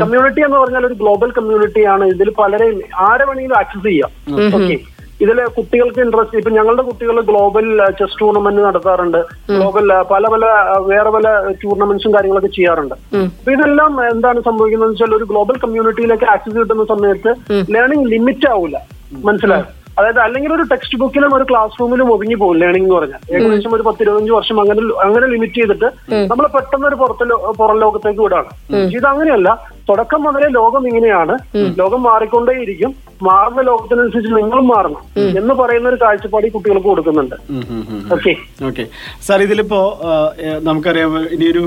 കമ്മ്യൂണിറ്റി 0.03 0.43
എന്ന് 0.47 0.59
പറഞ്ഞാൽ 0.63 0.85
ഒരു 0.89 0.97
ഗ്ലോബൽ 1.01 1.31
കമ്മ്യൂണിറ്റി 1.39 1.83
ആണ് 1.95 2.05
ഇതിൽ 2.13 2.31
പലരെയും 2.41 2.77
ആരെ 3.07 3.25
വേണമെങ്കിലും 3.29 3.59
ആക്സസ് 3.61 3.85
ചെയ്യാം. 3.89 4.13
ഓക്കെ 4.59 4.77
ഇതിൽ 5.19 5.37
കുട്ടികൾക്ക് 5.55 6.01
ഇൻട്രസ്റ്റ് 6.01 6.37
ഇപ്പൊ 6.37 6.51
ഞങ്ങളുടെ 6.51 6.81
കുട്ടികൾ 6.81 7.17
ഗ്ലോബൽ 7.29 7.67
ചെസ് 7.99 8.19
ടൂർണമെന്റ് 8.19 8.61
നടത്താറുണ്ട്. 8.61 9.17
ഗ്ലോബൽ 9.51 9.87
പല 10.11 10.23
പല 10.27 10.43
ആ, 10.65 10.75
വേറെ 10.91 11.09
പല 11.09 11.27
ടൂർണമെന്റ്സും 11.63 12.13
കാര്യങ്ങളൊക്കെ 12.13 12.51
ചെയ്യാറുണ്ട്. 12.57 12.95
അപ്പൊ 13.31 13.51
ഇതെല്ലാം 13.51 13.93
എന്താണ് 14.11 14.41
സംഭവിക്കുന്നത് 14.41 14.91
വെച്ചാൽ 14.91 15.15
ഒരു 15.15 15.25
ഗ്ലോബൽ 15.25 15.57
കമ്മ്യൂണിറ്റിയിലേക്ക് 15.63 16.27
ആക്സസ് 16.33 16.57
കിട്ടുന്ന 16.57 16.85
സമയത്ത് 16.93 17.33
ലേണിംഗ് 17.75 18.07
ലിമിറ്റ് 18.13 18.49
ആവില്ല 18.53 18.77
മനസ്സിലായോ? 19.25 19.65
അതായത് 19.99 20.19
അല്ലെങ്കിൽ 20.19 20.51
ഒരു 20.53 20.63
ടെക്സ്റ്റ് 20.71 20.97
ബുക്കിലും 21.01 21.31
ഒരു 21.35 21.45
ക്ലാസ് 21.49 21.79
റൂമിലും 21.79 22.07
ഒതുങ്ങി 22.15 22.35
പോകും 22.35 22.57
ലേണിംഗ് 22.61 22.85
എന്ന് 22.85 22.95
പറഞ്ഞാൽ. 22.97 23.21
ഏകദേശം 23.35 23.71
ഒരു 23.77 23.83
പത്തിരുപത്തഞ്ച് 23.87 24.31
വർഷം 24.31 24.57
അങ്ങനെ 24.63 24.81
അങ്ങനെ 25.05 25.27
ലിമിറ്റ് 25.27 25.59
ചെയ്തിട്ട് 25.59 25.87
നമ്മൾ 26.31 26.45
പെട്ടെന്ന് 26.55 26.87
ഒരു 26.87 26.95
പുറത്ത് 26.95 27.25
പുറം 27.59 27.79
ലോകത്തേക്ക് 27.79 28.21
വിടാണ്. 28.21 28.49
ഇത് 28.97 29.07
അങ്ങനെയല്ല 29.07 29.49
തുടക്കം 29.89 30.23
മുതലേ 30.23 30.47
ലോകം 30.49 30.87
ഇങ്ങനെയാണ്. 30.87 31.37
ലോകം 31.79 32.03
മാറിക്കൊണ്ടേയിരിക്കും. 32.03 32.93
മാറുന്ന 33.23 33.61
ലോകത്തിനനുസരിച്ച് 33.61 34.31
നിങ്ങളും 34.35 34.67
മാറണം 34.67 35.03
എന്ന് 35.37 35.53
പറയുന്ന 35.53 35.89
ഒരു 35.89 35.97
കാഴ്ചപ്പാട് 36.01 36.47
കുട്ടികൾക്ക് 36.51 36.87
കൊടുക്കുന്നുണ്ട്. 36.87 37.35
ഓക്കെ. 38.13 38.33
ഓക്കെ. 38.65 38.83
സാർ 39.27 39.41
ഇതിലിപ്പോ 39.41 39.79
നമുക്കറിയാം 40.61 41.13
ഇനിയൊരു 41.35 41.63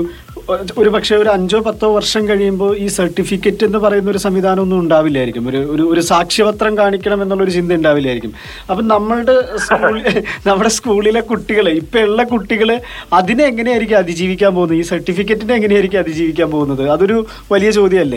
ഒരു 0.77 0.89
പക്ഷേ 0.89 1.15
ഒരു 1.15 1.29
അഞ്ചോ 1.29 1.59
പത്തോ 1.59 1.95
വർഷം 1.95 2.27
കഴിയുമ്പോൾ 2.27 2.77
ഈ 2.77 2.87
സർട്ടിഫിക്കറ്റ് 2.87 3.63
എന്ന് 3.65 3.77
പറയുന്ന 3.77 4.11
ഒരു 4.11 4.17
സംവിധാനം 4.17 4.61
ഒന്നും 4.61 4.79
ഉണ്ടാവില്ലായിരിക്കും. 4.79 5.49
ഒരു 5.49 5.57
ഒരു 5.57 5.83
ഒരു 5.93 6.01
സാക്ഷ്യപത്രം 6.01 6.77
കാണിക്കണം 6.77 7.21
എന്നുള്ള 7.23 7.43
ഒരു 7.43 7.51
ചിന്ത 7.51 7.71
ഉണ്ടാവില്ലായിരിക്കും. 7.73 8.33
അപ്പം 8.69 8.87
നമ്മളുടെ 8.87 9.35
സ്കൂളിൽ 9.57 10.03
നമ്മുടെ 10.47 10.69
സ്കൂളിലെ 10.69 11.21
കുട്ടികൾ 11.21 11.69
ഇപ്പം 11.69 12.01
ഉള്ള 12.01 12.23
കുട്ടികൾ 12.23 12.69
അതിനെ 13.13 13.43
എങ്ങനെയായിരിക്കും 13.43 13.97
അതിജീവിക്കാൻ 13.97 14.55
പോകുന്നത്? 14.55 14.77
ഈ 14.77 14.81
സർട്ടിഫിക്കറ്റിനെ 14.81 15.53
എങ്ങനെയായിരിക്കും 15.53 15.99
അതിജീവിക്കാൻ 15.99 16.51
പോകുന്നത്? 16.51 16.89
അതൊരു 16.89 17.25
വലിയ 17.51 17.71
ചോദ്യമല്ലേ? 17.71 18.10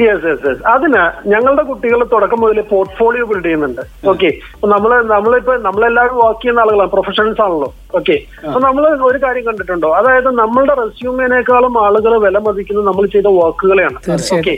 യെസ് 0.00 0.26
യെസ് 0.26 0.46
യെസ് 0.48 0.62
അതിന് 0.72 1.30
ഞങ്ങളുടെ 1.30 1.62
കുട്ടികൾ 1.62 2.04
തുടക്കം 2.12 2.40
മുതൽ 2.40 2.60
പോർട്ട്ഫോളിയോ 2.60 3.24
ബിൽഡ് 3.30 3.44
ചെയ്യുന്നുണ്ട്. 3.44 3.80
ഓക്കെ 4.08 4.28
അപ്പൊ 4.54 4.68
നമ്മൾ 4.68 5.02
നമ്മളിപ്പോ 5.06 5.56
നമ്മളെല്ലാവരും 5.56 6.16
വർക്ക് 6.16 6.40
ചെയ്യുന്ന 6.42 6.60
ആളുകളാണ്. 6.60 6.90
പ്രൊഫഷണൽസ് 6.90 7.40
ആണല്ലോ. 7.40 7.74
ഓക്കെ 7.98 8.16
അപ്പൊ 8.46 8.60
നമ്മൾ 8.60 8.86
ഒരു 9.08 9.18
കാര്യം 9.24 9.44
കണ്ടിട്ടുണ്ടോ? 9.46 9.88
അതായത് 9.88 10.30
നമ്മളുടെ 10.38 10.74
റെസ്യൂമിനേക്കാളും 10.82 11.84
ആളുകൾ 11.84 12.18
വില 12.18 12.38
മതിക്കുന്നത് 12.38 12.86
നമ്മൾ 12.86 13.06
ചെയ്ത 13.06 13.26
വർക്കുകളെയാണ് 13.26 13.98
ഓക്കെ 14.38 14.54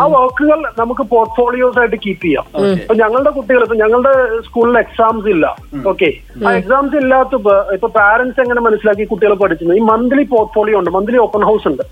ആ 0.00 0.06
വർക്കുകൾ 0.16 0.64
നമുക്ക് 0.78 1.02
പോർട്ട്ഫോളിയോസ് 1.02 1.78
ആയിട്ട് 1.78 1.96
കീപ്പ് 1.96 2.24
ചെയ്യാം. 2.26 2.46
ഇപ്പൊ 2.82 2.94
ഞങ്ങളുടെ 2.94 3.30
കുട്ടികൾ 3.30 3.62
ഇപ്പൊ 3.62 3.74
ഞങ്ങളുടെ 3.74 4.42
സ്കൂളിൽ 4.48 4.78
എക്സാംസ് 4.78 5.28
ഇല്ല. 5.28 5.56
ഓക്കെ 5.92 6.10
ആ 6.46 6.52
എക്സാംസ് 6.52 6.96
ഇല്ലാത്ത 6.96 7.34
ഇപ്പൊ 7.78 7.88
പാരന്റ്സ് 8.00 8.40
എങ്ങനെ 8.40 8.60
മനസ്സിലാക്കി 8.60 9.04
കുട്ടികളെ 9.04 9.34
പഠിച്ചത്? 9.34 9.74
ഈ 9.76 9.84
മന്ത്ലി 9.92 10.22
പോർട്ട്ഫോളിയോ 10.22 10.78
ഉണ്ട്. 10.78 10.90
മന്ത്ലി 10.90 11.18
ഓപ്പൺ 11.18 11.42
ഹൗസ് 11.42 11.68
ഉണ്ട്. 11.68 11.84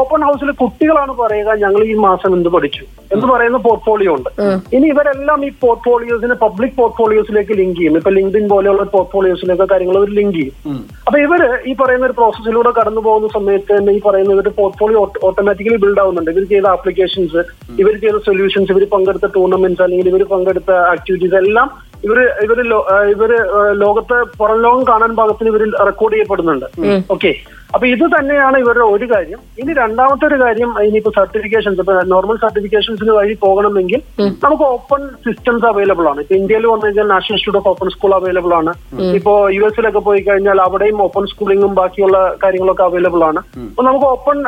ഓപ്പൺ 0.00 0.20
ഹൗസിൽ 0.26 0.50
കുട്ടികളാണ് 0.62 1.12
പറയുക 1.20 1.50
ഞങ്ങൾ 1.62 1.82
ഈ 1.92 1.94
മാസം 2.06 2.30
എന്ത് 2.38 2.50
പഠിച്ചു 2.54 2.84
എന്ന് 3.14 3.26
പറയുന്ന 3.32 3.58
പോർട്ട്ഫോളിയോ 3.66 4.12
ഉണ്ട്. 4.16 4.30
ഇനി 4.76 4.86
ഇവരെല്ലാം 4.92 5.40
ഈ 5.46 5.50
പോർട്ട്ഫോളിയോസിനെ 5.64 6.36
പബ്ലിക് 6.44 6.76
പോർട്ട്ഫോളിയോസിലേക്ക് 6.80 7.54
ലിങ്ക് 7.60 7.76
ചെയ്യും. 7.78 7.96
ഇപ്പൊ 8.00 8.10
ലിങ്ക്ഡിൻ 8.18 8.46
പോലെയുള്ള 8.52 8.84
പോർട്ട്ഫോളിയോസിലേക്ക് 8.94 9.66
കാര്യങ്ങൾ 9.72 9.96
അവർ 10.00 10.10
ലിങ്ക് 10.18 10.38
ചെയ്യും. 10.38 10.80
അപ്പൊ 11.06 11.18
ഇവർ 11.26 11.42
ഈ 11.70 11.74
പറയുന്ന 11.80 12.08
ഒരു 12.08 12.16
പ്രോസസ്സിലൂടെ 12.20 12.72
കടന്നു 12.78 13.02
പോകുന്ന 13.08 13.30
സമയത്ത് 13.36 13.70
തന്നെ 13.78 13.92
ഈ 13.98 14.00
പറയുന്ന 14.08 14.36
ഇവരുടെ 14.36 14.54
പോർട്ട്ഫോളിയോ 14.60 15.02
ഓട്ടോമാറ്റിക്കലി 15.28 15.80
ബിൽഡ് 15.84 16.02
ആവുന്നുണ്ട്. 16.04 16.30
ഇവർ 16.34 16.44
ചെയ്ത 16.52 16.66
ആപ്ലിക്കേഷൻസ് 16.76 17.40
ഇവർ 17.82 17.94
ചെയ്ത 18.04 18.20
സൊല്യൂഷൻസ് 18.28 18.72
ഇവർ 18.74 18.84
പങ്കെടുത്ത 18.96 19.30
ടൂർണമെന്റ്സ് 19.38 19.84
അല്ലെങ്കിൽ 19.86 20.10
ഇവർ 20.12 20.24
പങ്കെടുത്ത 20.34 20.70
ആക്ടിവിറ്റീസ് 20.94 21.38
എല്ലാം 21.44 21.68
ഇവർ 22.06 22.18
ഇവർ 22.44 22.58
ഇവർ 23.14 23.32
ലോകത്തെ 23.82 24.16
പുറം 24.38 24.58
ലോകം 24.66 24.84
കാണാൻ 24.88 25.12
പാകത്തിന് 25.18 25.50
ഇവർ 25.52 25.62
റെക്കോർഡ് 25.88 26.14
ചെയ്യപ്പെടുന്നുണ്ട്. 26.14 26.66
ഓക്കെ 27.16 27.32
അപ്പൊ 27.74 27.86
ഇത് 27.94 28.04
തന്നെയാണ് 28.14 28.56
ഇവരുടെ 28.62 28.86
ഒരു 28.94 29.06
കാര്യം. 29.12 29.40
ഇനി 29.60 29.72
രണ്ടാമത്തെ 29.80 30.24
ഒരു 30.30 30.36
കാര്യം 30.42 30.70
ഇനിയിപ്പോ 30.86 31.12
സർട്ടിഫിക്കേഷൻസ് 31.18 31.80
ഇപ്പൊ 31.82 31.94
നോർമൽ 32.14 32.36
സർട്ടിഫിക്കേഷൻസിന് 32.44 33.12
വഴി 33.18 33.34
പോകണമെങ്കിൽ 33.44 34.00
നമുക്ക് 34.44 34.64
ഓപ്പൺ 34.74 35.02
സിസ്റ്റംസ് 35.26 35.66
അവൈലബിൾ 35.70 36.06
ആണ്. 36.10 36.20
ഇപ്പൊ 36.24 36.34
ഇന്ത്യയിൽ 36.40 36.66
വന്നു 36.72 36.86
കഴിഞ്ഞാൽ 36.86 37.08
national 37.12 37.34
institute 37.34 37.60
of 37.60 37.70
open 37.72 37.90
school 37.94 38.14
available 38.18 38.54
ആണ്. 38.60 38.72
ഇപ്പോ 39.18 39.34
യു 39.56 39.62
എസിലൊക്കെ 39.68 40.02
പോയി 40.08 40.22
കഴിഞ്ഞാൽ 40.28 40.60
അവിടെയും 40.66 41.00
ഓപ്പൺ 41.06 41.26
സ്കൂളിങ്ങും 41.32 41.74
ബാക്കിയുള്ള 41.80 42.18
കാര്യങ്ങളൊക്കെ 42.44 42.84
അവൈലബിൾ 42.88 43.24
ആണ്. 43.30 43.42
അപ്പൊ 43.70 43.84
നമുക്ക് 43.88 44.08
ഓപ്പൺ 44.16 44.38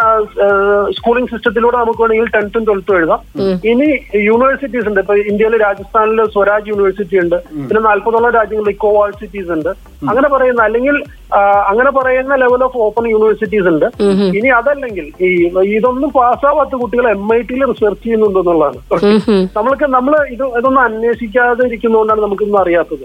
സ്കൂളിംഗ് 0.98 1.32
സിസ്റ്റത്തിലൂടെ 1.32 1.76
നമുക്ക് 1.82 2.02
വേണമെങ്കിൽ 2.04 2.30
ടെൻത്തും 2.36 2.66
ട്വൽത്തും 2.68 2.98
എഴുതാം. 3.00 3.20
ഇനി 3.72 3.88
യൂണിവേഴ്സിറ്റീസ് 4.28 4.86
ഉണ്ട്. 4.92 5.00
ഇപ്പൊ 5.04 5.16
ഇന്ത്യയിൽ 5.32 5.56
രാജസ്ഥാനിൽ 5.66 6.22
സ്വരാജ് 6.36 6.70
യൂണിവേഴ്സിറ്റി 6.74 7.18
ഉണ്ട്. 7.24 7.36
പിന്നെ 7.68 7.82
നാൽപ്പതോളം 7.90 8.32
രാജ്യങ്ങളിൽ 8.40 8.72
ഇക്കോ 8.76 8.92
യൂണിവേഴ്സിറ്റീസ് 8.94 9.52
ഉണ്ട്. 9.58 9.72
അങ്ങനെ 10.10 10.28
പറയുന്ന 10.36 10.62
അല്ലെങ്കിൽ 10.68 10.96
അങ്ങനെ 11.68 11.90
പറയുന്ന 11.96 12.34
ലെവൽ 12.42 12.62
ഓഫ് 12.64 12.78
ഓപ്പൺ 12.86 13.04
യൂണിവേഴ്സിറ്റീസ് 13.14 13.68
ഉണ്ട്. 13.72 13.86
ഇനി 14.38 14.50
അതല്ലെങ്കിൽ 14.58 15.06
ഈ 15.28 15.30
ഇതൊന്നും 15.78 16.10
പാസ്സാവാത്ത 16.18 16.74
കുട്ടികൾ 16.82 17.06
എം 17.16 17.26
ഐ 17.36 17.40
ടിയിൽ 17.48 17.64
റിസർച്ച് 17.72 18.02
ചെയ്യുന്നുണ്ടെന്നുള്ളതാണ് 18.04 18.78
നമ്മൾക്ക് 19.58 19.88
നമ്മൾ 19.96 20.14
ഇത് 20.34 20.44
ഇതൊന്നും 20.58 20.82
അന്വേഷിക്കാതെ 20.88 21.64
ഇരിക്കുന്നതുകൊണ്ടാണ് 21.70 22.22
നമുക്കൊന്നും 22.26 22.60
അറിയാത്തത് 22.64 23.04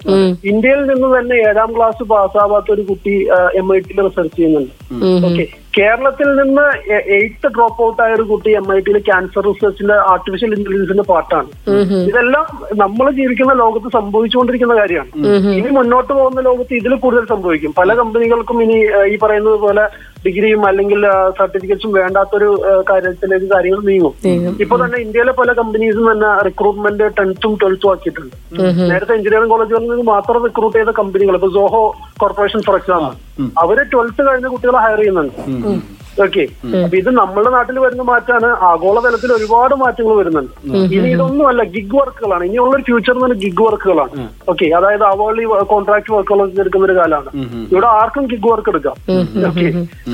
ഇന്ത്യയിൽ 0.52 0.84
നിന്ന് 0.92 1.10
തന്നെ 1.18 1.38
ഏഴാം 1.50 1.72
ക്ലാസ് 1.78 2.04
പാസ്സാവാത്ത 2.14 2.72
ഒരു 2.76 2.86
കുട്ടി 2.92 3.16
എം 3.62 3.68
ഐ 3.76 3.80
ടിയിൽ 3.88 4.00
റിസർച്ച് 4.08 4.36
ചെയ്യുന്നുണ്ട്. 4.38 4.74
ഓക്കെ. 5.28 5.44
കേരളത്തിൽ 5.78 6.28
നിന്ന് 6.36 6.64
എയ്ത്ത് 7.18 7.48
ഡ്രോപ്പ് 7.48 7.84
ഔട്ട് 7.86 8.02
ആയ 8.04 8.12
ഒരു 8.14 8.24
കുട്ടി 8.24 8.52
എം 8.52 8.68
ഐ 8.76 8.80
ടിയിൽ 8.80 8.98
ക്യാൻസർ 9.00 9.44
റിസർച്ചിന്റെ 9.48 9.94
ആർട്ടിഫിഷ്യൽ 10.12 10.54
ഇന്റലിജൻസിന്റെ 10.58 11.04
പാർട്ടാണ് 11.04 11.50
ഇതെല്ലാം 12.10 12.46
നമ്മൾ 12.74 13.12
ജീവിക്കുന്ന 13.12 13.54
ലോകത്ത് 13.54 13.90
സംഭവിച്ചുകൊണ്ടിരിക്കുന്ന 13.98 14.76
കാര്യമാണ്. 14.76 15.10
ഇനി 15.60 15.70
മുന്നോട്ട് 15.80 16.14
പോകുന്ന 16.14 16.42
ലോകത്ത് 16.42 16.74
ഇതിൽ 16.74 16.96
കൂടുതൽ 16.96 17.26
സംഭവിക്കും. 17.26 17.74
പല 17.74 17.96
കമ്പനികൾക്കും 17.96 18.64
ഇനി 18.64 18.78
ഈ 19.14 19.18
പറയുന്നത് 19.26 19.60
പോലെ 19.66 19.86
ഡിഗ്രിയും 20.26 20.62
അല്ലെങ്കിൽ 20.70 21.02
സർട്ടിഫിക്കറ്റ്സും 21.38 21.92
വേണ്ടാത്തൊരു 22.00 22.50
കാര്യത്തിലേക്ക് 22.90 23.48
കാര്യങ്ങൾ 23.54 23.82
നീങ്ങും. 23.90 24.14
ഇപ്പൊ 24.64 24.76
തന്നെ 24.82 24.98
ഇന്ത്യയിലെ 25.06 25.34
പല 25.42 25.54
കമ്പനീസും 25.60 26.06
തന്നെ 26.12 26.32
റിക്രൂട്ട്മെന്റ് 26.48 27.08
ടെൻത്തും 27.20 27.54
ട്വൽത്തും 27.62 27.92
ആക്കിയിട്ടുണ്ട്. 27.94 28.36
നേരത്തെ 28.92 29.16
എഞ്ചിനീയറിംഗ് 29.18 29.54
കോളേജുകളിൽ 29.54 29.90
നിന്ന് 29.92 30.08
മാത്രം 30.16 30.42
റിക്രൂട്ട് 30.48 30.76
ചെയ്ത 30.80 30.94
കമ്പനികൾ 31.02 31.38
ഇപ്പൊ 31.40 31.52
സോഹോ 31.60 31.84
കോർപ്പറേഷൻ 32.24 32.62
ഫോർ 32.68 32.78
എക്സാമ്പിൾ 32.82 33.16
അവർ 33.64 33.80
ട്വൽത്ത് 33.94 34.22
കഴിഞ്ഞ 34.30 34.48
കുട്ടികളെ 34.56 34.82
ഹയർ 34.86 35.00
ചെയ്യുന്നുണ്ട്. 35.02 35.40
ഓക്കെ 36.26 36.44
അപ്പൊ 36.84 36.96
ഇത് 37.02 37.10
നമ്മുടെ 37.20 37.50
നാട്ടിൽ 37.56 37.78
വരുന്ന 37.86 38.04
മാറ്റാണ്. 38.12 38.50
ആഗോളതലത്തിൽ 38.70 39.30
ഒരുപാട് 39.38 39.74
മാറ്റങ്ങൾ 39.84 40.14
വരുന്നുണ്ട്. 40.20 40.54
ഇനി 40.96 41.08
ഇതൊന്നും 41.16 41.46
അല്ല 41.52 41.62
ഗിഗ് 41.76 41.96
വർക്കുകളാണ് 42.00 42.44
ഇനിയുള്ളൊരു 42.50 42.86
ഫ്യൂച്ചർ 42.90 43.14
എന്ന് 43.14 43.24
പറഞ്ഞാൽ 43.26 43.42
ഗിഗ് 43.46 43.64
വർക്കുകളാണ് 43.68 44.26
ഓക്കെ 44.54 44.68
അതായത് 44.80 45.06
അവളി 45.12 45.46
കോൺട്രാക്ട് 45.74 46.14
വർക്കുകളൊക്കെ 46.16 46.62
എടുക്കുന്ന 46.66 46.88
ഒരു 46.90 46.96
കാലമാണ്. 47.00 47.30
ഇവിടെ 47.74 47.90
ആർക്കും 48.00 48.26
ഗിഗ് 48.34 48.50
വർക്ക് 48.52 48.72
എടുക്കാം. 48.74 48.96
ഓക്കെ 49.50 49.68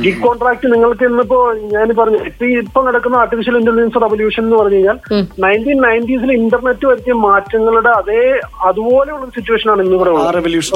ഗിഗ് 0.05 0.21
കോൺട്രാക്ട് 0.25 0.73
നിങ്ങൾക്ക് 0.75 1.05
ഇന്നിപ്പോ 1.11 1.39
ഞാൻ 1.75 1.95
പറഞ്ഞു 2.01 2.19
ഇപ്പൊ 2.63 2.79
നടക്കുന്ന 2.89 3.17
ആർട്ടിഫിഷ്യൽ 3.23 3.57
ഇന്റലിജൻസ് 3.61 4.03
റവല്യൂഷൻ 4.05 4.43
എന്ന് 4.45 4.57
പറഞ്ഞു 4.61 4.79
കഴിഞ്ഞാൽ 4.79 4.97
നയന്റീൻ 5.45 5.79
നയന്റീസിൽ 5.87 6.33
ഇന്റർനെറ്റ് 6.41 6.85
വരുത്തിയ 6.91 7.15
മാറ്റങ്ങളുടെ 7.27 7.91
അതേ 7.99 8.23
അതുപോലെയുള്ള 8.69 9.25
സിറ്റുവേഷൻ 9.37 9.69
ആണ് 9.73 9.81
ഇന്നിവിടെ 9.85 10.11
ആ 10.11 10.13
ഉള്ളത് 10.15 10.27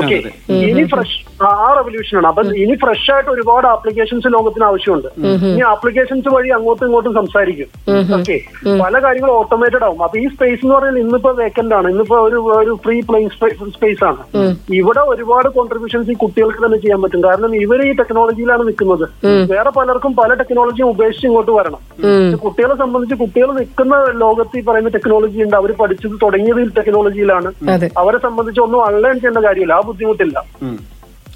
ഓക്കെ 0.04 0.18
ഇനി 0.70 0.84
ഫ്രഷ് 0.94 1.18
ആ 1.48 1.68
റെവല്യൂഷൻ 1.80 2.15
ആണ്. 2.20 2.28
അപ്പൊ 2.32 2.42
ഇനി 2.63 2.76
ഫ്രഷ് 2.84 3.08
ആയിട്ട് 3.13 3.30
ഒരുപാട് 3.36 3.68
ആപ്ലിക്കേഷൻസ് 3.74 4.28
ലോകത്തിന് 4.36 4.65
ആവശ്യമുണ്ട്. 4.70 5.08
ഇനി 5.51 5.63
ആപ്ലിക്കേഷൻസ് 5.73 6.29
വഴി 6.36 6.49
അങ്ങോട്ടും 6.58 6.86
ഇങ്ങോട്ടും 6.88 7.13
സംസാരിക്കും. 7.19 7.69
ഓക്കെ 8.17 8.38
പല 8.84 8.93
കാര്യങ്ങളും 9.05 9.34
ഓട്ടോമേറ്റഡ് 9.39 9.86
ആവും. 9.88 10.03
അപ്പൊ 10.03 10.17
ഈ 10.23 10.25
സ്പേസ് 10.36 10.62
എന്ന് 10.63 10.75
പറഞ്ഞാൽ 10.75 10.99
ഇന്നിപ്പോ 11.03 11.32
വേക്കന്റ് 11.41 11.75
ആണ്. 11.79 11.88
ഇന്നിപ്പോ 11.93 12.17
ഒരു 12.27 12.39
ഒരു 12.60 12.73
ഫ്രീ 12.84 12.97
പ്ലേയിങ് 13.10 13.32
സ്പേസ് 13.77 14.03
ആണ്. 14.10 14.21
ഇവിടെ 14.79 15.01
ഒരുപാട് 15.13 15.49
കോൺട്രിബ്യൂഷൻസ് 15.58 16.12
ഈ 16.13 16.17
കുട്ടികൾക്ക് 16.23 16.62
തന്നെ 16.65 16.77
ചെയ്യാൻ 16.84 17.01
പറ്റും. 17.03 17.23
കാരണം 17.27 17.55
ഇവർ 17.63 17.82
ഈ 17.88 17.91
ടെക്നോളജിയിലാണ് 18.01 18.65
നിൽക്കുന്നത്. 18.69 19.05
വേറെ 19.53 19.71
പലർക്കും 19.79 20.13
പല 20.21 20.34
ടെക്നോളജിയും 20.41 20.89
ഉപേക്ഷിച്ച് 20.93 21.27
ഇങ്ങോട്ട് 21.27 21.51
വരണം. 21.60 21.82
കുട്ടികളെ 22.45 22.75
സംബന്ധിച്ച് 22.84 23.15
കുട്ടികൾ 23.23 23.49
നിൽക്കുന്ന 23.60 23.95
ലോകത്ത് 24.23 24.58
ഈ 24.60 24.63
പറയുന്ന 24.69 24.89
ടെക്നോളജി 24.97 25.43
ഉണ്ട്. 25.45 25.58
അവർ 25.62 25.71
പഠിച്ചത് 25.82 26.15
തുടങ്ങിയത് 26.25 26.62
ഈ 26.62 26.69
ടെക്നോളജിയിലാണ് 26.79 27.51
അവരെ 28.03 28.17
സംബന്ധിച്ച് 28.27 28.62
ഒന്നും 28.67 28.86
അൺലേൺ 28.86 29.17
ചെയ്യേണ്ട 29.19 29.41
കാര്യമില്ല. 29.47 29.73
ആ 29.73 29.82
ബുദ്ധിമുട്ടില്ല. 29.89 30.39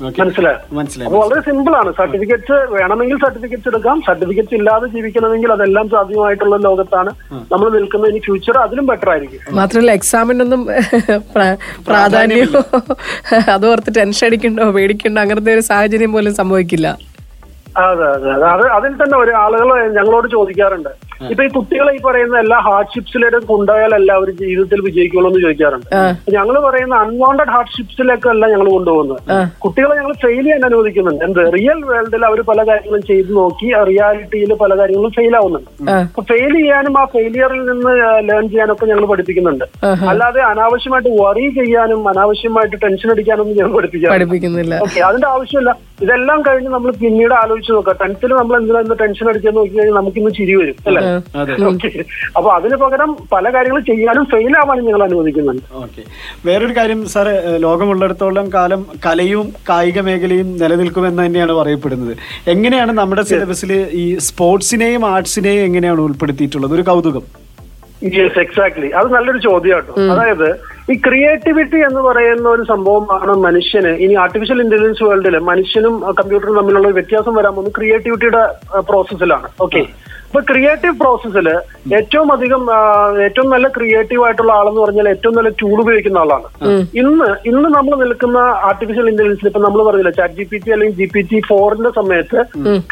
മനസ്സിലായോ? 0.01 0.75
മനസ്സിലായി 0.75 1.11
വളരെ 1.11 1.41
സിമ്പിൾ 1.41 1.75
ആണ്. 1.75 1.93
സർട്ടിഫിക്കറ്റ്സ് 1.97 2.51
വേണമെങ്കിൽ 2.51 3.17
സർട്ടിഫിക്കറ്റ്സ് 3.17 3.67
എടുക്കാം. 3.67 4.01
സർട്ടിഫിക്കറ്റ് 4.07 4.55
ഇല്ലാതെ 4.55 4.87
ജീവിക്കണമെങ്കിൽ 4.87 5.51
അതെല്ലാം 5.51 5.89
സാധ്യമായിട്ടുള്ള 5.89 6.57
ലോകത്താണ് 6.57 7.09
നമ്മൾ 7.51 7.69
നിൽക്കുന്നത്. 7.69 8.09
ഇനി 8.11 8.19
ഫ്യൂച്ചർ 8.19 8.57
അതിലും 8.57 8.85
ബെറ്റർ 8.85 9.09
ആയിരിക്കും. 9.09 9.55
മാത്രമല്ല 9.55 9.91
എക്സാമിനൊന്നും 9.91 10.65
പ്ര- 11.35 11.57
പ്രാധാന്യമോ? 11.87 12.63
അതോർത്ത് 13.51 13.95
ടെൻഷൻ 13.97 14.27
അടിക്കണ്ടോ? 14.27 14.71
പേടിക്കണ്ടോ? 14.71 15.21
അങ്ങനത്തെ 15.21 15.53
ഒരു 15.53 15.59
സാഹചര്യം 15.59 16.13
പോലും 16.13 16.35
സംഭവിക്കില്ല. 16.35 16.97
അതെ 17.77 18.05
അതെ 18.05 18.31
അതെ. 18.31 18.45
അത് 18.45 18.67
അതിൽ 18.67 18.91
തന്നെ 18.91 19.17
ഒരു 19.17 19.31
ആളുകൾ 19.31 19.89
ഞങ്ങളോട് 19.91 20.27
ചോദിക്കാറുണ്ട്. 20.27 20.89
ഇപ്പൊ 21.31 21.43
ഈ 21.43 21.47
കുട്ടികളെ 21.47 21.93
ഈ 21.95 21.99
പറയുന്ന 22.05 22.39
എല്ലാ 22.39 22.59
ഹാർഡ്ഷിപ്സിലേക്കും 22.59 23.45
കൊണ്ടുപോയാൽ 23.45 23.95
എല്ലാവരും 23.95 24.37
ജീവിതത്തിൽ 24.37 24.81
വിജയിക്കുള്ളൂ 24.81 25.29
എന്ന് 25.29 25.41
ചോദിക്കാറുണ്ട്. 25.41 25.87
ഞങ്ങൾ 26.31 26.59
പറയുന്ന 26.59 26.95
അൺവാണ്ടഡ് 26.95 27.49
ഹാർഡ്ഷിപ്സിലേക്കല്ല 27.49 28.47
ഞങ്ങൾ 28.47 28.69
കൊണ്ടുപോകുന്നത്. 28.69 29.49
കുട്ടികളെ 29.59 29.95
ഞങ്ങൾ 29.95 30.13
ഫെയിൽ 30.13 30.43
ചെയ്യാൻ 30.43 30.65
അനുവദിക്കുന്നുണ്ട്. 30.65 31.23
എന്ത്? 31.25 31.53
റിയൽ 31.53 31.83
വേൾഡിൽ 31.85 32.25
അവർ 32.25 32.41
പല 32.41 32.67
കാര്യങ്ങളും 32.67 33.01
ചെയ്ത് 33.01 33.35
നോക്കി 33.35 33.73
റിയാലിറ്റിയിൽ 33.91 34.53
പല 34.53 34.77
കാര്യങ്ങളും 34.79 35.11
ഫെയിൽ 35.11 35.37
ആവുന്നുണ്ട്. 35.37 35.91
അപ്പൊ 35.91 36.23
ഫെയിൽ 36.23 36.53
ചെയ്യാനും 36.53 37.01
ആ 37.01 37.05
ഫെയിലിയറിൽ 37.05 37.65
നിന്ന് 37.71 37.93
ലേൺ 38.29 38.49
ചെയ്യാനൊക്കെ 38.49 38.85
ഞങ്ങൾ 38.85 39.05
പഠിപ്പിക്കുന്നുണ്ട്. 39.05 39.65
അല്ലാതെ 40.09 40.41
അനാവശ്യമായിട്ട് 40.41 41.09
വറി 41.21 41.49
ചെയ്യാനും 41.59 42.09
അനാവശ്യമായിട്ട് 42.09 42.75
ടെൻഷൻ 42.83 43.11
അടിക്കാനൊന്നും 43.11 43.57
ഞങ്ങൾ 43.57 43.73
പഠിപ്പിക്കുന്നില്ല. 43.77 44.79
ഓക്കെ 44.79 44.99
അതിന്റെ 44.99 45.27
ആവശ്യമില്ല. 45.27 45.75
ഇതെല്ലാം 46.01 46.41
കഴിഞ്ഞ് 46.41 46.69
നമ്മൾ 46.69 46.91
പിന്നീട് 46.91 47.33
ആലോചിച്ച് 47.33 47.62
നോക്കാം. 47.71 47.95
ടെൻത്തിൽ 48.01 48.31
നമ്മൾ 48.33 48.55
എന്തിനാ 48.59 48.95
ടെൻഷൻ 49.01 49.29
അടിക്കാൻ 49.29 49.53
നോക്കി 49.53 49.73
കഴിഞ്ഞാൽ 49.75 49.95
നമുക്ക് 49.99 50.17
ഇന്ന് 50.17 50.31
ചിരി 50.37 50.55
വരും 50.55 50.75
അല്ലെ? 50.87 51.01
ഓക്കെ 51.69 51.89
അപ്പൊ 52.37 52.49
അതിന് 52.57 52.75
പകരം 52.83 53.17
പല 53.31 53.45
കാര്യങ്ങളും 53.55 53.85
ചെയ്യാനും 53.85 54.25
ഫെയിൽ 54.25 54.57
ആവാനും 54.61 54.85
ഞങ്ങൾ 54.85 55.03
അനുവദിക്കുന്നുണ്ട്. 55.03 55.65
വേറൊരു 56.45 56.73
കാര്യം 56.77 57.05
സാറ് 57.13 57.33
ലോകമുള്ളിടത്തോളം 57.65 58.53
കാലം 58.53 58.85
കലയും 59.05 59.53
കായിക 59.69 59.99
മേഖലയും 59.99 60.57
നിലനിൽക്കുമെന്ന് 60.63 61.25
തന്നെയാണ് 61.25 61.53
പറയപ്പെടുന്നത്. 61.53 62.13
എങ്ങനെയാണ് 62.47 62.91
നമ്മുടെ 62.91 63.21
സിലബസിൽ 63.21 63.73
ഈ 64.03 64.05
സ്പോർട്സിനെയും 64.27 65.05
ആർട്സിനെയും 65.05 65.63
എങ്ങനെയാണ് 65.63 66.01
ഉൾപ്പെടുത്തിയിട്ടുള്ളത്? 66.01 66.73
ഒരു 66.73 66.81
കൗതുകം. 66.81 67.25
യെസ് 68.15 68.39
എക്സാക്ട്ലി 68.39 68.87
അത് 68.99 69.07
നല്ലൊരു 69.13 69.39
ചോദ്യമാട്ടോ. 69.49 69.93
അതായത് 70.13 70.47
ഈ 70.91 70.95
ക്രിയേറ്റിവിറ്റി 70.99 71.79
എന്ന് 71.79 72.01
പറയുന്ന 72.01 72.49
ഒരു 72.49 72.63
സംഭവമാണ് 72.63 73.33
മനുഷ്യന്. 73.37 73.91
ഇനി 73.95 74.13
ആർട്ടിഫിഷ്യൽ 74.13 74.61
ഇന്റലിജൻസ് 74.61 75.03
വേൾഡിൽ 75.03 75.39
മനുഷ്യനും 75.39 75.93
കമ്പ്യൂട്ടറും 76.19 76.55
തമ്മിലുള്ള 76.55 76.87
ഒരു 76.87 76.93
വ്യത്യാസം 76.93 77.35
വരാൻ 77.35 77.53
പോകുന്നത് 77.55 77.75
ക്രിയേറ്റിവിറ്റിയുടെ 77.75 78.41
പ്രോസസ്സിലാണ് 78.89 79.49
ഓക്കെ 79.61 79.81
ഇപ്പൊ 80.33 80.41
ക്രിയേറ്റീവ് 80.49 80.93
പ്രോസസ്സിൽ 80.99 81.47
ഏറ്റവും 81.97 82.29
അധികം 82.35 82.61
ഏറ്റവും 83.25 83.47
നല്ല 83.53 83.67
ക്രിയേറ്റീവ് 83.75 84.21
ആയിട്ടുള്ള 84.27 84.51
ആളെന്ന് 84.59 84.81
പറഞ്ഞാൽ 84.83 85.07
ഏറ്റവും 85.11 85.35
നല്ല 85.37 85.49
ടൂൾ 85.59 85.75
ഉപയോഗിക്കുന്ന 85.83 86.23
ആളാണ്. 86.23 86.47
ഇന്ന് 87.01 87.27
ഇന്ന് 87.49 87.69
നമ്മൾ 87.75 87.93
നിൽക്കുന്ന 88.01 88.39
ആർട്ടിഫിഷ്യൽ 88.69 89.07
ഇന്റലിജൻസിൽ 89.11 89.49
ഇപ്പൊ 89.49 89.61
നമ്മൾ 89.65 89.81
പറഞ്ഞില്ല 89.87 90.13
ചാറ്റ് 90.19 90.37
ജി 90.39 90.45
പി 90.53 90.59
ടി 90.63 90.71
അല്ലെങ്കിൽ 90.75 90.97
ജി 91.01 91.07
പി 91.13 91.21
ടി 91.31 91.41
ഫോറിന്റെ 91.49 91.91
സമയത്ത് 91.99 92.39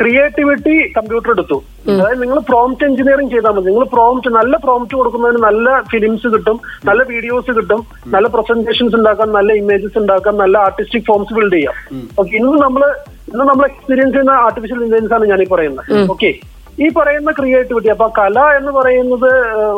ക്രിയേറ്റിവിറ്റി 0.01 0.75
കമ്പ്യൂട്ടർ 0.97 1.31
എടുത്തു. 1.35 1.57
അതായത് 1.95 2.21
നിങ്ങൾ 2.25 2.39
പ്രോംപ്റ്റ് 2.51 2.87
എഞ്ചിനീയറിംഗ് 2.89 3.33
ചെയ്താൽ 3.35 3.55
മതി. 3.57 3.67
നിങ്ങൾ 3.71 3.87
പ്രോംപ്റ്റ് 3.95 4.35
നല്ല 4.39 4.53
പ്രോംപ്റ്റ് 4.67 4.99
കൊടുക്കുന്നതിന് 4.99 5.43
നല്ല 5.47 5.79
ഫിലിംസ് 5.95 6.33
കിട്ടും 6.35 6.59
നല്ല 6.91 7.01
വീഡിയോസ് 7.11 7.57
കിട്ടും 7.59 7.83
നല്ല 8.15 8.29
പ്രസന്റേഷൻസ് 8.37 8.97
ഉണ്ടാക്കാം 9.01 9.35
നല്ല 9.39 9.51
ഇമേജസ് 9.63 9.99
ഉണ്ടാക്കാം 10.03 10.37
നല്ല 10.43 10.57
ആർട്ടിസ്റ്റിക് 10.67 11.07
ഫോംസ് 11.11 11.35
ബിൽഡ് 11.39 11.55
ചെയ്യാം. 11.57 11.75
ഓക്കെ 12.19 12.33
ഇന്ന് 12.43 12.55
നമ്മൾ 12.67 12.83
ഇന്ന് 13.33 13.43
നമ്മൾ 13.51 13.65
എക്സ്പീരിയൻസ് 13.71 14.15
ചെയ്യുന്ന 14.15 14.39
ആർട്ടിഫിഷ്യൽ 14.45 14.79
ഇന്റലിജൻസ് 14.87 15.15
ആണ് 15.19 15.43
ഈ 15.47 15.51
പറയുന്നത്. 15.57 15.85
ഓക്കെ 16.15 16.31
ഈ 16.77 16.87
പറയുന്ന 16.89 17.31
ക്രിയേറ്റിവിറ്റി 17.31 17.89
അപ്പൊ 17.89 18.05
കല 18.17 18.39
എന്ന് 18.57 18.71
പറയുന്നത് 18.71 19.29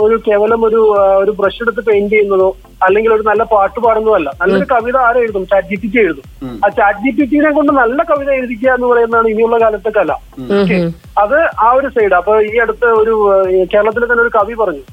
ഒരു 0.04 0.16
കേവലം 0.28 0.62
ഒരു 0.68 0.80
ഒരു 1.22 1.32
ബ്രഷ് 1.40 1.62
എടുത്ത് 1.62 1.82
പെയിന്റ് 1.88 2.12
ചെയ്യുന്നതോ 2.14 2.50
അല്ലെങ്കിൽ 2.82 3.12
ഒരു 3.14 3.24
നല്ല 3.28 3.44
പാട്ട് 3.52 3.80
പാടുന്നതല്ല. 3.80 4.30
നല്ലൊരു 4.42 4.68
കവിത 4.72 4.98
ആരെ 5.08 5.20
എഴുതും? 5.20 5.44
ചാറ്റ് 5.52 5.70
ജി 5.70 5.76
പി 5.76 5.88
ടി 5.88 6.00
എഴുതും 6.00 6.26
ആ 6.64 6.70
ചാറ്റ് 6.80 7.02
ജി 7.06 7.12
പി 7.18 7.26
ടിനെ 7.32 7.52
കൊണ്ട് 7.52 7.72
നല്ല 7.74 8.00
കവിത 8.04 8.30
എഴുതിക്കുക 8.38 8.70
എന്ന് 8.74 8.88
പറയുന്നതാണ് 8.88 9.30
ഇനിയുള്ള 9.34 9.58
കാലത്തെ 9.64 9.92
കല. 10.00 10.12
ഓക്കെ 10.58 10.78
അത് 11.18 11.38
ആ 11.66 11.70
ഒരു 11.80 11.90
സൈഡ് 11.96 12.16
അപ്പൊ 12.20 12.36
ഈ 12.42 12.54
അടുത്ത് 12.58 12.88
ഒരു 13.02 13.16
കേരളത്തിലെ 13.66 13.74
കേരളത്തിൽ 13.74 14.06
തന്നെ 14.06 14.24
ഒരു 14.24 14.34
കവി 14.38 14.56
പറഞ്ഞു 14.62 14.84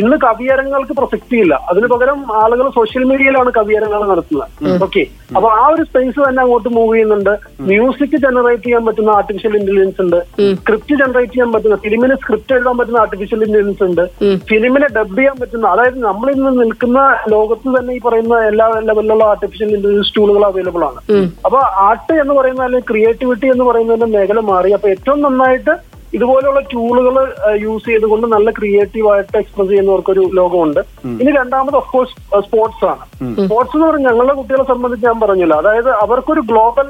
ഇന്ന് 0.00 0.16
കവിയരങ്ങൾക്ക് 0.26 0.94
പ്രസക്തിയില്ല. 1.00 1.54
അതിന് 1.70 1.86
പകരം 1.86 2.18
ആളുകൾ 2.42 2.70
സോഷ്യൽ 2.78 3.04
മീഡിയയിലാണ് 3.04 3.50
കവിയരങ്ങൾ 3.58 4.00
നടത്തുന്നത്. 4.12 4.82
ഓക്കെ 4.86 5.04
അപ്പൊ 5.36 5.48
ആ 5.60 5.64
ഒരു 5.72 5.82
സ്പേസ് 5.88 6.18
തന്നെ 6.28 6.40
അങ്ങോട്ട് 6.42 6.68
മൂവ് 6.68 6.92
ചെയ്യുന്നുണ്ട്. 6.94 7.32
മ്യൂസിക് 7.70 8.16
ജനറേറ്റ് 8.24 8.64
ചെയ്യാൻ 8.64 8.86
പറ്റുന്ന 8.86 9.10
ആർട്ടിഫിഷ്യൽ 9.10 9.56
ഇന്റലിജൻസ് 9.60 10.00
ഉണ്ട്. 10.04 10.18
സ്ക്രിപ്റ്റ് 10.60 10.94
ജനറേറ്റ് 11.02 11.32
ചെയ്യാൻ 11.32 11.50
പറ്റുന്ന 11.52 11.76
ഫിലിമിന് 11.76 12.14
സ്ക്രിപ്റ്റ് 12.14 12.54
എഴുതാൻ 12.54 12.76
പറ്റുന്ന 12.78 12.98
ആർട്ടിഫിഷ്യൽ 12.98 13.42
ഇന്റലിജൻസ് 13.46 13.84
ഉണ്ട്. 13.88 14.04
ഫിലിമിനെ 14.50 14.88
ഡബ് 14.96 15.16
ചെയ്യാൻ 15.18 15.36
പറ്റുന്ന 15.40 15.66
അതായത് 15.74 15.98
നമ്മൾ 16.08 16.30
ഇന്ന് 16.36 16.52
നിൽക്കുന്ന 16.60 17.00
ലോകത്ത് 17.34 17.68
തന്നെ 17.78 17.94
ഈ 17.94 18.00
പറയുന്ന 18.06 18.38
എല്ലാ 18.50 18.68
ലെവലിലുള്ള 18.90 19.24
ആർട്ടിഫിഷ്യൽ 19.24 19.70
ഇന്റലിജൻസ് 19.76 20.14
ടൂളുകൾ 20.16 20.44
അവൈലബിൾ 20.50 20.84
ആണ്. 20.90 21.00
അപ്പൊ 21.46 21.60
ആർട്ട് 21.88 22.16
എന്ന് 22.22 22.34
പറയുന്ന 22.34 22.62
അല്ലെങ്കിൽ 22.62 22.88
ക്രിയേറ്റിവിറ്റി 22.92 23.46
എന്ന് 23.46 23.64
പറയുന്നതിന്റെ 23.64 24.18
മേഖല 24.18 24.40
മാറി. 24.52 24.72
അപ്പൊ 24.78 24.88
ഏറ്റവും 24.88 25.20
നന്നായിട്ട് 25.22 25.74
ഇതുപോലുള്ള 26.14 26.60
ടൂളുകൾ 26.60 27.34
യൂസ് 27.60 27.84
ചെയ്തുകൊണ്ട് 27.84 28.26
നല്ല 28.26 28.50
ക്രിയേറ്റീവായിട്ട് 28.50 29.36
എക്സ്പ്രസ് 29.38 29.68
ചെയ്യുന്നവർക്കൊരു 29.68 30.30
ലോകമുണ്ട്. 30.34 30.80
ഇനി 31.06 31.30
രണ്ടാമത് 31.30 31.74
ഓഫ് 31.74 31.92
കോഴ്സ് 31.92 32.14
സ്പോർട്സ് 32.46 32.84
ആണ്. 32.84 33.04
സ്പോർട്സ് 33.46 33.76
എന്ന് 33.76 33.86
പറഞ്ഞാൽ 33.86 34.10
ഞങ്ങളുടെ 34.10 34.34
കുട്ടികളെ 34.34 34.64
സംബന്ധിച്ച് 34.64 35.06
ഞാൻ 35.06 35.20
പറഞ്ഞില്ല. 35.20 35.54
അതായത് 35.54 35.90
അവർക്കൊരു 35.90 36.40
ഗ്ലോബൽ 36.40 36.88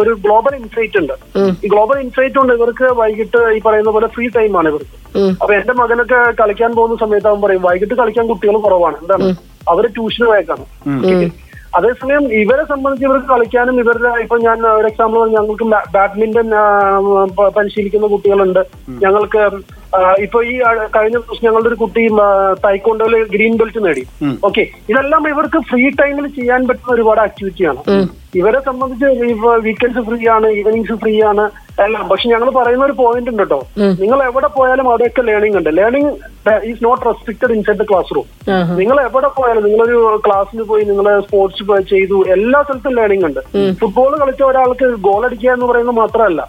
ഒരു 0.00 0.16
ഗ്ലോബൽ 0.24 0.56
ഇൻസൈറ്റ് 0.56 0.98
ഉണ്ട്. 0.98 1.12
ഈ 1.64 1.68
ഗ്ലോബൽ 1.68 1.98
ഇൻസൈറ്റ് 1.98 2.38
ഉണ്ട് 2.38 2.52
ഇവർക്ക് 2.52 2.92
വൈകിട്ട് 3.00 3.56
ഈ 3.56 3.60
പറയുന്ന 3.66 3.90
പോലെ 3.90 4.06
ഫ്രീ 4.06 4.28
ടൈം 4.28 4.58
ആണ് 4.58 4.68
ഇവർക്ക്. 4.68 5.18
അപ്പൊ 5.42 5.54
എന്റെ 5.54 5.72
മകനൊക്കെ 5.72 6.32
കളിക്കാൻ 6.42 6.74
പോകുന്ന 6.74 6.96
സമയത്ത് 7.06 7.28
അവൻ 7.28 7.40
പറയും 7.40 7.62
വൈകിട്ട് 7.62 7.94
കളിക്കാൻ 7.94 8.26
കുട്ടികൾ 8.26 8.56
കുറവാണ്. 8.56 8.96
എന്താണ്? 9.02 9.34
അവർ 9.68 9.86
ട്യൂഷന് 9.86 10.26
പോയേക്കാണ്. 10.26 10.64
അതേസമയം 11.76 12.24
ഇവരെ 12.40 12.64
സംബന്ധിച്ച് 12.64 13.06
ഇവർക്ക് 13.06 13.28
കളിക്കാനും 13.28 13.76
ഇവരുടെ 13.80 14.10
ഇപ്പൊ 14.22 14.36
ഞാൻ 14.38 14.66
ഒരു 14.70 14.86
എക്സാമ്പിൾ 14.86 15.18
പറഞ്ഞു 15.18 15.36
ഞങ്ങൾക്ക് 15.36 15.66
ബാഡ്മിന്റൺ 15.92 16.48
പരിശീലിക്കുന്ന 17.56 18.06
കുട്ടികളുണ്ട്. 18.06 18.62
ഞങ്ങൾക്ക് 19.04 19.42
ഇപ്പൊ 20.24 20.38
ഈ 20.50 20.54
കഴിഞ്ഞ 20.96 21.16
ദിവസം 21.16 21.44
ഞങ്ങളുടെ 21.46 21.68
ഒരു 21.72 21.78
കുട്ടി 21.82 22.04
തൈക്കൊണ്ടോയിൽ 22.66 23.24
ഗ്രീൻ 23.34 23.54
ബെൽറ്റ് 23.60 23.82
നേടി. 23.86 24.04
ഓക്കെ 24.48 24.64
ഇതെല്ലാം 24.92 25.28
ഇവർക്ക് 25.32 25.60
ഫ്രീ 25.72 25.84
ടൈമിൽ 26.00 26.26
ചെയ്യാൻ 26.38 26.62
പറ്റുന്ന 26.70 26.96
ഒരുപാട് 26.96 27.22
ആക്ടിവിറ്റിയാണ് 27.26 27.82
ഇവരെ 28.40 28.58
സംബന്ധിച്ച് 28.66 29.06
വീക്കെൻഡ്സ് 29.66 30.02
ഫ്രീ 30.08 30.18
ആണ് 30.36 30.46
ഈവനിങ്സ് 30.60 30.94
ഫ്രീ 31.02 31.14
ആണ് 31.28 31.44
എല്ലാം. 31.84 32.02
പക്ഷെ 32.10 32.26
ഞങ്ങൾ 32.32 32.48
പറയുന്ന 32.56 32.84
ഒരു 32.88 32.94
പോയിന്റ് 33.00 33.30
ഉണ്ട് 33.30 33.42
കേട്ടോ 33.42 33.58
നിങ്ങൾ 34.00 34.18
എവിടെ 34.26 34.48
പോയാലും 34.56 34.86
അവിടെയൊക്കെ 34.90 35.22
ലേണിംഗ് 35.28 35.56
ഉണ്ട്. 35.60 35.70
Learning 35.78 36.10
is 36.70 36.82
not 36.86 37.02
restricted 37.08 37.54
inside 37.56 37.80
the 37.82 37.86
class 37.90 38.14
room 38.16 38.26
നിങ്ങൾ 38.80 38.98
എവിടെ 39.06 39.30
പോയാലും 39.38 39.64
നിങ്ങളൊരു 39.68 39.98
ക്ലാസ്സിന് 40.26 40.64
പോയി 40.70 40.84
നിങ്ങൾ 40.90 41.06
സ്പോർട്സ് 41.26 41.80
ചെയ്തു 41.92 42.18
എല്ലാ 42.36 42.60
സ്ഥലത്തും 42.66 42.96
ലേണിംഗ് 43.00 43.26
ഉണ്ട്. 43.28 43.40
ഫുട്ബോൾ 43.80 44.12
കളിച്ച 44.22 44.42
ഒരാൾക്ക് 44.50 44.88
ഗോൾ 45.08 45.20
അടിക്കുക 45.28 45.50
എന്ന് 45.56 45.68
പറയുന്നത് 45.72 45.98
മാത്രമല്ല 46.02 46.42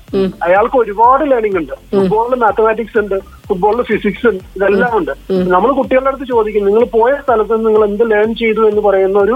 അയാൾക്ക് 0.48 0.80
ഒരുപാട് 0.84 1.26
ലേണിംഗ് 1.34 1.60
ഉണ്ട്. 1.64 1.76
ഫുട്ബോളിൽ 1.96 2.40
മാത്തമാറ്റിക്സ് 2.46 3.00
ഉണ്ട്. 3.04 3.18
ഫുട്ബോളിൽ 3.48 3.82
ഫിസിക്സ് 3.90 4.30
ഇതെല്ലാം 4.58 4.94
ഉണ്ട്. 5.00 5.12
നമ്മൾ 5.54 5.70
കുട്ടികളുടെ 5.80 6.10
അടുത്ത് 6.12 6.26
ചോദിക്കും 6.32 6.66
നിങ്ങൾ 6.68 6.84
പോയ 6.96 7.12
സ്ഥലത്ത് 7.24 7.52
നിന്ന് 7.54 7.68
നിങ്ങൾ 7.70 7.84
എന്ത് 7.90 8.04
ലേൺ 8.12 8.30
ചെയ്തു? 8.42 8.62
എന്ന് 8.70 8.82
പറയുന്ന 8.88 9.18
ഒരു 9.26 9.36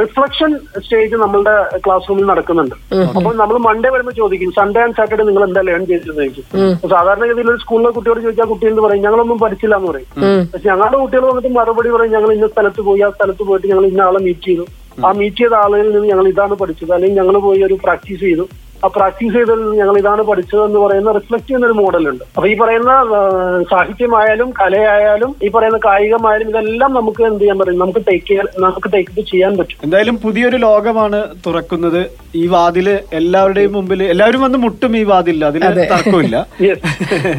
റിഫ്ലക്ഷൻ 0.00 0.50
സ്റ്റേജ് 0.84 1.16
നമ്മളുടെ 1.22 1.54
ക്ലാസ് 1.84 2.08
റൂമിൽ 2.10 2.26
നടക്കുന്നുണ്ട്. 2.32 2.76
അപ്പോൾ 3.18 3.32
നമ്മൾ 3.40 3.56
മൺഡേ 3.66 3.90
വരുമ്പോൾ 3.94 4.16
ചോദിക്കും 4.20 4.52
സൺഡേ 4.58 4.80
ആൻഡ് 4.84 4.96
സാറ്റർഡേ 4.98 5.26
നിങ്ങൾ 5.30 5.44
എന്താ 5.48 5.62
ലേൺ 5.68 5.82
ചെയ്തതെന്ന്? 5.90 6.26
ചോദിക്കും. 6.38 6.88
സാധാരണഗതിയിൽ 6.94 7.50
ഒരു 7.54 7.60
സ്കൂളിലെ 7.64 7.90
കുട്ടിയോട് 7.96 8.20
ചോദിച്ചാൽ 8.26 8.48
കുട്ടി 8.52 8.66
എന്ന് 8.72 8.84
പറയും 8.86 9.04
ഞങ്ങളൊന്നും 9.06 9.40
പഠിച്ചില്ല 9.44 9.76
എന്ന് 9.80 9.90
പറയും. 9.92 10.08
പക്ഷെ 10.52 10.68
ഞങ്ങളുടെ 10.72 10.98
കുട്ടികൾ 11.02 11.26
വന്നിട്ട് 11.30 11.52
മറുപടി 11.58 11.92
പറയും 11.96 12.14
ഞങ്ങൾ 12.16 12.32
ഇന്ന 12.36 12.48
സ്ഥലത്ത് 12.54 12.80
പോയി 12.90 13.02
ആ 13.08 13.10
സ്ഥലത്ത് 13.16 13.42
പോയിട്ട് 13.50 13.66
ഞങ്ങൾ 13.72 13.86
ഇന്ന 13.92 14.02
ആളെ 14.08 14.22
മീറ്റ് 14.28 14.46
ചെയ്തു. 14.50 14.66
ആ 15.06 15.10
മീറ്റ് 15.18 15.40
ചെയ്ത 15.42 15.54
ആളുകളിൽ 15.64 15.92
നിന്ന് 15.94 16.08
ഞങ്ങൾ 16.12 16.26
ഇതാണ് 16.32 16.54
പഠിച്ചത്. 16.62 16.92
അല്ലെങ്കിൽ 16.94 17.18
ഞങ്ങൾ 17.20 17.36
പോയി 17.48 17.60
ഒരു 17.68 17.74
പ്രാക്ടീസ് 17.84 18.20
ചെയ്തു. 18.20 18.46
പ്രാക്ടീസ് 18.86 19.34
ചെയ്ത് 19.34 19.76
ഞങ്ങൾ 19.76 19.98
ഇതാണ് 19.98 20.22
പഠിച്ചത് 20.22 20.64
എന്ന് 20.64 20.78
പറയുന്ന 20.78 21.12
റിഫ്ലക്ട് 21.12 21.46
ചെയ്യുന്ന 21.46 21.66
ഒരു 21.66 21.72
മോഡലുണ്ട് 21.72 22.24
അപ്പൊ 22.36 22.48
ഈ 22.48 22.54
പറയുന്ന 22.54 22.92
സാഹിത്യമായാലും 23.70 24.50
കലയായാലും 24.60 25.34
ഈ 25.42 25.48
പറയുന്ന 25.48 25.76
കായികമായാലും 25.86 26.48
ഇതെല്ലാം 26.48 26.92
നമുക്ക് 26.92 27.22
എന്ത് 27.22 27.40
ചെയ്യാൻ 27.40 27.58
പറയും 27.58 27.78
നമുക്ക് 27.78 28.00
ടേക്ക് 28.08 28.36
നമുക്ക് 28.58 28.92
ടേക്ക് 28.92 29.24
ചെയ്യാൻ 29.30 29.56
പറ്റും. 29.58 29.78
എന്തായാലും 29.84 30.16
പുതിയൊരു 30.16 30.56
ലോകമാണ് 30.56 31.28
തുറക്കുന്നത്. 31.46 32.00
ഈ 32.34 32.46
വാതിൽ 32.46 32.98
എല്ലാവരുടെയും 33.12 33.72
മുമ്പിൽ 33.72 34.02
എല്ലാവരും 34.02 34.40
വന്ന് 34.40 34.58
മുട്ടും 34.58 34.96
ഈ 34.96 35.02
വാതിലിൽ 35.02 35.44
അതിന് 35.44 35.70
തർക്കമില്ല. 35.92 36.36
Yes. 36.68 36.78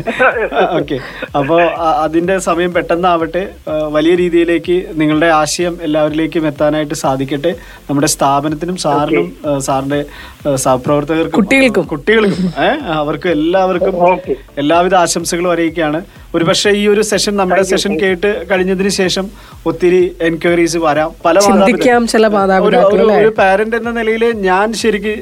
ഓക്കെ 0.80 0.98
അപ്പോ 1.40 1.56
അതിന്റെ 2.04 2.38
സമയം 2.40 2.74
പെട്ടെന്നാവട്ടെ. 2.74 3.44
വലിയ 3.92 4.16
രീതിയിലേക്ക് 4.16 4.86
നിങ്ങളുടെ 4.94 5.26
ആശയം 5.26 5.78
എല്ലാവരിലേക്കും 5.82 6.48
എത്താനായിട്ട് 6.48 6.94
സാധിക്കട്ടെ. 6.94 7.56
നമ്മുടെ 7.90 8.08
സ്ഥാപനത്തിനും 8.08 8.78
സാറിനും 8.78 9.28
സാറിന്റെ 9.62 10.06
ആ, 10.48 10.56
സഹപ്രവർത്തകർക്കും 10.56 11.28
കുട്ടികൾക്കും. 11.36 11.84
കുട്ടികൾക്കും 11.88 12.48
അവർക്കും 12.94 13.32
എല്ലാവർക്കും. 13.32 13.94
എല്ലാവിധ 14.58 14.96
ആശംസകളും 14.96 15.52
അറിയിക്കുകയാണ് 15.52 16.00
ഒരുപക്ഷെ 16.36 16.70
ഈ 16.72 16.88
ഒരു 16.88 17.02
സെഷൻ 17.02 17.34
നമ്മുടെ 17.36 17.64
സെഷൻ 17.70 17.94
കേട്ട് 18.00 18.46
കഴിഞ്ഞതിന് 18.52 18.90
ശേഷം 18.98 19.26
ഒത്തിരി 19.66 20.02
എൻക്വയറീസ് 20.22 20.78
വരാം 20.78 21.12
പല 21.26 21.36
ചില 21.40 21.52
ഒരു-? 23.20 23.34
പാരന്റ് 23.38 23.76
എന്ന 23.76 23.92
നിലയിൽ 23.92 24.24
ഞാൻ 24.42 24.74
ശരിക്ക് 24.74 25.14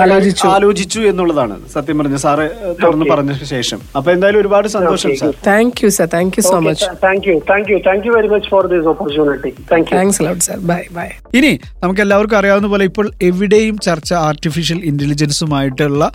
ആലോചിച്ചു. 0.00 0.46
ആലോചിച്ചു 0.54 1.00
എന്നുള്ളതാണ്. 1.10 1.56
സത്യം 1.74 1.98
പറഞ്ഞ 1.98 2.16
സാറ് 2.24 2.46
തുറന്നു 2.82 3.06
പറഞ്ഞ 3.12 3.32
ശേഷം. 3.54 3.78
അപ്പൊ 3.96 4.08
എന്തായാലും 4.14 4.40
ഒരുപാട് 4.40 4.68
സന്തോഷം 4.76 5.12
sir. 5.20 5.32
Thank 5.46 5.80
you 5.84 5.90
sir 5.98 6.08
thank 6.16 6.36
you 6.38 6.44
so 6.48 6.58
much 6.66 6.88
thank 7.04 7.28
you 7.28 7.36
thank 7.50 7.70
you 7.72 7.78
thank 7.88 8.06
you 8.08 8.12
very 8.16 8.30
much 8.34 8.50
for 8.54 8.66
this 8.74 8.88
opportunity 8.94 9.52
thank 9.72 9.88
you 9.92 9.96
thanks 9.98 10.22
lot 10.26 10.44
sir 10.48 10.58
bye 10.72 10.80
bye 10.98 11.08
ഇനി 11.38 11.52
നമുക്ക് 11.82 12.02
എല്ലാവർക്കും 12.06 12.38
അറിയാവുന്ന 12.38 12.70
പോലെ 12.74 12.84
ഇപ്പോൾ 12.90 13.08
എവിടെയും 13.30 13.78
ചർച്ച 13.88 14.12
ആർട്ടിഫിഷ്യൽ 14.28 14.80
ഇന്റലിജൻസുമായിട്ടുള്ള 14.92 16.12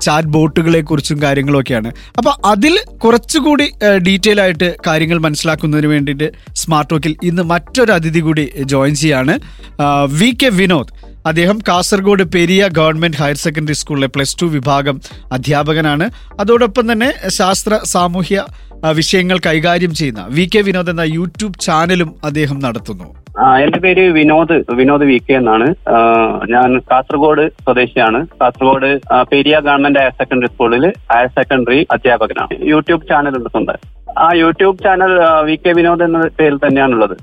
ചാറ്റ് 0.00 0.28
ബോട്ടുകളെ 0.28 0.80
കുറിച്ചും 0.80 1.18
കാര്യങ്ങളൊക്കെയാണ്. 1.22 1.90
അപ്പൊ 2.18 2.30
അതിൽ 2.44 2.74
കുറച്ചുകൂടി 3.04 3.66
ഡീറ്റെയിൽ 4.06 4.40
ആയിട്ട് 4.40 4.68
കാര്യങ്ങൾ 4.86 5.18
മനസ്സിലാക്കുന്നതിന് 5.18 5.86
വേണ്ടിയിട്ട് 5.86 6.28
സ്മാർട്ട് 6.54 6.90
ടോക്കിൽ 6.90 7.14
ഇന്ന് 7.22 7.42
മറ്റൊരു 7.52 7.92
അതിഥി 7.92 8.20
കൂടി 8.20 8.44
ജോയിൻ 8.72 8.94
ചെയ്യാണ്. 8.94 9.34
വി 10.20 10.30
കെ 10.42 10.50
വിനോദ് 10.60 10.92
അദ്ദേഹം 11.26 11.58
Kasaragod 11.68 12.24
Periya 12.34 12.68
government 12.78 13.16
higher 13.16 13.36
secondary 13.36 13.76
സ്കൂളിലെ 13.80 14.08
പ്ലസ് 14.14 14.36
ടു 14.42 14.46
വിഭാഗം 14.46 14.96
അധ്യാപകനാണ്. 15.32 16.06
അതോടൊപ്പം 16.40 16.92
തന്നെ 16.92 17.08
ശാസ്ത്ര 17.38 17.78
സാമൂഹ്യ 17.84 18.44
വിഷയങ്ങൾ 18.96 19.38
കൈകാര്യം 19.46 19.94
ചെയ്യുന്ന 19.94 20.22
വി 20.28 20.50
കെ 20.54 20.60
വിനോദ് 20.60 20.90
എന്ന 20.90 21.00
യൂട്യൂബ് 21.00 21.60
ചാനലും 21.66 22.10
അദ്ദേഹം 22.24 22.58
നടത്തുന്നു. 22.58 23.08
എന്റെ 23.64 23.78
പേര് 23.78 24.04
വിനോദ് 24.16 24.56
വിനോദ് 24.78 25.04
വി 25.10 25.18
കെ 25.28 25.32
എന്നാണ്. 25.32 25.68
ഞാൻ 26.54 26.70
കാസർഗോഡ് 26.90 27.44
സ്വദേശിയാണ്. 27.64 28.20
Kasaragod 28.40 28.90
Periya 29.32 29.54
government 29.68 29.98
higher 29.98 30.14
secondary 30.20 30.50
സ്കൂളിൽ 30.54 30.86
ഹയർ 31.12 31.28
സെക്കൻഡറി 31.38 31.80
അധ്യാപകനാണ്. 31.96 32.56
യൂട്യൂബ് 32.72 33.08
ചാനൽ 33.10 33.36
ഉണ്ട് 33.60 33.74
ആ 34.18 34.28
YouTube 34.42 34.82
channel 34.84 35.12
V 35.50 35.56
K 35.66 35.72
Vinod 35.78 36.04
എന്ന 36.08 36.18
പേരിൽ 36.40 36.58
തന്നെയാണുള്ളത്. 36.66 37.16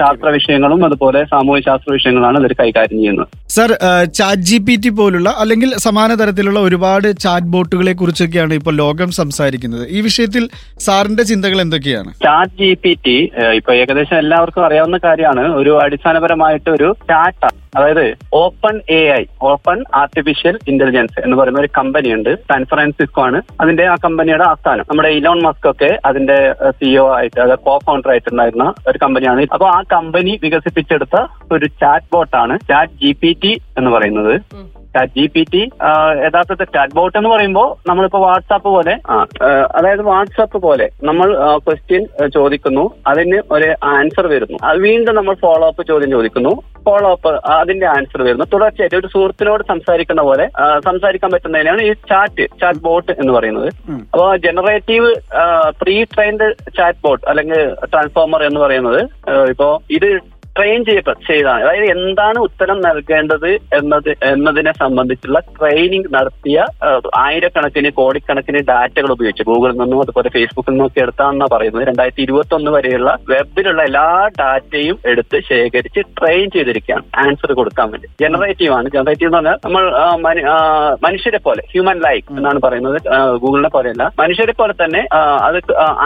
ശാസ്ത്ര 0.00 0.28
വിഷയങ്ങളും 0.28 0.84
അതുപോലെ 0.84 1.24
സാമൂഹ്യ 1.24 1.62
ശാസ്ത്ര 1.68 1.92
വിഷയങ്ങളാണ് 1.92 2.38
ഇതിൽ 2.40 2.52
കൈകാര്യം 2.60 2.98
ചെയ്യുന്നത്. 2.98 3.28
Sir 3.56 3.70
chat 4.18 4.46
G 4.50 4.58
P 4.66 4.74
T 4.84 4.88
പോലുള്ള 4.88 5.34
അല്ലെങ്കിൽ 5.38 5.70
സമാന 5.86 6.14
തരത്തിലുള്ള 6.14 6.60
ഒരുപാട് 6.60 7.08
ചാറ്റ് 7.24 7.52
ബോട്ടുകളെ 7.54 7.92
കുറിച്ചൊക്കെയാണ് 7.92 8.54
ഇപ്പോൾ 8.54 8.76
ലോകം 8.82 9.10
സംസാരിക്കുന്നത്. 9.20 9.84
ഈ 9.88 10.00
വിഷയത്തിൽ 10.00 10.44
സാറിന്റെ 10.86 11.22
ചിന്തകൾ 11.22 11.60
എന്തൊക്കെയാണ്? 11.60 12.12
ചാറ്റ് 12.26 12.58
ജി 12.60 12.70
പി 12.84 12.92
ടി 13.06 13.16
ഇപ്പൊ 13.60 13.72
ഏകദേശം 13.74 14.18
എല്ലാവർക്കും 14.18 14.66
അറിയാവുന്ന 14.66 15.00
കാര്യമാണ്. 15.08 15.44
ഒരു 15.62 15.74
അടിസ്ഥാനപരമായിട്ട് 15.84 16.70
ഒരു 16.70 16.90
ചാറ്റ് 17.10 17.50
അതായത് 17.78 18.06
open 18.34 18.74
A 18.96 18.98
I 19.18 19.20
open 19.50 19.78
artificial 20.00 20.58
intelligence 20.68 21.20
എന്ന് 21.24 21.36
പറയുന്ന 21.36 21.60
ഒരു 21.60 21.70
കമ്പനി 21.78 22.08
ഉണ്ട് 22.16 22.30
സാൻ 22.48 22.62
ഫ്രാൻസിസ്കോ 22.72 23.22
ആണ് 23.26 23.38
അതിന്റെ 23.60 23.84
ആ 23.92 23.94
കമ്പനിയുടെ 24.04 24.44
ആസ്ഥാനം. 24.48 24.84
നമ്മുടെ 24.90 25.10
ഇലോൺ 25.18 25.38
മസ്ക് 25.46 25.68
ഒക്കെ 25.70 25.90
അതിന്റെ 26.04 26.36
സിഇഒ 26.80 27.06
ആയിട്ട് 27.18 27.38
അതായത് 27.40 27.62
കോ 27.68 27.78
ഫൗണ്ടർ 27.86 28.10
ആയിട്ടുണ്ടായിരുന്ന 28.14 28.66
ഒരു 28.88 28.98
കമ്പനിയാണ്. 29.04 29.46
അപ്പൊ 29.62 29.74
ആ 29.74 29.82
കമ്പനി 29.90 30.32
വികസിപ്പിച്ചെടുത്ത 30.42 31.16
ഒരു 31.52 31.66
ചാറ്റ് 31.80 32.08
ബോട്ടാണ് 32.12 32.54
ചാറ്റ് 32.70 32.96
ജി 33.02 33.10
പി 33.20 33.30
ടി 33.42 33.52
എന്ന് 33.78 33.90
പറയുന്നത്. 33.90 34.32
ചാറ്റ് 34.94 35.12
ജി 35.18 35.24
പി 35.34 35.42
ടി 35.52 35.62
യഥാർത്ഥത്തിൽ 36.24 36.68
ചാറ്റ് 36.76 36.96
ബോട്ട് 36.98 37.16
എന്ന് 37.18 37.30
പറയുമ്പോൾ 37.34 37.68
നമ്മളിപ്പോ 37.88 38.20
വാട്സാപ്പ് 38.26 38.68
പോലെ 38.76 38.94
അതായത് 39.78 40.02
വാട്സാപ്പ് 40.10 40.58
പോലെ 40.66 40.86
നമ്മൾ 41.08 41.28
ക്വസ്റ്റ്യൻ 41.66 42.04
ചോദിക്കുന്നു. 42.36 42.84
അതിന് 43.12 43.38
ഒരു 43.54 43.68
ആൻസർ 43.94 44.26
വരുന്നു. 44.34 44.58
അത് 44.68 44.78
വീണ്ടും 44.88 45.16
നമ്മൾ 45.20 45.36
ഫോളോ 45.44 45.66
അപ്പ് 45.70 45.84
ചോദ്യം 45.90 46.12
ചോദിക്കുന്നു. 46.16 46.52
ഫോളോ 46.86 47.08
അപ്പ് 47.16 47.32
അതിന്റെ 47.54 47.86
ആൻസർ 47.86 48.20
വരുന്നു. 48.26 48.46
തുടർച്ചയായിട്ട് 48.52 48.98
ഒരു 49.00 49.08
സുഹൃത്തിനോട് 49.12 49.62
സംസാരിക്കുന്ന 49.72 50.22
പോലെ 50.28 50.46
സംസാരിക്കാൻ 50.88 51.30
പറ്റുന്നതിനാണ് 51.34 51.82
ഈ 51.88 51.92
ചാറ്റ് 52.12 52.46
ചാറ്റ് 52.62 52.84
ബോട്ട് 52.88 53.12
എന്ന് 53.20 53.32
പറയുന്നത്. 53.38 53.68
അപ്പോൾ 54.12 54.28
generative 54.46 55.10
pre 55.82 55.96
trained 56.14 56.48
chat 56.78 57.02
bot 57.06 57.24
അല്ലെങ്കിൽ 57.32 57.60
ട്രാൻസ്ഫോമർ 57.92 58.42
എന്ന് 58.48 58.60
പറയുന്നത് 58.64 59.00
ഇപ്പോ 59.52 59.68
ഇത് 59.98 60.08
ട്രെയിൻ 60.56 60.80
ചെയ്യപ്പ 60.86 61.12
ചെയ്താണ് 61.26 61.62
അതായത് 61.64 61.86
എന്താണ് 61.94 62.38
ഉത്തരം 62.46 62.78
നൽകേണ്ടത് 62.86 63.48
എന്നത് 63.78 64.08
എന്നതിനെ 64.30 64.72
സംബന്ധിച്ചുള്ള 64.80 65.38
ട്രെയിനിങ് 65.58 66.10
നടത്തിയ 66.14 66.64
ആയിരക്കണക്കിന് 67.24 67.90
കോടിക്കണക്കിന് 67.98 68.60
ഡാറ്റകൾ 68.70 69.10
ഉപയോഗിച്ച്. 69.14 69.44
ഗൂഗിളിൽ 69.50 69.76
നിന്നും 69.82 70.00
അതുപോലെ 70.04 70.30
ഫേസ്ബുക്കിൽ 70.34 70.72
നിന്നും 70.72 70.86
ഒക്കെ 70.86 71.00
എടുത്താണെന്നാണ് 71.04 71.52
പറയുന്നത്. 71.54 71.84
രണ്ടായിരത്തി 71.90 72.22
ഇരുപത്തി 72.26 72.54
ഒന്ന് 72.58 72.70
വരെയുള്ള 72.76 73.12
വെബിലുള്ള 73.30 73.82
എല്ലാ 73.90 74.04
ഡാറ്റയും 74.40 74.98
എടുത്ത് 75.12 75.40
ശേഖരിച്ച് 75.50 76.02
ട്രെയിൻ 76.18 76.46
ചെയ്തിരിക്കുകയാണ്. 76.56 77.04
ആൻസർ 77.24 77.52
കൊടുക്കാൻ 77.60 77.88
വേണ്ടി. 77.94 78.10
ജനറേറ്റീവ് 78.24 78.74
ആണ്. 78.78 78.88
ജനറേറ്റീവ് 78.96 79.28
എന്ന് 79.30 79.38
പറഞ്ഞാൽ 79.38 79.58
നമ്മൾ 79.66 79.82
മനുഷ്യരെ 81.06 81.40
പോലെ 81.48 81.64
ഹ്യൂമൻ 81.72 81.98
ലൈക്ക് 82.06 82.28
എന്നാണ് 82.36 82.60
പറയുന്നത്. 82.66 83.00
ഗൂഗിളിനെ 83.44 83.72
പോലെയല്ല. 83.76 84.04
മനുഷ്യരെ 84.22 84.56
പോലെ 84.60 84.76
തന്നെ 84.84 85.02
അത് 85.48 85.58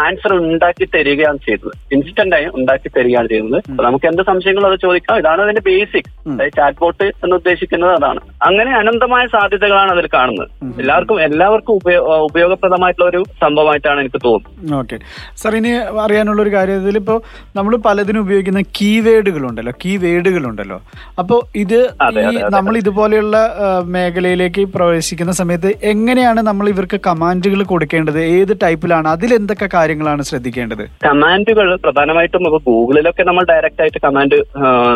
ആൻസർ 0.05 0.35
ഉണ്ടാക്കി 0.41 0.89
തരികയാണ് 0.97 1.41
ചെയ്തത്. 1.49 1.75
ഇൻസ്റ്റന്റ് 1.99 2.37
ആയി 2.39 2.49
ഉണ്ടാക്കി 2.61 2.89
തരികയാണ് 2.99 3.31
ചെയ്യുന്നത് 3.35 3.63
നമുക്ക് 3.89 4.07
എന്ത് 4.13 4.23
സംശയങ്ങളും 4.37 4.73
അത് 4.73 4.79
ചോദിക്കാം. 4.81 5.19
ഇതാണ് 5.19 5.43
അതിന്റെ 5.43 5.61
ബേസിക് 5.61 6.16
ചാറ്റ് 6.27 6.79
ബോട്ട് 6.81 7.05
എന്ന് 7.05 7.37
ഉദ്ദേശിക്കുന്നത് 7.37 7.95
അതാണ്. 7.95 8.21
അങ്ങനെ 8.43 8.73
അനന്തമായ 8.77 9.27
സാധ്യതകളാണ് 9.27 9.91
അതിൽ 9.93 10.09
കാണുന്നത്. 10.15 10.49
എല്ലാവർക്കും 10.81 11.23
എല്ലാവർക്കും 11.23 11.73
ഉപയോ- 11.73 12.03
ഉപയോഗപ്രദമായിട്ടുള്ള 12.03 13.11
ഒരു 13.11 13.25
സംഭവമായിട്ടാണ് 13.43 14.01
എനിക്ക് 14.01 14.21
തോന്നുന്നത്. 14.25 14.79
ഓക്കെ 14.79 14.99
സാർ 15.37 15.57
ഇനി 15.57 15.69
അറിയാനുള്ള 16.05 16.43
ഒരു 16.43 16.51
കാര്യം 16.51 16.83
ഇതിലിപ്പോ 16.83 17.23
നമ്മൾ 17.57 17.77
പലതിനും 17.77 18.21
ഉപയോഗിക്കുന്ന 18.21 18.63
കീവേഡുകൾ 18.63 20.47
ഉണ്ടല്ലോ 20.47 20.81
അപ്പോൾ 21.19 21.41
ഇത് 21.55 21.79
അപ്പോ 21.91 22.21
ഈ 22.21 22.25
അതെ, 22.25 22.39
അതെ. 22.39 22.49
നമ്മൾ 22.49 22.77
ഇതുപോലെയുള്ള 22.77 23.37
മേഖലയിലേക്ക് 23.85 24.65
പ്രവേശിക്കുന്ന 24.65 25.33
സമയത്ത് 25.33 25.75
എങ്ങനെയാണ് 25.83 26.41
നമ്മൾ 26.41 26.69
ഇവർക്ക് 26.69 27.01
കമാൻഡുകൾ 27.07 27.63
കൊടുക്കേണ്ടത്? 27.63 28.21
ഏത് 28.21 28.57
ടൈപ്പിലാണ്? 28.63 29.09
അതിൽ 29.09 29.35
എന്തൊക്കെ 29.35 29.69
കാര്യങ്ങളാണ് 29.75 30.23
ശ്രദ്ധിക്കേണ്ടത്? 30.23 30.85
കമാൻഡുകൾ 31.05 31.77
പ്രധാനമായിട്ടും 31.77 32.43
ഗൂഗിളിലൊക്കെ 32.67 33.23
നമ്മൾ 33.23 33.45
ഡയറക്റ്റ് 33.45 33.81
ആയിട്ട് 33.81 33.99
കമാൻഡ് 34.05 34.39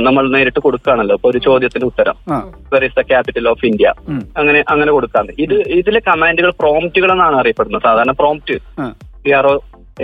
നമ്മൾ 0.03 0.31
നേരിട്ട് 0.31 0.61
കൊടുക്കുകയാണല്ലോ. 0.61 1.20
ഇപ്പൊ 1.21 1.31
ഒരു 1.33 1.41
ചോദ്യത്തിന് 1.47 1.87
ഉത്തരം. 1.89 2.17
Where 2.73 2.83
is 2.87 2.97
the 2.99 3.03
capital 3.09 3.47
of 3.51 3.65
India 3.71 3.89
അങ്ങനെ 4.41 4.61
അങ്ങനെ 4.73 4.91
കൊടുക്കാറുണ്ട് 4.97 5.41
ഇത് 5.45 5.57
ഇതിലെ 5.79 6.01
കമാൻഡുകൾ 6.07 6.51
പ്രോംപ്റ്റുകൾ 6.61 7.11
എന്നാണ് 7.15 7.37
അറിയപ്പെടുന്നത്. 7.41 7.83
സാധാരണ 7.89 8.13
prompt. 8.21 8.57
P 9.25 9.33
R 9.39 9.47
O 9.51 9.53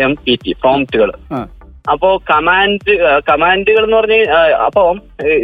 M 0.07 0.15
P 0.25 0.35
T 0.43 0.53
പ്രോംപ്റ്റുകൾ. 0.63 1.13
അപ്പോ 1.93 2.09
കമാൻഡ് 2.33 2.93
കമാൻഡുകൾ 3.31 3.83
എന്ന് 3.87 3.97
പറഞ്ഞ 3.99 4.15
അപ്പോ 4.67 4.83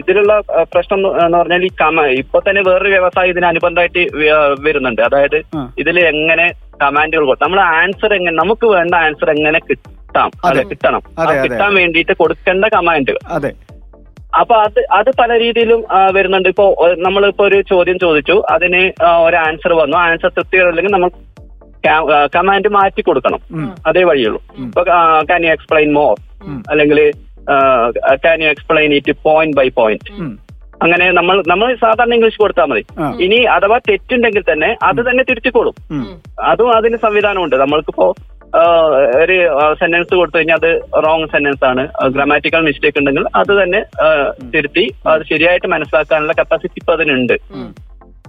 ഇതിലുള്ള 0.00 0.32
പ്രശ്നം 0.74 0.98
എന്ന് 1.24 1.38
പറഞ്ഞാൽ 1.38 1.64
ഈ 1.70 1.72
കമ 1.82 2.06
ഇപ്പൊ 2.22 2.38
തന്നെ 2.48 2.62
വേറൊരു 2.68 2.92
വ്യവസായം 2.96 3.32
ഇതിന് 3.34 3.48
അനുബന്ധമായിട്ട് 3.52 4.04
വരുന്നുണ്ട്. 4.68 5.02
അതായത്. 5.08 5.38
ഇതിൽ 5.84 5.98
എങ്ങനെ 6.12 6.46
കമാൻഡുകൾ 6.84 7.24
കൊടുക്കും 7.26 7.48
നമ്മൾ 7.48 7.62
ആൻസർ 7.80 8.12
എങ്ങനെ 8.20 8.36
നമുക്ക് 8.42 8.68
വേണ്ട 8.76 8.94
ആൻസർ 9.06 9.30
എങ്ങനെ 9.36 9.60
കിട്ടാം? 9.70 10.30
അതെ. 10.46 10.62
കിട്ടണം. 10.72 11.02
കിട്ടാൻ 11.44 11.72
വേണ്ടിയിട്ട് 11.80 12.14
കൊടുക്കേണ്ട 12.22 12.64
കമാൻഡുകൾ. 12.78 13.22
അപ്പൊ 14.40 14.54
അത് 14.66 14.80
അത് 14.98 15.10
പല 15.20 15.30
രീതിയിലും 15.42 15.80
വരുന്നുണ്ട്. 16.16 16.48
ഇപ്പോ 16.52 16.66
നമ്മളിപ്പോ 17.06 17.44
ഒരു 17.48 17.58
ചോദ്യം 17.72 17.98
ചോദിച്ചു. 18.04 18.36
അതിന് 18.54 18.82
ഒരു 19.26 19.36
ആൻസർ 19.46 19.72
വന്നു. 19.80 19.96
ആൻസർ 20.06 20.30
തൃപ്തികരല്ലെങ്കിൽ 20.36 20.94
നമ്മൾ 20.94 21.10
കമാൻഡ് 22.34 22.68
മാറ്റി 22.76 23.02
കൊടുക്കണം. 23.08 23.40
അതേ 23.88 24.02
വഴിയുള്ളൂ. 24.10 24.40
ഇപ്പൊ 24.66 24.82
കാൻ 25.30 25.40
യു 25.46 25.52
എക്സ്പ്ലെയിൻ 25.56 25.90
മോർ 25.98 26.14
അല്ലെങ്കിൽ 26.72 26.98
can 28.24 28.38
you 28.44 28.48
explain 28.54 28.90
it 28.98 29.14
point 29.26 29.56
by 29.60 29.68
point 29.80 30.10
അങ്ങനെ 30.84 31.06
നമ്മൾ 31.18 31.36
നമ്മൾ 31.50 31.68
സാധാരണ 31.82 32.14
ഇംഗ്ലീഷ് 32.16 32.40
കൊടുത്താൽ 32.42 32.66
മതി. 32.70 32.82
ഇനി 33.24 33.38
അഥവാ 33.56 33.76
തെറ്റുണ്ടെങ്കിൽ 33.88 34.44
തന്നെ 34.48 34.70
അത് 34.88 35.00
തന്നെ 35.08 35.22
തിരിച്ചു 35.28 35.50
കൊടുക്കും 35.56 36.06
അതും 36.50 36.70
അതിന് 36.78 36.98
സംവിധാനമുണ്ട്. 37.04 37.56
നമ്മൾക്കിപ്പോ 37.62 38.06
ഒരു 39.22 39.36
സെന്റൻസ് 39.80 40.12
കൊടുത്തു 40.18 40.36
കഴിഞ്ഞാൽ 40.36 40.58
അത് 40.60 40.70
റോങ് 41.04 41.28
സെന്റൻസ് 41.34 41.64
ആണ്. 41.70 41.84
ഗ്രാമാറ്റിക്കൽ 42.16 42.64
മിസ്റ്റേക്ക് 42.68 43.00
ഉണ്ടെങ്കിൽ 43.02 43.26
അത് 43.40 43.52
തന്നെ 43.62 43.80
തിരുത്തി 44.54 44.86
അത് 45.12 45.24
ശരിയായിട്ട് 45.32 45.70
മനസ്സിലാക്കാനുള്ള 45.74 46.34
കപ്പാസിറ്റി 46.40 46.80
ഇപ്പൊ 46.82 46.94
അതിനുണ്ട്. 46.96 47.36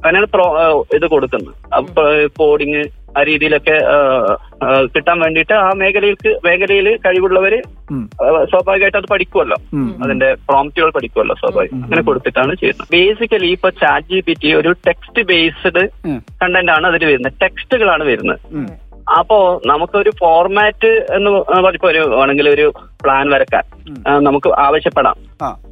അങ്ങനെയാണ് 0.04 0.30
പ്രോ 0.36 0.46
ഇത് 0.98 1.06
കൊടുക്കുന്നത്. 1.14 1.56
അപ്പൊ 1.80 2.04
കോഡിങ് 2.40 2.84
ആ 3.18 3.22
രീതിയിലൊക്കെ 3.30 3.76
കിട്ടാൻ 4.94 5.18
വേണ്ടിയിട്ട് 5.24 5.54
ആ 5.64 5.68
മേഖലയിലേക്ക് 5.82 6.32
മേഖലയിൽ 6.46 6.88
കഴിവുള്ളവര് 7.04 7.60
സ്വാഭാവികമായിട്ട് 8.52 8.98
അത് 9.00 9.08
പഠിക്കുമല്ലോ 9.12 9.58
അതിന്റെ 10.04 10.30
പ്രോംപ്റ്റുകൾ 10.48 10.90
പഠിക്കുമല്ലോ 10.96 11.36
സ്വാഭാവികം. 11.42 11.84
അങ്ങനെ 11.84 12.02
കൊടുത്തിട്ടാണ് 12.08 12.54
ചെയ്യുന്നത്. 12.62 12.88
ബേസിക്കലി 12.96 13.50
ഇപ്പൊ 13.58 13.70
ചാറ്റ് 13.82 14.10
ജി 14.12 14.20
പി 14.28 14.36
ടി 14.44 14.52
ഒരു 14.62 14.72
ടെക്സ്റ്റ് 14.88 15.24
ബേസ്ഡ് 15.32 15.84
കണ്ടന്റ് 16.42 16.74
ആണ് 16.78 16.88
അതിൽ 16.92 17.06
വരുന്നത്. 17.12 17.38
ടെക്സ്റ്റുകളാണ് 17.44 18.06
വരുന്നത്. 18.12 18.40
അപ്പോ 19.20 19.62
നമുക്കൊരു 19.66 20.12
ഫോർമാറ്റ് 20.20 20.88
എന്ന് 20.88 21.62
പറഞ്ഞപ്പോ 21.64 21.88
ഒരു 21.88 22.22
ആണെങ്കിൽ 22.22 22.50
ഒരു 22.50 22.74
പ്ലാൻ 23.04 23.30
വരക്കാൻ. 23.30 23.64
നമുക്ക് 24.24 24.60
ആവശ്യപ്പെടാം. 24.60 25.16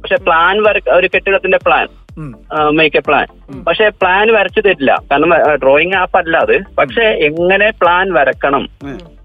പക്ഷെ 0.02 0.16
പ്ലാൻ 0.16 0.62
വര 0.62 0.80
ഒരു 0.90 1.08
കെട്ടിടത്തിന്റെ 1.14 1.58
പ്ലാൻ. 1.58 1.88
മേക്ക് 2.70 2.96
എ 2.96 3.00
പ്ലാൻ 3.06 3.26
പക്ഷെ 3.64 3.88
പ്ലാൻ 3.88 4.34
വരച്ചു 4.34 4.60
തരില്ല. 4.60 5.02
കാരണം 5.10 5.54
ഡ്രോയിങ് 5.54 5.92
ആപ്പ് 5.94 6.18
അല്ല 6.18 6.36
അത്. 6.36 6.60
പക്ഷെ 6.78 7.02
എങ്ങനെ 7.02 7.70
പ്ലാൻ 7.70 8.12
വരക്കണം? 8.12 8.68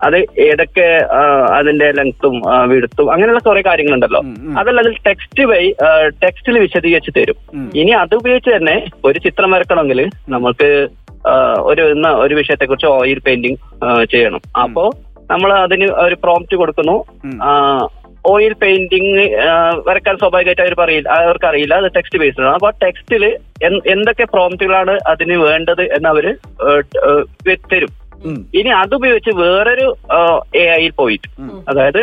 അത് 0.03 0.17
ഏതൊക്കെ 0.39 1.05
അതിന്റെ 1.53 1.91
ലെങ്ത്തും 1.91 2.41
വിടുത്തും 2.67 3.11
അങ്ങനെയുള്ള 3.11 3.39
കുറെ 3.39 3.61
കാര്യങ്ങളുണ്ടല്ലോ. 3.61 4.19
ഉം. 4.19 4.59
അതിൽ 4.59 4.97
ടെക്സ്റ്റ് 5.07 5.43
വഴി 5.43 5.75
ടെക്സ്റ്റിൽ 6.23 6.59
വിശദീകരിച്ച് 6.59 7.19
തരും. 7.19 7.35
ഇനി 7.75 7.91
അത് 7.91 8.15
ഉപയോഗിച്ച് 8.15 8.49
തന്നെ 8.49 8.85
ഒരു 9.05 9.19
ചിത്രം 9.19 9.51
വരക്കണമെങ്കിൽ 9.51 10.09
നമുക്ക് 10.29 10.87
ഒരു 11.70 11.84
ഇന്ന് 11.95 12.09
ഒരു 12.24 12.34
വിഷയത്തെ 12.39 12.65
കുറിച്ച് 12.65 12.89
ഓയിൽ 12.97 13.20
പെയിന്റിങ് 13.28 13.59
ചെയ്യണം. 14.13 14.41
അപ്പോ 14.63 14.84
നമ്മൾ 15.32 15.49
അതിന് 15.65 15.88
ഒരു 16.07 16.15
പ്രോംപ്റ്റ് 16.24 16.57
കൊടുക്കുന്നു. 16.61 16.97
ഓയിൽ 18.32 18.53
പെയിന്റിങ് 18.61 19.11
വരക്കാൻ 19.88 20.15
സ്വാഭാവികമായിട്ട് 20.22 20.63
അവർ 20.63 20.74
പറയില്ല 20.80 21.09
അവർക്ക് 21.26 21.47
അറിയില്ല 21.49 21.76
അത് 21.82 21.89
ടെക്സ്റ്റ് 21.97 22.20
ബേസ്ഡ് 22.22 22.43
ആണ്. 22.45 22.55
അപ്പൊ 22.57 22.70
ടെക്സ്റ്റിൽ 22.84 23.24
എന്തൊക്കെ 23.93 24.26
പ്രോംപ്റ്റുകളാണ് 24.34 24.93
അതിന് 25.11 25.38
വേണ്ടത് 25.47 25.84
എന്ന് 25.97 26.09
അവർ 26.13 26.26
തരും. 27.74 27.93
ഇനി 28.59 28.72
അതുപയോഗിച്ച് 28.82 29.32
വേറൊരു 29.41 29.88
എ 30.61 30.63
ഐയിൽ 30.78 30.93
പോയിട്ട്. 31.01 31.28
അതായത് 31.70 32.01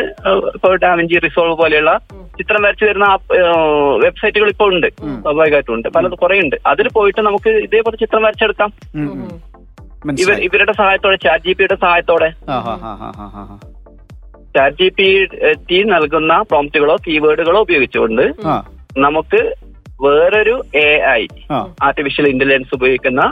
ഇപ്പൊ 0.55 0.69
ഡാവിഞ്ചി 0.83 1.17
റിസോൾവ് 1.25 1.55
പോലെയുള്ള 1.61 1.93
ചിത്രം 2.39 2.61
വരച്ചു 2.65 2.85
വരുന്ന 2.85 3.07
വെബ്സൈറ്റുകൾ 4.03 4.49
ഇപ്പോൾ 4.53 4.71
ഉണ്ട്. 4.75 4.87
സ്വാഭാവികമായിട്ടും 5.25 5.73
ഉണ്ട് 5.75 5.87
പലത് 5.97 6.15
കുറെ 6.23 6.37
ഉണ്ട് 6.45 6.55
അതിൽ 6.71 6.87
പോയിട്ട് 6.97 7.21
നമുക്ക് 7.29 7.51
ഇതേപോലെ 7.67 7.97
ചിത്രം 8.03 8.23
വരച്ചെടുക്കാം. 8.27 8.71
ഇവർ 10.23 10.37
ഇവരുടെ 10.47 10.73
സഹായത്തോടെ 10.79 11.17
ചാറ്റ് 11.25 11.45
ജി 11.45 11.53
പിയുടെ 11.59 11.77
സഹായത്തോടെ 11.83 12.29
ചാറ്റ് 14.55 14.77
ജി 14.79 14.87
പി 14.97 15.07
ടി 15.69 15.77
നൽകുന്ന 15.93 16.33
പ്രോംപ്റ്റുകളോ 16.49 16.95
കീവേഡുകളോ 17.07 17.61
ഉപയോഗിച്ചുകൊണ്ട് 17.65 18.25
നമുക്ക് 19.05 19.41
വേറൊരു 20.05 20.55
എ 20.83 20.87
ഐ 21.19 21.23
ആർട്ടിഫിഷ്യൽ 21.87 22.27
ഇന്റലിജൻസ് 22.33 22.75
ഉപയോഗിക്കുന്ന 22.77 23.23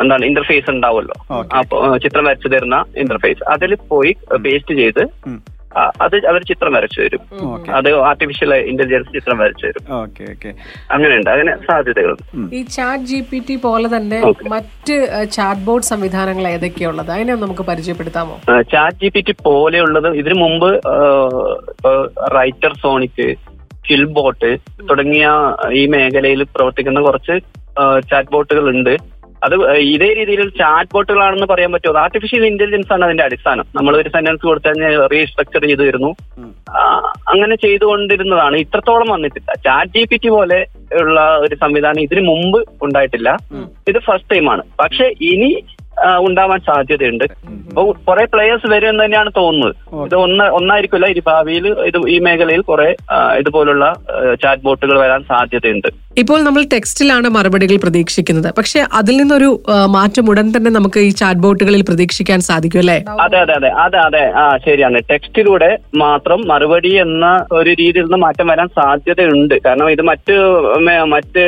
എന്താണ് 0.00 0.24
ഇന്റർഫേസ് 0.24 0.70
ഉണ്ടാവുമല്ലോ. 0.70 1.16
അപ്പൊ 1.58 1.76
ആ, 1.86 1.96
ചിത്രം 1.96 2.24
വരച്ചു 2.24 2.48
തരുന്ന 2.48 2.84
ഇന്റർഫേസ് 2.96 3.50
അതിൽ 3.50 3.74
പോയി 3.74 4.12
പേസ്റ്റ് 4.36 4.74
ചെയ്ത് 4.74 5.02
അത് 6.02 6.26
അവർ 6.26 6.42
ചിത്രം 6.42 6.72
വരച്ചു 6.72 7.00
തരും. 7.00 7.20
അത് 7.70 7.94
ആർട്ടിഫിഷ്യൽ 8.00 8.54
ഇന്റലിജൻസ് 8.54 9.12
ചിത്രം 9.12 9.38
വരച്ചു 9.38 9.66
തരും. 9.66 9.84
അങ്ങനെയുണ്ട്. 10.90 11.30
അങ്ങനെ 11.30 11.56
സാധ്യതകൾ. 11.56 12.16
ഈ 12.54 12.62
ചാറ്റ് 12.62 13.04
ജി 13.04 13.24
പി 13.30 13.42
ടി 13.48 13.56
പോലെ 13.56 13.96
തന്നെ 13.96 14.18
മറ്റ് 14.48 14.96
ചാറ്റ് 15.32 15.60
ബോർഡ് 15.60 15.84
സംവിധാനങ്ങൾ 15.84 16.48
ഏതൊക്കെയുള്ളത്? 16.48 17.10
അതിനെ 17.10 17.34
നമുക്ക് 17.34 17.62
പരിചയപ്പെടുത്താമോ? 17.62 18.62
ചാറ്റ് 18.62 18.96
ജി 18.96 19.08
പി 19.08 19.20
ടി 19.20 19.34
പോലെയുള്ളത് 19.44 20.16
ഇതിനു 20.16 20.34
മുമ്പ് 20.34 20.70
റൈറ്റർ 22.36 22.74
സോണിക് 22.76 23.24
കിൽബോട്ട് 23.88 24.50
തുടങ്ങിയ 24.90 25.28
ഈ 25.72 25.86
മേഖലയിൽ 25.86 26.42
പ്രവർത്തിക്കുന്ന 26.42 27.00
കുറച്ച് 27.00 27.36
ചാറ്റ് 28.10 28.30
ബോട്ടുകൾ 28.30 28.68
ഉണ്ട്. 28.68 28.94
അത് 29.42 29.54
ഇതേ 29.78 30.14
രീതിയിൽ 30.14 30.48
ചാറ്റ് 30.50 30.90
ബോട്ടുകളാണെന്ന് 30.94 31.46
പറയാൻ 31.46 31.72
പറ്റും 31.72 31.98
ആർട്ടിഫിഷ്യൽ 31.98 32.46
ഇന്റലിജൻസ് 32.46 32.92
ആണ് 32.92 33.04
അതിന്റെ 33.04 33.24
അടിസ്ഥാനം. 33.24 33.66
നമ്മൾ 33.76 33.96
ഒരു 33.96 34.08
സെന്റൻസ് 34.08 34.46
കൊടുത്താൽ 34.46 34.82
റീസ്ട്രക്ചർ 35.12 35.62
ചെയ്തു 35.66 35.82
തരുന്നു 35.82 36.10
ആ, 36.70 36.82
അങ്ങനെ 37.28 37.54
ചെയ്തുകൊണ്ടിരുന്നതാണ്. 37.56 38.56
ഇത്രത്തോളം 38.56 39.08
വന്നിട്ടില്ല. 39.08 39.50
ചാറ്റ് 39.66 39.92
ജി 39.92 40.04
പി 40.04 40.16
ടി 40.16 40.28
പോലെ 40.28 40.58
ഉള്ള 41.00 41.20
ഒരു 41.38 41.54
സംവിധാനം 41.54 42.00
ഇതിനു 42.00 42.20
മുമ്പ് 42.20 42.60
ഉണ്ടായിട്ടില്ല. 42.82 43.30
ഇത് 43.88 43.98
ഫസ്റ്റ് 43.98 44.30
ടൈമാണ് 44.30 44.62
പക്ഷെ 44.80 45.06
ഇനി 45.32 45.50
ഉണ്ടാവാൻ 46.26 46.60
സാധ്യതയുണ്ട്. 46.68 47.24
അപ്പൊ 47.70 47.82
കുറെ 48.08 48.24
പ്ലേയേഴ്സ് 48.32 48.68
വരും 48.72 48.90
എന്ന് 48.92 49.02
തന്നെയാണ് 49.04 49.30
തോന്നുന്നത്. 49.36 49.74
ഇത് 50.06 50.16
ഒന്ന് 50.24 50.46
ഒന്നായിരിക്കില്ല 50.58 51.06
ഇത് 51.14 51.20
ഭാവിയിൽ 51.30 51.66
ഇത് 51.90 51.98
ഈ 52.14 52.18
മേഖലയിൽ 52.26 52.62
കുറെ 52.70 52.88
ഇതുപോലുള്ള 53.40 53.86
ചാറ്റ് 54.42 54.64
ബോട്ടുകൾ 54.66 54.96
വരാൻ 55.04 55.22
സാധ്യതയുണ്ട്. 55.32 55.88
ഇപ്പോൾ 56.22 56.38
നമ്മൾ 56.46 56.62
ടെക്സ്റ്റിലാണ് 56.72 57.28
മറുപടികൾ 57.34 57.76
പ്രതീക്ഷിക്കുന്നത്. 57.82 58.48
പക്ഷെ 58.58 58.80
അതിൽ 59.00 59.14
നിന്നൊരു 59.16 59.50
മാറ്റം 59.96 60.30
ഉടൻ 60.30 60.46
തന്നെ 60.56 60.70
നമുക്ക് 60.78 61.00
ഈ 61.08 61.10
ചാറ്റ് 61.20 61.42
ബോട്ടുകളിൽ 61.44 61.82
പ്രതീക്ഷിക്കാൻ 61.90 62.40
സാധിക്കും 62.48 62.82
അല്ലേ? 62.82 62.98
അതെ 63.26 63.38
അതെ 63.44 63.54
അതെ 63.58 63.70
അതെ 63.84 63.98
അതെ. 64.06 64.24
ആ 64.42 64.44
ശരിയാണ്. 64.66 65.00
ടെക്സ്റ്റിലൂടെ 65.10 65.70
മാത്രം 66.04 66.40
മറുപടി 66.52 66.92
എന്ന 67.04 67.26
ഒരു 67.58 67.70
രീതിയിൽ 67.80 68.06
നിന്ന് 68.06 68.20
മാറ്റം 68.26 68.48
വരാൻ 68.52 68.68
സാധ്യതയുണ്ട്. 68.78 69.54
കാരണം 69.66 69.90
ഇത് 69.96 70.02
മറ്റ് 70.10 70.36
മറ്റ് 71.14 71.44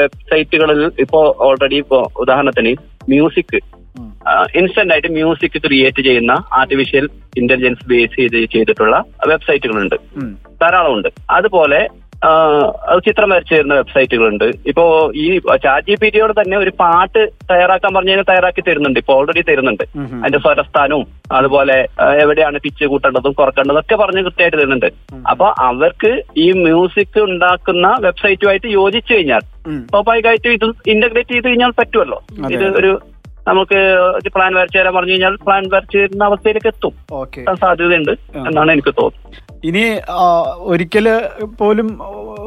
വെബ്സൈറ്റുകളിൽ 0.00 0.82
ഇപ്പോ 1.04 1.20
ഓൾറെഡി 1.46 1.78
ഇപ്പോ 1.84 2.00
ഉദാഹരണത്തിന് 2.24 2.74
മ്യൂസിക്. 3.12 3.58
ഇൻസ്റ്റന്റ് 4.60 4.92
ആയിട്ട് 4.94 5.10
മ്യൂസിക് 5.16 5.58
ക്രിയേറ്റ് 5.66 6.02
ചെയ്യുന്ന 6.08 6.32
ആർട്ടിഫിഷ്യൽ 6.60 7.04
ഇന്റലിജൻസ് 7.40 7.86
ബേസ് 7.90 8.16
ചെയ്ത് 8.20 8.38
ചെയ്തിട്ടുള്ള 8.54 8.96
വെബ്സൈറ്റുകളുണ്ട് 9.32 9.98
ധാരാളമുണ്ട്. 10.62 11.10
അതുപോലെ 11.38 11.82
ചിത്രം 13.06 13.30
വരച്ചു 13.32 13.52
തരുന്ന 13.54 13.74
വെബ്സൈറ്റുകളുണ്ട് 13.78 14.44
ഇപ്പോ 14.70 14.84
ഈ 15.22 15.24
ചാറ്റ് 15.64 15.86
ജി 15.88 15.94
പി 16.02 16.08
ടിയോട് 16.12 16.32
തന്നെ 16.38 16.56
ഒരു 16.60 16.72
പാട്ട് 16.82 17.22
തയ്യാറാക്കാൻ 17.50 17.90
പറഞ്ഞു 17.94 18.10
കഴിഞ്ഞാൽ 18.10 18.28
തയ്യാറാക്കി 18.30 18.62
തരുന്നുണ്ട്. 18.68 18.98
ഇപ്പൊ 19.02 19.14
ഓൾറെഡി 19.16 19.42
തരുന്നുണ്ട്. 19.48 19.84
അതിന്റെ 20.20 20.40
സ്വരസ്ഥാനവും 20.44 21.06
അതുപോലെ 21.38 21.76
എവിടെയാണ് 22.22 22.58
പിച്ച് 22.66 22.84
കൂട്ടേണ്ടതും 22.92 23.34
കുറക്കേണ്ടതും 23.40 23.80
ഒക്കെ 23.82 23.96
പറഞ്ഞ് 24.02 24.22
കൃത്യമായിട്ട് 24.26 24.58
തരുന്നുണ്ട്. 24.60 24.88
അപ്പൊ 25.32 25.48
അവർക്ക് 25.70 26.12
ഈ 26.44 26.46
മ്യൂസിക് 26.66 27.20
ഉണ്ടാക്കുന്ന 27.28 27.88
വെബ്സൈറ്റുമായിട്ട് 28.06 28.68
യോജിച്ചു 28.78 29.12
കഴിഞ്ഞാൽ 29.14 29.44
സ്വാഭാവികമായിട്ടും 29.92 30.54
ഇത് 30.58 30.68
ഇന്റഗ്രേറ്റ് 30.94 31.34
ചെയ്ത് 31.34 31.48
കഴിഞ്ഞാൽ 31.48 31.74
പറ്റുമല്ലോ. 31.80 32.20
ഇത് 32.56 32.66
ഒരു 32.80 32.92
നമുക്ക് 33.48 33.78
ഒരു 34.16 34.28
പ്ലാൻ 34.34 34.54
വരച്ചു 34.54 34.78
തരാൻ 34.78 34.94
പറഞ്ഞു 34.94 35.12
കഴിഞ്ഞാൽ 35.12 35.34
പ്ലാൻ 35.46 35.64
വരച്ചു 35.74 35.96
തരുന്ന 35.98 36.24
അവസ്ഥയിലേക്ക് 36.24 36.66
എത്തും. 36.66 36.94
സാധ്യതയുണ്ട് 37.62 38.12
എന്നാണ് 38.48 38.72
എനിക്ക് 38.72 38.94
തോന്നുന്നത്. 39.00 39.40
ഇനി 39.68 39.84
ഒരിക്കൽ 40.72 41.06
പോലും 41.60 41.88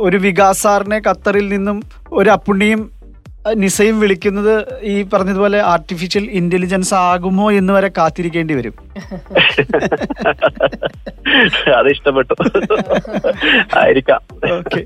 ഒരു 0.08 0.18
വികാസാറിനെ 0.18 0.98
ഖത്തറിൽ 1.08 1.48
നിന്നും 1.50 1.78
ഒരു 2.14 2.30
അപ്പുണ്ണിയും 2.30 2.82
നിസയും 3.56 4.00
വിളിക്കുന്നത് 4.00 4.54
ഈ 4.82 5.04
പറഞ്ഞതുപോലെ 5.04 5.62
ആർട്ടിഫിഷ്യൽ 5.62 6.24
ഇന്റലിജൻസ് 6.32 6.94
ആകുമോ 6.94 7.52
എന്ന് 7.52 7.74
വരെ 7.74 7.92
കാത്തിരിക്കേണ്ടി 7.98 8.54
വരും. 8.54 8.74
അത് 11.78 11.90
ഇഷ്ടപ്പെട്ടു. 11.90 12.34
ആയിരിക്കാം. 13.78 14.22
ഓക്കെ 14.58 14.82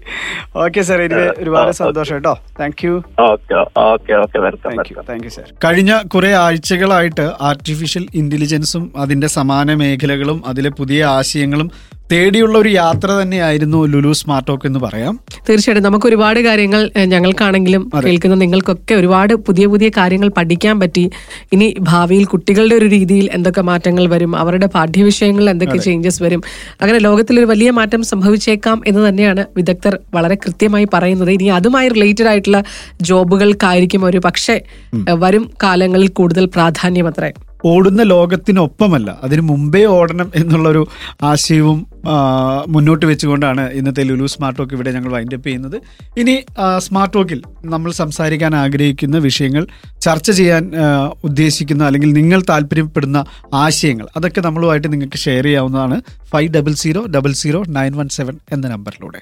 ഓക്കെ 0.56 0.82
സാർ 0.82 1.02
എനിക്ക് 1.02 1.42
ഒരുപാട് 1.42 1.72
സന്തോഷം 1.72 2.16
കേട്ടോ. 2.16 2.34
Thank 2.60 2.86
you 2.86 3.04
okay 3.20 3.56
okay 3.80 4.14
okay 4.14 4.40
welcome 4.40 4.76
thank 4.78 4.92
you 4.92 5.04
thank 5.10 5.26
you 5.26 5.30
sir 5.30 5.46
കഴിഞ്ഞ 5.66 6.02
കുറെ 6.08 6.34
ആഴ്ചകളായിട്ട് 6.34 7.32
ആർട്ടിഫിഷ്യൽ 7.42 8.08
ഇന്റലിജൻസും 8.16 8.94
അതിന്റെ 8.98 9.28
സമാന 9.28 9.74
മേഖലകളും 9.74 10.44
അതിലെ 10.46 10.70
പുതിയ 10.70 11.06
ആശയങ്ങളും 11.06 11.72
തേടിയുള്ള 12.12 12.58
ഒരു 12.58 12.70
യാത്ര 12.70 13.08
തന്നെയായിരുന്നു 13.22 13.80
ലുലു 13.92 14.12
സ്മാർട്ട് 14.20 14.48
ടോക്ക് 14.48 14.66
എന്ന് 14.70 14.80
പറയാം. 14.80 15.14
തീർച്ചയായിട്ടും 15.48 15.86
നമുക്ക് 15.88 16.08
ഒരുപാട് 16.10 16.40
കാര്യങ്ങൾ 16.48 16.82
ഞങ്ങൾക്കാണെങ്കിലും 17.14 17.84
കേൾക്കുന്ന 18.06 18.36
നിങ്ങൾക്കൊക്കെ 18.36 18.94
ഒരുപാട് 18.94 19.34
പുതിയ 19.48 19.66
പുതിയ 19.74 19.90
കാര്യങ്ങൾ 19.98 20.30
പഠിക്കാൻ 20.38 20.80
പറ്റി. 20.80 21.04
ഇനി 21.54 21.68
ഭാവിയിൽ 21.90 22.26
കുട്ടികളുടെ 22.34 22.76
ഒരു 22.76 22.88
രീതിയിൽ 22.96 23.30
എന്തൊക്കെ 23.38 23.62
മാറ്റങ്ങൾ 23.70 24.06
വരും 24.14 24.34
അവരുടെ 24.36 24.68
പാഠ്യവിഷയങ്ങളിൽ 24.76 25.50
എന്തൊക്കെ 25.50 25.78
ചേഞ്ചസ് 25.88 26.24
വരും 26.24 26.44
അങ്ങനെ 26.82 27.00
ലോകത്തിൽ 27.08 27.40
ഒരു 27.40 27.46
വലിയ 27.46 27.72
മാറ്റം 27.80 28.04
സംഭവിച്ചേക്കാം 28.12 28.82
എന്ന് 28.88 29.10
തന്നെയാണ് 29.10 29.46
വിദഗ്ധർ 29.58 29.96
വളരെ 30.18 30.38
കൃത്യമായി 30.46 30.88
പറയുന്നത്. 30.96 31.32
ഇനി 31.32 31.50
അതുമായി 31.60 31.90
റിലേറ്റഡ് 31.98 32.30
ആയിട്ടുള്ള 32.34 32.62
ജോബുകൾക്കായിരിക്കും 33.12 34.06
ഒരു 34.06 34.22
പക്ഷേ 34.28 34.58
വരും 35.24 35.46
കാലങ്ങളിൽ 35.64 36.08
കൂടുതൽ 36.20 36.46
പ്രാധാന്യം 36.58 37.08
അത്രേ. 37.08 37.32
ഓടുന്ന 37.66 38.04
ലോകത്തിനൊപ്പമല്ല. 38.04 39.20
അതിന് 39.24 39.42
മുമ്പേ 39.42 39.86
ഓടണം 39.86 40.32
എന്നുള്ളൊരു 40.36 40.88
ആശയവും 41.24 41.88
മുന്നോട്ട് 42.68 43.06
വെച്ചുകൊണ്ടാണ് 43.06 43.72
ഇന്നത്തെ 43.72 44.04
ലുലു 44.04 44.26
സ്മാർട്ട് 44.26 44.60
ടോക്ക് 44.60 44.74
ഇവിടെ 44.74 44.92
ഞങ്ങൾ 44.92 45.12
വൈൻഡ് 45.12 45.36
അപ്പ് 45.36 45.48
ചെയ്യുന്നത്. 45.48 45.82
ഇനി 46.18 46.36
സ്മാർട്ട് 46.78 47.14
ടോക്കിൽ 47.18 47.42
നമ്മൾ 47.66 47.92
സംസാരിക്കാൻ 47.92 48.56
ആഗ്രഹിക്കുന്ന 48.56 49.18
വിഷയങ്ങൾ 49.18 49.68
ചർച്ച 50.02 50.32
ചെയ്യാൻ 50.32 50.72
ഉദ്ദേശിക്കുന്ന 51.24 51.84
അല്ലെങ്കിൽ 51.84 52.14
നിങ്ങൾ 52.14 52.44
താല്പര്യപ്പെടുന്ന 52.50 53.26
ആശയങ്ങൾ 53.54 54.08
അതൊക്കെ 54.18 54.42
നമ്മളുമായിട്ട് 54.42 54.94
നിങ്ങൾക്ക് 54.94 55.18
ഷെയർ 55.18 55.44
ചെയ്യാവുന്നതാണ്. 55.44 56.02
Five 56.32 56.54
double 56.54 56.74
zero 56.74 57.06
double 57.06 57.32
zero 57.32 57.64
nine 57.68 57.94
one 57.98 58.10
seven 58.10 58.38
എന്ന 58.52 58.68
നമ്പറിലൂടെ 58.68 59.22